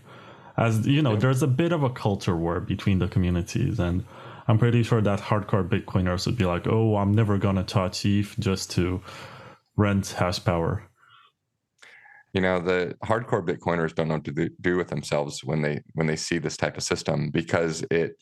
As 0.56 0.86
you 0.86 1.00
know, 1.00 1.12
yeah. 1.12 1.20
there's 1.20 1.42
a 1.42 1.46
bit 1.46 1.72
of 1.72 1.82
a 1.82 1.90
culture 1.90 2.36
war 2.36 2.60
between 2.60 2.98
the 2.98 3.08
communities, 3.08 3.78
and 3.78 4.04
I'm 4.48 4.58
pretty 4.58 4.82
sure 4.82 5.00
that 5.00 5.20
hardcore 5.20 5.66
Bitcoiners 5.66 6.26
would 6.26 6.36
be 6.36 6.44
like, 6.44 6.66
"Oh, 6.66 6.96
I'm 6.96 7.12
never 7.12 7.38
gonna 7.38 7.64
touch 7.64 8.04
ETH 8.04 8.38
just 8.38 8.70
to 8.72 9.00
rent 9.76 10.14
hash 10.18 10.44
power." 10.44 10.82
You 12.36 12.42
know 12.42 12.60
the 12.60 12.94
hardcore 13.02 13.42
bitcoiners 13.42 13.94
don't 13.94 14.08
know 14.08 14.16
what 14.16 14.24
to 14.24 14.50
do 14.60 14.76
with 14.76 14.88
themselves 14.88 15.42
when 15.42 15.62
they 15.62 15.80
when 15.94 16.06
they 16.06 16.16
see 16.16 16.36
this 16.36 16.58
type 16.58 16.76
of 16.76 16.82
system 16.82 17.30
because 17.30 17.82
it 17.90 18.12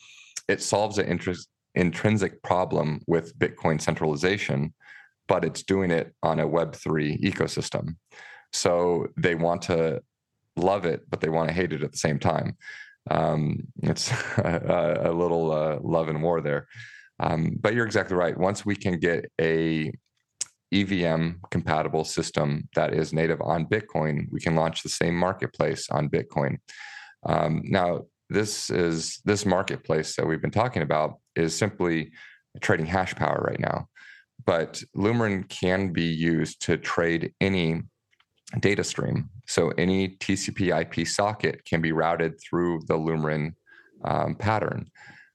it 0.46 0.62
solves 0.62 0.98
an 0.98 1.06
interest, 1.06 1.48
intrinsic 1.74 2.40
problem 2.44 3.00
with 3.08 3.36
Bitcoin 3.38 3.80
centralization, 3.80 4.72
but 5.26 5.44
it's 5.44 5.64
doing 5.64 5.90
it 5.90 6.14
on 6.22 6.38
a 6.38 6.46
Web3 6.46 7.20
ecosystem. 7.22 7.96
So 8.52 9.08
they 9.16 9.34
want 9.34 9.62
to 9.62 10.00
love 10.54 10.84
it, 10.84 11.02
but 11.10 11.20
they 11.20 11.28
want 11.28 11.48
to 11.48 11.54
hate 11.54 11.72
it 11.72 11.82
at 11.82 11.90
the 11.90 11.98
same 11.98 12.20
time. 12.20 12.56
Um, 13.10 13.66
it's 13.82 14.12
a, 14.38 15.00
a 15.06 15.12
little 15.12 15.50
uh, 15.50 15.78
love 15.82 16.08
and 16.08 16.22
war 16.22 16.40
there. 16.40 16.68
Um, 17.18 17.56
but 17.60 17.74
you're 17.74 17.86
exactly 17.86 18.16
right. 18.16 18.38
Once 18.38 18.64
we 18.64 18.76
can 18.76 19.00
get 19.00 19.30
a 19.40 19.90
EVM 20.72 21.32
compatible 21.50 22.04
system 22.04 22.68
that 22.74 22.94
is 22.94 23.12
native 23.12 23.40
on 23.40 23.66
Bitcoin, 23.66 24.26
we 24.30 24.40
can 24.40 24.54
launch 24.54 24.82
the 24.82 24.88
same 24.88 25.16
marketplace 25.16 25.88
on 25.90 26.08
Bitcoin. 26.08 26.58
Um, 27.26 27.62
now, 27.64 28.06
this 28.30 28.70
is 28.70 29.20
this 29.24 29.46
marketplace 29.46 30.16
that 30.16 30.26
we've 30.26 30.40
been 30.40 30.50
talking 30.50 30.82
about 30.82 31.18
is 31.36 31.56
simply 31.56 32.10
trading 32.60 32.86
hash 32.86 33.14
power 33.14 33.44
right 33.46 33.60
now. 33.60 33.88
But 34.44 34.82
Lumerin 34.96 35.48
can 35.48 35.92
be 35.92 36.04
used 36.04 36.62
to 36.62 36.76
trade 36.76 37.32
any 37.40 37.82
data 38.60 38.84
stream. 38.84 39.30
So 39.46 39.70
any 39.78 40.16
TCP 40.16 40.80
IP 40.80 41.06
socket 41.06 41.64
can 41.64 41.80
be 41.80 41.92
routed 41.92 42.40
through 42.40 42.80
the 42.86 42.94
Lumerin 42.94 43.54
um, 44.04 44.34
pattern. 44.34 44.90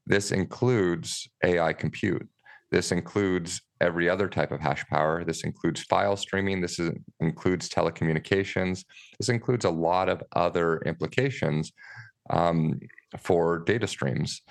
This 0.05 0.31
includes 0.31 1.29
AI 1.43 1.73
compute. 1.73 2.27
This 2.71 2.91
includes 2.91 3.61
every 3.81 4.09
other 4.09 4.27
type 4.27 4.51
of 4.51 4.59
hash 4.59 4.85
power. 4.87 5.23
This 5.23 5.43
includes 5.43 5.83
file 5.83 6.15
streaming. 6.15 6.61
This 6.61 6.79
is, 6.79 6.91
includes 7.19 7.69
telecommunications. 7.69 8.83
This 9.19 9.29
includes 9.29 9.65
a 9.65 9.69
lot 9.69 10.09
of 10.09 10.21
other 10.35 10.79
implications 10.85 11.71
um, 12.29 12.79
for 13.17 13.59
data 13.59 13.87
streams. 13.87 14.41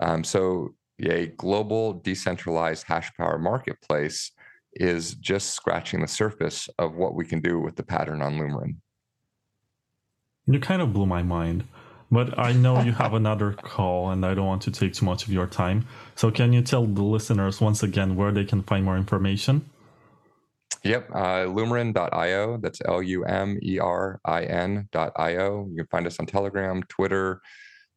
Um, 0.00 0.22
so 0.22 0.74
a 1.00 1.26
global 1.38 1.94
decentralized 1.94 2.84
hash 2.86 3.10
power 3.16 3.38
marketplace 3.38 4.32
is 4.74 5.14
just 5.14 5.50
scratching 5.50 6.00
the 6.00 6.08
surface 6.08 6.68
of 6.78 6.94
what 6.94 7.14
we 7.14 7.24
can 7.24 7.40
do 7.40 7.58
with 7.58 7.76
the 7.76 7.82
pattern 7.82 8.22
on 8.22 8.34
Lumerin. 8.34 8.76
You 10.46 10.60
kind 10.60 10.80
of 10.80 10.92
blew 10.92 11.06
my 11.06 11.22
mind. 11.22 11.64
But 12.10 12.38
I 12.38 12.52
know 12.52 12.82
you 12.82 12.92
have 12.92 13.14
another 13.14 13.52
call, 13.52 14.10
and 14.10 14.24
I 14.24 14.34
don't 14.34 14.46
want 14.46 14.62
to 14.62 14.70
take 14.70 14.94
too 14.94 15.04
much 15.04 15.24
of 15.24 15.32
your 15.32 15.46
time. 15.46 15.86
So, 16.14 16.30
can 16.30 16.52
you 16.52 16.62
tell 16.62 16.86
the 16.86 17.02
listeners 17.02 17.60
once 17.60 17.82
again 17.82 18.14
where 18.14 18.30
they 18.30 18.44
can 18.44 18.62
find 18.62 18.84
more 18.84 18.96
information? 18.96 19.68
Yep, 20.84 21.10
uh, 21.12 21.46
lumerin.io. 21.46 22.58
That's 22.58 22.80
L 22.84 23.02
U 23.02 23.24
M 23.24 23.58
E 23.60 23.78
R 23.80 24.20
I 24.24 24.44
N.io. 24.44 25.68
You 25.68 25.76
can 25.76 25.86
find 25.88 26.06
us 26.06 26.20
on 26.20 26.26
Telegram, 26.26 26.82
Twitter. 26.84 27.40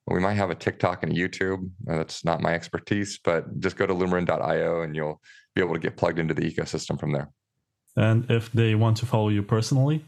We 0.08 0.20
might 0.20 0.34
have 0.34 0.50
a 0.50 0.56
TikTok 0.56 1.04
and 1.04 1.12
a 1.12 1.16
YouTube. 1.16 1.70
Uh, 1.88 1.98
that's 1.98 2.26
not 2.26 2.42
my 2.42 2.54
expertise, 2.54 3.20
but 3.24 3.60
just 3.60 3.78
go 3.78 3.86
to 3.86 3.94
lumerin.io 3.94 4.82
and 4.82 4.96
you'll 4.96 5.22
be 5.54 5.62
able 5.62 5.76
to 5.76 5.80
get 5.80 5.98
plugged 5.98 6.18
into 6.18 6.34
the 6.34 6.42
ecosystem 6.42 7.00
from 7.00 7.12
there. 7.12 7.30
And 7.96 8.30
if 8.32 8.52
they 8.52 8.74
want 8.74 8.98
to 8.98 9.06
follow 9.06 9.30
you 9.30 9.44
personally? 9.44 10.04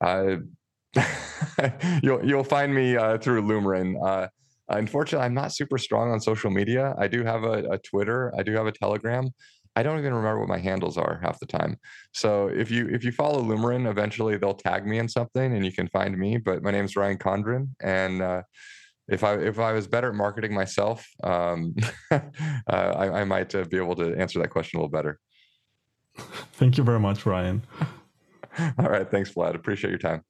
Uh, 0.00 0.36
you'll 2.02 2.24
you'll 2.24 2.44
find 2.44 2.74
me 2.74 2.96
uh, 2.96 3.18
through 3.18 3.42
Lumerin. 3.42 3.96
Uh, 4.02 4.28
unfortunately, 4.68 5.24
I'm 5.24 5.34
not 5.34 5.52
super 5.52 5.78
strong 5.78 6.10
on 6.10 6.20
social 6.20 6.50
media. 6.50 6.94
I 6.98 7.08
do 7.08 7.24
have 7.24 7.44
a, 7.44 7.70
a, 7.70 7.78
Twitter. 7.78 8.32
I 8.38 8.42
do 8.42 8.52
have 8.52 8.66
a 8.66 8.72
Telegram. 8.72 9.30
I 9.76 9.82
don't 9.82 9.98
even 9.98 10.14
remember 10.14 10.40
what 10.40 10.48
my 10.48 10.58
handles 10.58 10.98
are 10.98 11.20
half 11.22 11.38
the 11.38 11.46
time. 11.46 11.76
So 12.12 12.48
if 12.48 12.70
you 12.70 12.88
if 12.88 13.04
you 13.04 13.12
follow 13.12 13.42
Lumerin, 13.42 13.88
eventually 13.88 14.36
they'll 14.36 14.54
tag 14.54 14.86
me 14.86 14.98
in 14.98 15.08
something 15.08 15.54
and 15.54 15.64
you 15.64 15.72
can 15.72 15.88
find 15.88 16.18
me. 16.18 16.38
But 16.38 16.62
my 16.62 16.70
name 16.70 16.84
is 16.84 16.96
Ryan 16.96 17.18
Condron, 17.18 17.68
and 17.80 18.22
uh, 18.22 18.42
if 19.08 19.24
I 19.24 19.34
if 19.34 19.58
I 19.58 19.72
was 19.72 19.86
better 19.86 20.08
at 20.08 20.14
marketing 20.14 20.54
myself, 20.54 21.06
um, 21.22 21.74
uh, 22.10 22.20
I, 22.68 23.20
I, 23.20 23.24
might 23.24 23.54
uh, 23.54 23.64
be 23.64 23.76
able 23.76 23.94
to 23.96 24.14
answer 24.16 24.38
that 24.40 24.48
question 24.48 24.78
a 24.78 24.82
little 24.82 24.90
better. 24.90 25.18
Thank 26.54 26.76
you 26.76 26.84
very 26.84 27.00
much, 27.00 27.24
Ryan. 27.24 27.62
All 28.78 28.88
right, 28.88 29.08
thanks, 29.08 29.32
Vlad. 29.32 29.54
Appreciate 29.54 29.90
your 29.90 29.98
time. 29.98 30.24